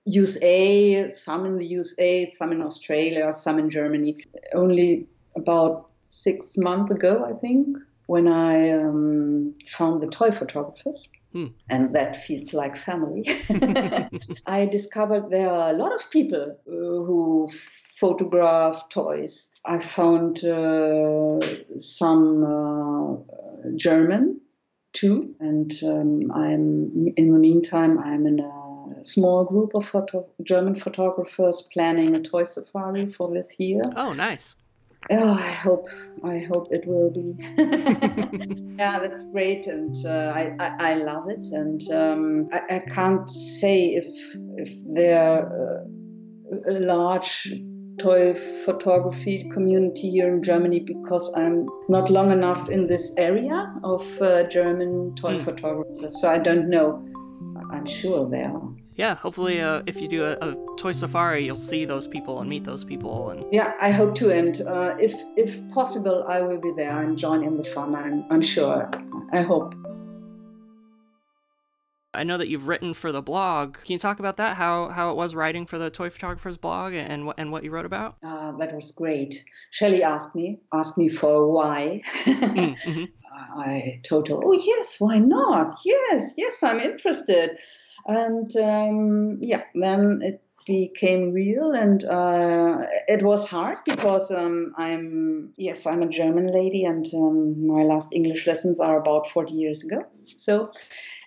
USA, 0.05 1.09
some 1.09 1.45
in 1.45 1.57
the 1.57 1.67
USA, 1.67 2.25
some 2.25 2.51
in 2.51 2.61
Australia, 2.61 3.31
some 3.31 3.59
in 3.59 3.69
Germany. 3.69 4.17
Only 4.53 5.07
about 5.35 5.91
six 6.05 6.57
months 6.57 6.91
ago, 6.91 7.25
I 7.25 7.33
think, 7.39 7.77
when 8.07 8.27
I 8.27 8.71
um, 8.71 9.53
found 9.77 9.99
the 9.99 10.07
toy 10.07 10.31
photographers. 10.31 11.07
Hmm. 11.33 11.47
And 11.69 11.95
that 11.95 12.17
feels 12.17 12.53
like 12.53 12.75
family. 12.75 13.23
I 14.45 14.65
discovered 14.65 15.29
there 15.29 15.49
are 15.49 15.69
a 15.69 15.73
lot 15.73 15.93
of 15.93 16.09
people 16.09 16.57
uh, 16.67 16.71
who 16.71 17.47
photograph 18.01 18.89
toys. 18.89 19.51
I 19.63 19.77
found 19.77 20.43
uh, 20.43 21.39
some 21.77 22.43
uh, 22.43 23.69
German 23.75 24.41
too, 24.93 25.35
and 25.39 25.71
um, 25.83 26.31
I'm 26.33 27.13
in 27.15 27.31
the 27.31 27.39
meantime 27.39 27.99
I'm 27.99 28.25
in 28.25 28.39
a 28.39 29.03
small 29.03 29.45
group 29.45 29.75
of 29.75 29.87
photo- 29.87 30.27
German 30.41 30.75
photographers 30.75 31.67
planning 31.71 32.15
a 32.15 32.21
toy 32.21 32.43
safari 32.43 33.05
for 33.11 33.31
this 33.31 33.59
year. 33.59 33.83
Oh, 33.95 34.13
nice. 34.13 34.55
Oh, 35.11 35.33
I 35.33 35.51
hope 35.51 35.87
I 36.23 36.39
hope 36.39 36.67
it 36.71 36.83
will 36.87 37.11
be. 37.11 37.29
yeah, 38.79 38.99
that's 38.99 39.25
great, 39.27 39.67
and 39.67 39.95
uh, 40.05 40.31
I, 40.39 40.55
I, 40.59 40.91
I 40.91 40.93
love 40.95 41.29
it, 41.29 41.47
and 41.51 41.81
um, 41.91 42.49
I, 42.51 42.77
I 42.77 42.79
can't 42.79 43.29
say 43.29 43.89
if 44.01 44.07
if 44.57 44.71
they're 44.95 45.45
uh, 45.45 46.71
a 46.71 46.79
large 46.79 47.51
toy 47.97 48.33
photography 48.65 49.49
community 49.53 50.09
here 50.11 50.33
in 50.33 50.43
Germany 50.43 50.79
because 50.79 51.31
I'm 51.35 51.67
not 51.89 52.09
long 52.09 52.31
enough 52.31 52.69
in 52.69 52.87
this 52.87 53.13
area 53.17 53.73
of 53.83 54.21
uh, 54.21 54.47
German 54.47 55.15
toy 55.15 55.37
mm. 55.37 55.43
photographers, 55.43 56.21
so 56.21 56.29
I 56.29 56.39
don't 56.39 56.69
know. 56.69 57.05
I'm 57.71 57.85
sure 57.85 58.29
there 58.29 58.49
are. 58.49 58.69
Yeah, 58.95 59.15
hopefully, 59.15 59.61
uh, 59.61 59.81
if 59.85 60.01
you 60.01 60.07
do 60.09 60.25
a, 60.25 60.33
a, 60.33 60.55
toy 60.77 60.91
safari, 60.91 61.45
you'll 61.45 61.55
see 61.55 61.85
those 61.85 62.07
people 62.07 62.39
and 62.39 62.49
meet 62.49 62.65
those 62.65 62.83
people. 62.83 63.29
And 63.29 63.45
yeah, 63.51 63.73
I 63.81 63.89
hope 63.91 64.15
to. 64.15 64.31
And 64.31 64.61
uh, 64.61 64.95
if 64.99 65.15
if 65.37 65.57
possible, 65.71 66.25
I 66.27 66.41
will 66.41 66.59
be 66.59 66.73
there 66.75 67.01
and 67.01 67.17
join 67.17 67.43
in 67.43 67.57
the 67.57 67.63
fun. 67.63 67.95
I'm 67.95 68.25
I'm 68.29 68.41
sure. 68.41 68.91
I 69.31 69.41
hope. 69.41 69.73
I 72.13 72.23
know 72.23 72.37
that 72.37 72.49
you've 72.49 72.67
written 72.67 72.93
for 72.93 73.11
the 73.11 73.21
blog. 73.21 73.75
Can 73.75 73.93
you 73.93 73.99
talk 73.99 74.19
about 74.19 74.37
that? 74.37 74.57
How 74.57 74.89
how 74.89 75.11
it 75.11 75.15
was 75.15 75.33
writing 75.33 75.65
for 75.65 75.77
the 75.77 75.89
Toy 75.89 76.09
Photographer's 76.09 76.57
blog 76.57 76.93
and 76.93 77.25
what 77.25 77.39
and 77.39 77.51
what 77.51 77.63
you 77.63 77.71
wrote 77.71 77.85
about? 77.85 78.17
Uh, 78.23 78.51
that 78.57 78.75
was 78.75 78.91
great. 78.91 79.43
Shelley 79.71 80.03
asked 80.03 80.35
me 80.35 80.59
asked 80.73 80.97
me 80.97 81.07
for 81.07 81.49
why. 81.49 82.01
Mm, 82.25 82.77
mm-hmm. 82.83 83.59
I 83.59 84.01
told 84.03 84.27
her, 84.27 84.35
"Oh 84.35 84.53
yes, 84.53 84.97
why 84.99 85.19
not? 85.19 85.75
Yes, 85.85 86.33
yes, 86.37 86.61
I'm 86.63 86.79
interested." 86.79 87.57
And 88.05 88.53
um, 88.57 89.37
yeah, 89.41 89.63
then 89.73 90.19
it 90.21 90.43
became 90.65 91.31
real 91.31 91.71
and 91.71 92.03
uh, 92.05 92.85
it 93.07 93.23
was 93.23 93.47
hard 93.47 93.77
because 93.85 94.31
um, 94.31 94.73
i'm 94.77 95.51
yes 95.57 95.85
i'm 95.85 96.03
a 96.03 96.09
german 96.09 96.47
lady 96.51 96.85
and 96.85 97.07
um, 97.15 97.65
my 97.65 97.83
last 97.83 98.09
english 98.13 98.45
lessons 98.45 98.79
are 98.79 98.99
about 98.99 99.27
40 99.27 99.53
years 99.55 99.83
ago 99.83 100.05
so 100.23 100.69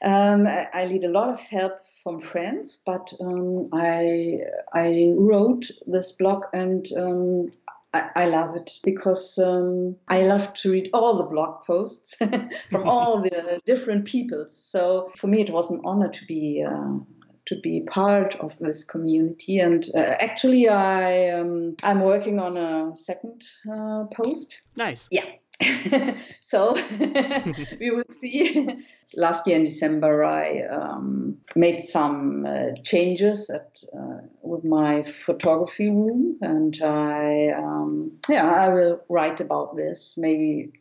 um, 0.05 0.47
I 0.47 0.87
need 0.87 1.05
a 1.05 1.11
lot 1.11 1.31
of 1.31 1.41
help 1.41 1.79
from 2.03 2.21
friends, 2.21 2.83
but 2.85 3.13
um, 3.21 3.65
I 3.73 4.41
I 4.73 5.13
wrote 5.17 5.65
this 5.87 6.13
blog 6.13 6.45
and 6.53 6.87
um, 6.97 7.51
I, 7.95 8.11
I, 8.15 8.27
love 8.27 8.57
it 8.57 8.71
because 8.83 9.39
um, 9.39 9.97
I 10.09 10.23
love 10.23 10.53
to 10.55 10.73
read 10.73 10.91
all 10.93 11.17
the 11.17 11.25
blog 11.25 11.65
posts 11.65 12.15
from 12.71 12.89
all 12.89 13.23
the 13.23 13.61
different 13.65 14.05
peoples. 14.05 14.55
So 14.55 15.11
for 15.17 15.29
me, 15.29 15.41
it 15.41 15.51
was 15.51 15.71
an 15.71 15.81
honor 15.85 16.09
to 16.09 16.25
be. 16.27 16.65
Uh, 16.69 16.99
to 17.47 17.61
be 17.61 17.83
part 17.83 18.35
of 18.37 18.59
this 18.59 18.85
community. 18.85 19.59
And 19.59 19.87
uh, 19.95 20.17
actually, 20.19 20.67
I 20.67 21.29
um, 21.29 21.77
I'm 21.83 22.01
working 22.01 22.39
on 22.39 22.57
a 22.57 22.95
second 22.95 23.45
uh, 23.71 24.05
post. 24.05 24.63
Nice. 24.77 25.09
Yeah, 25.11 25.27
so 26.41 26.75
we 27.81 27.91
will 27.91 28.05
see. 28.09 28.69
Last 29.15 29.47
year 29.47 29.57
in 29.57 29.65
December, 29.65 30.25
I 30.25 30.63
um, 30.63 31.39
made 31.55 31.81
some 31.81 32.47
uh, 32.47 32.73
changes 32.83 33.51
at, 33.51 33.81
uh, 33.97 34.19
with 34.43 34.65
my 34.65 35.03
photography 35.03 35.89
room, 35.89 36.37
and 36.41 36.77
I 36.83 37.51
um, 37.57 38.13
yeah 38.29 38.47
I 38.47 38.69
will 38.71 39.01
write 39.09 39.41
about 39.41 39.77
this. 39.77 40.15
Maybe 40.17 40.73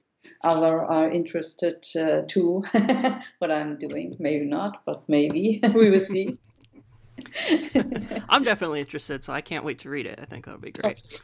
other 0.43 0.81
are 0.81 1.11
interested 1.11 1.85
uh, 1.95 2.21
too 2.27 2.63
what 3.39 3.51
I'm 3.51 3.77
doing. 3.77 4.15
Maybe 4.19 4.45
not, 4.45 4.83
but 4.85 5.07
maybe 5.07 5.61
we 5.73 5.89
will 5.89 5.99
see. 5.99 6.37
I'm 8.29 8.43
definitely 8.43 8.79
interested, 8.79 9.23
so 9.23 9.33
I 9.33 9.41
can't 9.41 9.63
wait 9.63 9.79
to 9.79 9.89
read 9.89 10.05
it. 10.05 10.19
I 10.21 10.25
think 10.25 10.45
that'll 10.45 10.59
be 10.59 10.71
great. 10.71 11.21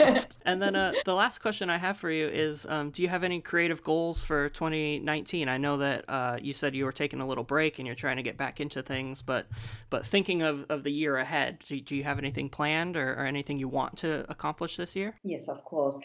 and 0.44 0.60
then 0.60 0.76
uh, 0.76 0.92
the 1.04 1.14
last 1.14 1.38
question 1.38 1.70
I 1.70 1.78
have 1.78 1.96
for 1.96 2.10
you 2.10 2.26
is 2.26 2.66
um, 2.66 2.90
Do 2.90 3.02
you 3.02 3.08
have 3.08 3.24
any 3.24 3.40
creative 3.40 3.82
goals 3.82 4.22
for 4.22 4.48
2019? 4.50 5.48
I 5.48 5.58
know 5.58 5.78
that 5.78 6.04
uh, 6.08 6.38
you 6.40 6.52
said 6.52 6.74
you 6.74 6.84
were 6.84 6.92
taking 6.92 7.20
a 7.20 7.26
little 7.26 7.44
break 7.44 7.78
and 7.78 7.86
you're 7.86 7.96
trying 7.96 8.16
to 8.16 8.22
get 8.22 8.36
back 8.36 8.60
into 8.60 8.82
things, 8.82 9.22
but 9.22 9.46
but 9.90 10.06
thinking 10.06 10.42
of, 10.42 10.66
of 10.68 10.82
the 10.84 10.92
year 10.92 11.16
ahead, 11.16 11.58
do, 11.66 11.80
do 11.80 11.96
you 11.96 12.04
have 12.04 12.18
anything 12.18 12.48
planned 12.48 12.96
or, 12.96 13.12
or 13.12 13.24
anything 13.24 13.58
you 13.58 13.68
want 13.68 13.96
to 13.98 14.24
accomplish 14.28 14.76
this 14.76 14.94
year? 14.96 15.14
Yes, 15.22 15.48
of 15.48 15.64
course. 15.64 15.98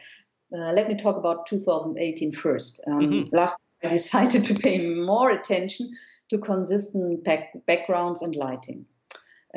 Uh, 0.53 0.71
let 0.71 0.87
me 0.87 0.95
talk 0.95 1.17
about 1.17 1.45
2018 1.47 2.31
first. 2.31 2.79
Um, 2.87 2.99
mm-hmm. 2.99 3.35
Last 3.35 3.55
I 3.83 3.87
decided 3.89 4.43
to 4.45 4.55
pay 4.55 4.87
more 4.87 5.31
attention 5.31 5.91
to 6.29 6.37
consistent 6.37 7.23
back- 7.23 7.53
backgrounds 7.65 8.21
and 8.21 8.35
lighting 8.35 8.85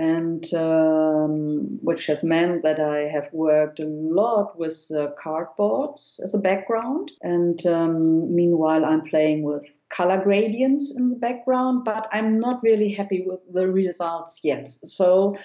and 0.01 0.55
um, 0.55 1.79
which 1.83 2.07
has 2.07 2.25
meant 2.25 2.63
that 2.63 2.81
I 2.81 3.01
have 3.01 3.29
worked 3.35 3.81
a 3.81 3.85
lot 3.85 4.59
with 4.59 4.91
uh, 4.91 5.09
cardboards 5.23 6.19
as 6.23 6.33
a 6.33 6.39
background. 6.39 7.13
And 7.21 7.65
um, 7.67 8.35
meanwhile, 8.35 8.87
I'm 8.87 9.03
playing 9.03 9.43
with 9.43 9.65
color 9.91 10.17
gradients 10.25 10.97
in 10.97 11.11
the 11.11 11.19
background, 11.19 11.85
but 11.85 12.09
I'm 12.13 12.39
not 12.39 12.63
really 12.63 12.93
happy 12.93 13.27
with 13.27 13.43
the 13.53 13.71
results 13.71 14.41
yet. 14.43 14.69
So 14.69 15.37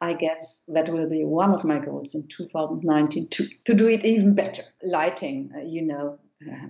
I 0.00 0.14
guess 0.14 0.62
that 0.68 0.88
will 0.88 1.08
be 1.08 1.24
one 1.24 1.52
of 1.52 1.64
my 1.64 1.78
goals 1.78 2.14
in 2.14 2.26
2019 2.26 3.28
to, 3.28 3.48
to 3.66 3.74
do 3.74 3.86
it 3.86 4.02
even 4.06 4.34
better. 4.34 4.62
Lighting, 4.82 5.46
uh, 5.54 5.60
you 5.60 5.82
know, 5.82 6.18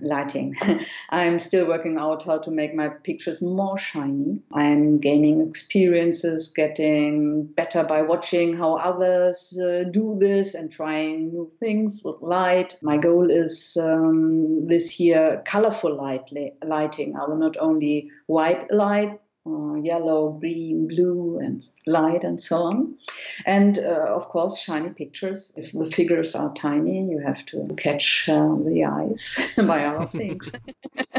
lighting. 0.01 0.55
I'm 1.09 1.39
still 1.39 1.67
working 1.67 1.97
out 1.97 2.23
how 2.23 2.39
to 2.39 2.51
make 2.51 2.75
my 2.75 2.89
pictures 2.89 3.41
more 3.41 3.77
shiny. 3.77 4.39
I'm 4.53 4.99
gaining 4.99 5.47
experiences, 5.47 6.49
getting 6.49 7.45
better 7.45 7.83
by 7.83 8.01
watching 8.01 8.57
how 8.57 8.75
others 8.77 9.57
uh, 9.57 9.85
do 9.89 10.17
this 10.19 10.53
and 10.53 10.71
trying 10.71 11.29
new 11.29 11.51
things 11.59 12.01
with 12.03 12.21
light. 12.21 12.77
My 12.81 12.97
goal 12.97 13.31
is 13.31 13.77
um, 13.79 14.67
this 14.67 14.99
year 14.99 15.41
colorful 15.45 15.95
light 15.95 16.31
lighting. 16.63 17.15
I 17.15 17.25
will 17.27 17.37
not 17.37 17.57
only 17.57 18.11
white 18.27 18.71
light 18.71 19.20
uh, 19.45 19.73
yellow, 19.75 20.31
green, 20.39 20.87
blue, 20.87 21.39
and 21.39 21.67
light, 21.87 22.23
and 22.23 22.41
so 22.41 22.61
on. 22.61 22.95
And 23.45 23.79
uh, 23.79 24.13
of 24.15 24.29
course, 24.29 24.59
shiny 24.59 24.89
pictures. 24.89 25.51
If 25.55 25.71
the 25.71 25.85
figures 25.85 26.35
are 26.35 26.53
tiny, 26.53 27.09
you 27.09 27.19
have 27.25 27.45
to 27.47 27.67
catch 27.77 28.29
uh, 28.29 28.55
the 28.63 28.85
eyes 28.85 29.39
by 29.57 29.85
other 29.85 30.07
things. 30.07 30.51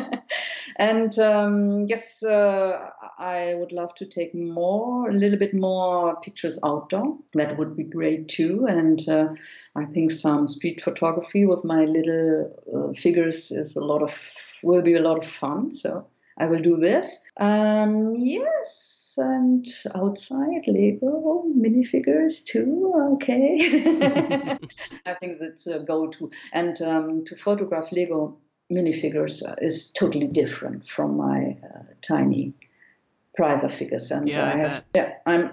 and 0.76 1.18
um, 1.18 1.84
yes, 1.86 2.22
uh, 2.22 2.90
I 3.18 3.56
would 3.58 3.72
love 3.72 3.94
to 3.96 4.06
take 4.06 4.34
more, 4.34 5.10
a 5.10 5.12
little 5.12 5.38
bit 5.38 5.54
more 5.54 6.20
pictures 6.20 6.58
outdoor. 6.64 7.18
That 7.34 7.58
would 7.58 7.76
be 7.76 7.84
great 7.84 8.28
too. 8.28 8.66
And 8.68 9.08
uh, 9.08 9.28
I 9.74 9.86
think 9.86 10.12
some 10.12 10.46
street 10.46 10.80
photography 10.80 11.44
with 11.44 11.64
my 11.64 11.86
little 11.86 12.52
uh, 12.72 12.92
figures 12.92 13.50
is 13.50 13.74
a 13.74 13.80
lot 13.80 14.02
of 14.02 14.32
will 14.62 14.82
be 14.82 14.94
a 14.94 15.02
lot 15.02 15.18
of 15.18 15.26
fun. 15.26 15.72
So 15.72 16.06
I 16.38 16.46
will 16.46 16.62
do 16.62 16.78
this. 16.78 17.18
Um, 17.36 18.14
yes, 18.16 19.14
and 19.18 19.66
outside 19.94 20.66
Lego 20.66 21.44
minifigures 21.56 22.44
too. 22.44 22.92
Okay, 23.14 24.58
I 25.06 25.14
think 25.14 25.38
that's 25.40 25.66
a 25.66 25.80
go-to. 25.80 26.30
And 26.52 26.80
um, 26.82 27.24
to 27.26 27.36
photograph 27.36 27.92
Lego 27.92 28.38
minifigures 28.70 29.42
is 29.60 29.90
totally 29.90 30.26
different 30.26 30.88
from 30.88 31.16
my 31.16 31.56
uh, 31.62 31.82
tiny 32.00 32.54
private 33.36 33.72
figures. 33.72 34.10
And 34.10 34.28
yeah, 34.28 34.52
I 34.52 34.56
have, 34.56 34.86
yeah, 34.94 35.12
I'm 35.26 35.50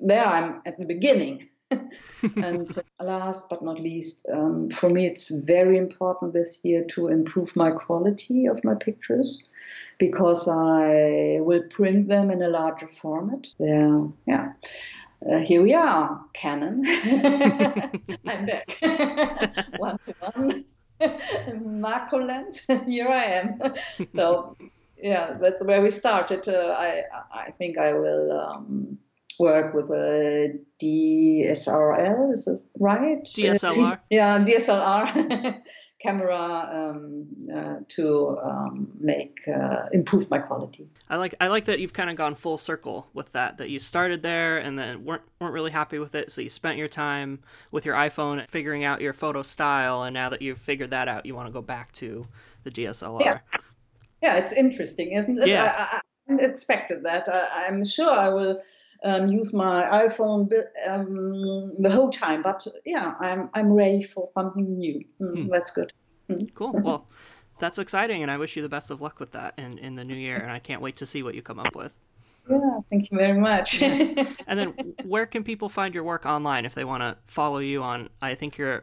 there. 0.00 0.24
I'm 0.24 0.62
at 0.66 0.78
the 0.78 0.84
beginning. 0.84 1.48
and 2.36 2.68
last 3.00 3.48
but 3.48 3.62
not 3.62 3.80
least, 3.80 4.26
um, 4.30 4.68
for 4.70 4.90
me, 4.90 5.06
it's 5.06 5.30
very 5.30 5.78
important 5.78 6.34
this 6.34 6.60
year 6.62 6.84
to 6.90 7.08
improve 7.08 7.56
my 7.56 7.70
quality 7.70 8.46
of 8.46 8.62
my 8.62 8.74
pictures 8.74 9.42
because 9.98 10.48
I 10.48 11.38
will 11.40 11.62
print 11.70 12.08
them 12.08 12.30
in 12.30 12.42
a 12.42 12.48
larger 12.48 12.86
format. 12.86 13.46
Yeah, 13.58 14.06
yeah. 14.26 14.52
Uh, 15.30 15.38
here 15.38 15.62
we 15.62 15.72
are, 15.72 16.20
Canon. 16.32 16.82
I'm 18.26 18.46
back. 18.46 18.76
one 19.78 19.98
to 20.06 20.14
one. 20.34 20.64
Macro 21.80 22.24
lens. 22.24 22.66
here 22.86 23.08
I 23.08 23.24
am. 23.24 23.60
so, 24.10 24.56
yeah, 25.00 25.36
that's 25.40 25.62
where 25.62 25.82
we 25.82 25.90
started. 25.90 26.48
Uh, 26.48 26.74
I 26.78 27.02
I 27.32 27.50
think 27.52 27.78
I 27.78 27.92
will 27.92 28.32
um, 28.32 28.98
work 29.38 29.74
with 29.74 29.90
a 29.90 30.58
DSLR. 30.82 32.32
Is 32.32 32.44
this 32.46 32.64
right? 32.78 33.22
DSLR. 33.24 33.92
Uh, 33.92 33.96
yeah, 34.10 34.44
DSLR 34.44 35.62
camera 36.02 36.68
um, 36.72 37.26
uh, 37.54 37.76
to 37.88 38.38
um, 38.42 38.90
make 38.98 39.38
uh, 39.48 39.86
improve 39.92 40.30
my 40.30 40.38
quality. 40.38 40.88
I 41.08 41.16
like 41.16 41.34
I 41.40 41.48
like 41.48 41.66
that 41.66 41.78
you've 41.78 41.92
kind 41.92 42.10
of 42.10 42.16
gone 42.16 42.34
full 42.34 42.58
circle 42.58 43.06
with 43.14 43.32
that. 43.32 43.58
That 43.58 43.70
you 43.70 43.78
started 43.78 44.22
there 44.22 44.58
and 44.58 44.78
then 44.78 45.04
weren't 45.04 45.22
weren't 45.40 45.54
really 45.54 45.70
happy 45.70 45.98
with 45.98 46.14
it, 46.14 46.32
so 46.32 46.40
you 46.40 46.48
spent 46.48 46.78
your 46.78 46.88
time 46.88 47.40
with 47.70 47.86
your 47.86 47.94
iPhone 47.94 48.46
figuring 48.48 48.84
out 48.84 49.00
your 49.00 49.12
photo 49.12 49.42
style, 49.42 50.02
and 50.02 50.14
now 50.14 50.28
that 50.28 50.42
you've 50.42 50.58
figured 50.58 50.90
that 50.90 51.08
out, 51.08 51.26
you 51.26 51.34
want 51.34 51.48
to 51.48 51.52
go 51.52 51.62
back 51.62 51.92
to 51.92 52.26
the 52.64 52.70
DSLR. 52.70 53.20
Yeah, 53.20 53.40
yeah 54.22 54.36
it's 54.36 54.52
interesting, 54.52 55.12
isn't 55.12 55.38
it? 55.38 55.48
Yeah. 55.48 55.74
I, 56.28 56.32
I, 56.32 56.34
I 56.34 56.44
expected 56.44 57.04
that. 57.04 57.28
I, 57.28 57.66
I'm 57.66 57.84
sure 57.84 58.10
I 58.10 58.28
will 58.28 58.60
um, 59.04 59.28
use 59.28 59.52
my 59.52 59.84
iPhone 60.06 60.50
um, 60.86 61.72
the 61.78 61.90
whole 61.90 62.10
time. 62.10 62.42
But 62.42 62.66
yeah, 62.84 63.14
I'm 63.20 63.50
I'm 63.54 63.72
ready 63.72 64.02
for 64.02 64.30
something 64.34 64.78
new. 64.78 65.04
Mm, 65.20 65.44
hmm. 65.44 65.48
That's 65.48 65.70
good. 65.70 65.92
Mm. 66.28 66.54
Cool. 66.54 66.72
Well, 66.72 67.06
that's 67.58 67.78
exciting, 67.78 68.22
and 68.22 68.30
I 68.30 68.36
wish 68.38 68.56
you 68.56 68.62
the 68.62 68.68
best 68.68 68.90
of 68.90 69.00
luck 69.00 69.20
with 69.20 69.32
that 69.32 69.54
in 69.58 69.78
in 69.78 69.94
the 69.94 70.04
new 70.04 70.14
year. 70.14 70.36
And 70.36 70.50
I 70.50 70.58
can't 70.58 70.80
wait 70.80 70.96
to 70.96 71.06
see 71.06 71.22
what 71.22 71.34
you 71.34 71.42
come 71.42 71.58
up 71.58 71.74
with. 71.74 71.92
Yeah, 72.50 72.80
thank 72.90 73.10
you 73.10 73.18
very 73.18 73.38
much. 73.38 73.82
and 73.82 74.58
then, 74.58 74.94
where 75.04 75.26
can 75.26 75.44
people 75.44 75.68
find 75.68 75.94
your 75.94 76.04
work 76.04 76.26
online 76.26 76.64
if 76.64 76.74
they 76.74 76.84
want 76.84 77.02
to 77.02 77.16
follow 77.26 77.58
you 77.58 77.82
on? 77.82 78.08
I 78.20 78.34
think 78.34 78.58
you're 78.58 78.82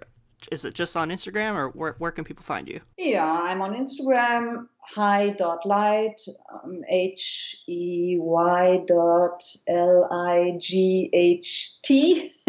is 0.52 0.66
it 0.66 0.74
just 0.74 0.96
on 0.96 1.10
Instagram 1.10 1.56
or 1.56 1.70
where, 1.70 1.96
where 1.98 2.12
can 2.12 2.24
people 2.24 2.44
find 2.44 2.68
you? 2.68 2.82
Yeah, 2.98 3.26
I'm 3.26 3.62
on 3.62 3.74
Instagram, 3.74 4.68
hi 4.82 5.30
dot 5.32 5.66
light, 5.66 6.20
um, 6.54 6.82
H 6.90 7.64
E 7.68 8.18
Y 8.20 8.84
dot 8.88 9.44
L 9.68 10.08
I 10.12 10.58
G 10.60 11.10
H 11.14 11.74
T, 11.84 12.32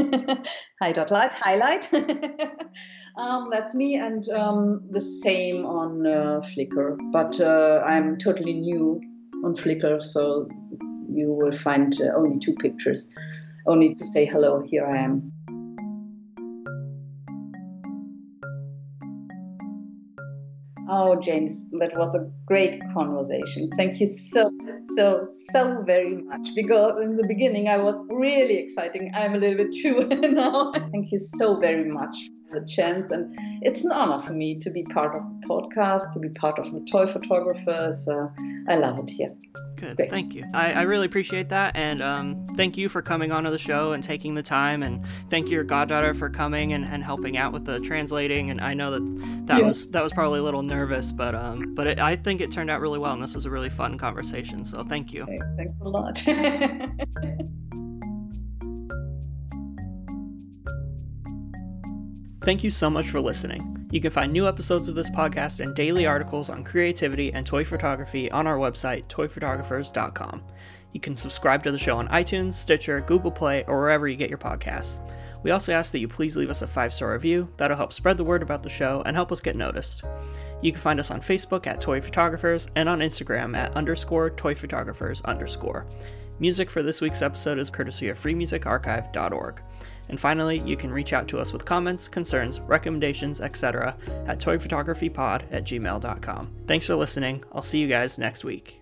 hi 0.80 0.93
dot 0.93 1.11
light, 1.11 1.32
highlight. 1.32 1.93
um, 3.16 3.49
that's 3.51 3.74
me, 3.74 3.97
and 3.97 4.28
um, 4.30 4.82
the 4.91 5.01
same 5.01 5.66
on 5.66 6.07
uh, 6.07 6.41
Flickr. 6.41 6.99
But 7.12 7.41
uh, 7.41 7.82
I'm 7.86 8.16
totally 8.18 8.55
new 8.55 9.01
on 9.45 9.55
Flickr, 9.55 10.03
so 10.03 10.49
you 11.12 11.32
will 11.32 11.57
find 11.57 12.01
uh, 12.01 12.16
only 12.16 12.38
two 12.38 12.55
pictures. 12.55 13.07
Only 13.66 13.95
to 13.95 14.05
say 14.05 14.24
hello, 14.24 14.61
here 14.61 14.86
I 14.86 14.99
am. 15.05 15.26
Oh, 20.93 21.20
James, 21.20 21.70
that 21.78 21.97
was 21.97 22.12
a 22.16 22.28
great 22.47 22.80
conversation. 22.93 23.70
Thank 23.76 24.01
you 24.01 24.09
so, 24.09 24.51
so, 24.97 25.28
so 25.53 25.82
very 25.86 26.14
much. 26.14 26.49
Because 26.57 27.01
in 27.05 27.16
the 27.16 27.24
beginning, 27.28 27.68
I 27.68 27.76
was 27.76 27.95
really 28.11 28.57
exciting. 28.59 29.12
I'm 29.14 29.34
a 29.34 29.38
little 29.38 29.57
bit 29.57 29.72
too 29.72 30.07
now. 30.34 30.72
Thank 30.72 31.12
you 31.12 31.18
so 31.18 31.61
very 31.61 31.84
much 31.84 32.16
the 32.51 32.64
chance. 32.66 33.11
And 33.11 33.36
it's 33.62 33.84
an 33.84 33.92
honor 33.92 34.22
for 34.22 34.32
me 34.32 34.59
to 34.59 34.70
be 34.70 34.82
part 34.84 35.14
of 35.14 35.22
the 35.22 35.46
podcast, 35.46 36.12
to 36.12 36.18
be 36.18 36.28
part 36.28 36.59
of 36.59 36.72
the 36.72 36.80
toy 36.90 37.07
photographers. 37.07 38.07
Uh, 38.09 38.28
I 38.68 38.76
love 38.76 38.98
it 38.98 39.11
here. 39.11 39.28
Good. 39.76 40.11
Thank 40.11 40.34
you. 40.34 40.44
I, 40.53 40.72
I, 40.72 40.82
really 40.82 41.07
appreciate 41.07 41.48
that. 41.48 41.74
And 41.74 42.03
um, 42.03 42.44
thank 42.55 42.76
you 42.76 42.90
for 42.90 43.01
coming 43.01 43.32
onto 43.32 43.51
the 43.51 43.59
show 43.59 43.92
and 43.92 44.05
taking 44.05 44.34
the 44.34 44.42
time. 44.42 44.82
And 44.82 45.05
thank 45.30 45.48
your 45.48 45.64
goddaughter 45.64 46.12
for 46.12 46.28
coming 46.28 46.74
and, 46.74 46.84
and 46.84 47.03
helping 47.03 47.38
out 47.38 47.53
with 47.53 47.64
the 47.64 47.80
translating. 47.80 48.51
And 48.51 48.61
I 48.61 48.74
know 48.74 48.90
that 48.90 49.46
that 49.46 49.61
yeah. 49.61 49.66
was 49.66 49.88
that 49.90 50.03
was 50.03 50.12
probably 50.12 50.40
a 50.40 50.42
little 50.42 50.62
nervous, 50.62 51.12
but 51.12 51.34
um, 51.34 51.74
but 51.74 51.86
it, 51.86 51.98
I 51.98 52.14
think 52.14 52.42
it 52.42 52.53
turned 52.53 52.70
out 52.70 52.82
really 52.82 52.98
well. 52.98 53.14
And 53.14 53.22
this 53.22 53.34
was 53.34 53.46
a 53.46 53.51
really 53.51 53.70
fun 53.70 53.96
conversation. 53.96 54.66
So 54.66 54.84
thank 54.84 55.14
you. 55.14 55.22
Okay, 55.22 55.36
thanks 55.57 55.72
a 55.80 55.88
lot. 55.88 57.86
Thank 62.43 62.64
you 62.64 62.70
so 62.70 62.88
much 62.88 63.11
for 63.11 63.20
listening. 63.20 63.86
You 63.91 64.01
can 64.01 64.11
find 64.11 64.32
new 64.32 64.49
episodes 64.49 64.88
of 64.88 64.95
this 64.95 65.11
podcast 65.11 65.61
and 65.61 65.74
daily 65.74 66.07
articles 66.07 66.49
on 66.49 66.64
creativity 66.64 67.32
and 67.34 67.47
toy 67.47 67.64
photography 67.64 68.30
on 68.30 68.47
our 68.47 68.57
website, 68.57 69.09
toyphotographers.com. 69.09 70.43
You 70.93 71.01
can 71.01 71.14
subscribe 71.14 71.62
to 71.64 71.72
the 71.72 71.78
show 71.78 71.99
on 71.99 72.09
iTunes, 72.09 72.55
Stitcher, 72.55 73.01
Google 73.01 73.30
Play, 73.30 73.64
or 73.66 73.78
wherever 73.78 74.09
you 74.09 74.16
get 74.16 74.30
your 74.30 74.38
podcasts. 74.38 75.01
We 75.43 75.51
also 75.51 75.72
ask 75.72 75.93
that 75.93 75.99
you 75.99 76.09
please 76.09 76.36
leave 76.36 76.51
us 76.51 76.62
a 76.62 76.66
five 76.66 76.95
star 76.95 77.12
review. 77.12 77.49
That'll 77.59 77.76
help 77.76 77.93
spread 77.93 78.16
the 78.16 78.24
word 78.24 78.43
about 78.43 78.62
the 78.62 78.70
show 78.70 79.03
and 79.05 79.14
help 79.14 79.32
us 79.32 79.41
get 79.41 79.57
noticed. 79.57 80.05
You 80.62 80.72
can 80.72 80.80
find 80.80 81.01
us 81.01 81.11
on 81.11 81.20
Facebook 81.20 81.66
at 81.66 81.80
Toy 81.80 82.01
Photographers 82.01 82.68
and 82.74 82.88
on 82.88 83.01
Instagram 83.01 83.57
at 83.57 83.74
underscore 83.76 84.30
Toy 84.30 84.55
Photographers 84.55 85.20
underscore. 85.22 85.86
Music 86.38 86.70
for 86.70 86.82
this 86.82 87.01
week's 87.01 87.22
episode 87.22 87.59
is 87.59 87.70
courtesy 87.70 88.09
of 88.09 88.18
freemusicarchive.org. 88.18 89.62
And 90.11 90.18
finally, 90.18 90.58
you 90.66 90.76
can 90.76 90.90
reach 90.90 91.12
out 91.12 91.28
to 91.28 91.38
us 91.38 91.52
with 91.52 91.64
comments, 91.64 92.08
concerns, 92.08 92.61
recommendations, 92.61 93.40
etc. 93.40 93.96
at 94.26 94.40
toyphotographypod 94.40 95.44
at 95.52 95.64
gmail.com. 95.64 96.50
Thanks 96.66 96.86
for 96.86 96.96
listening. 96.96 97.44
I'll 97.52 97.62
see 97.62 97.78
you 97.78 97.86
guys 97.86 98.18
next 98.18 98.44
week. 98.44 98.79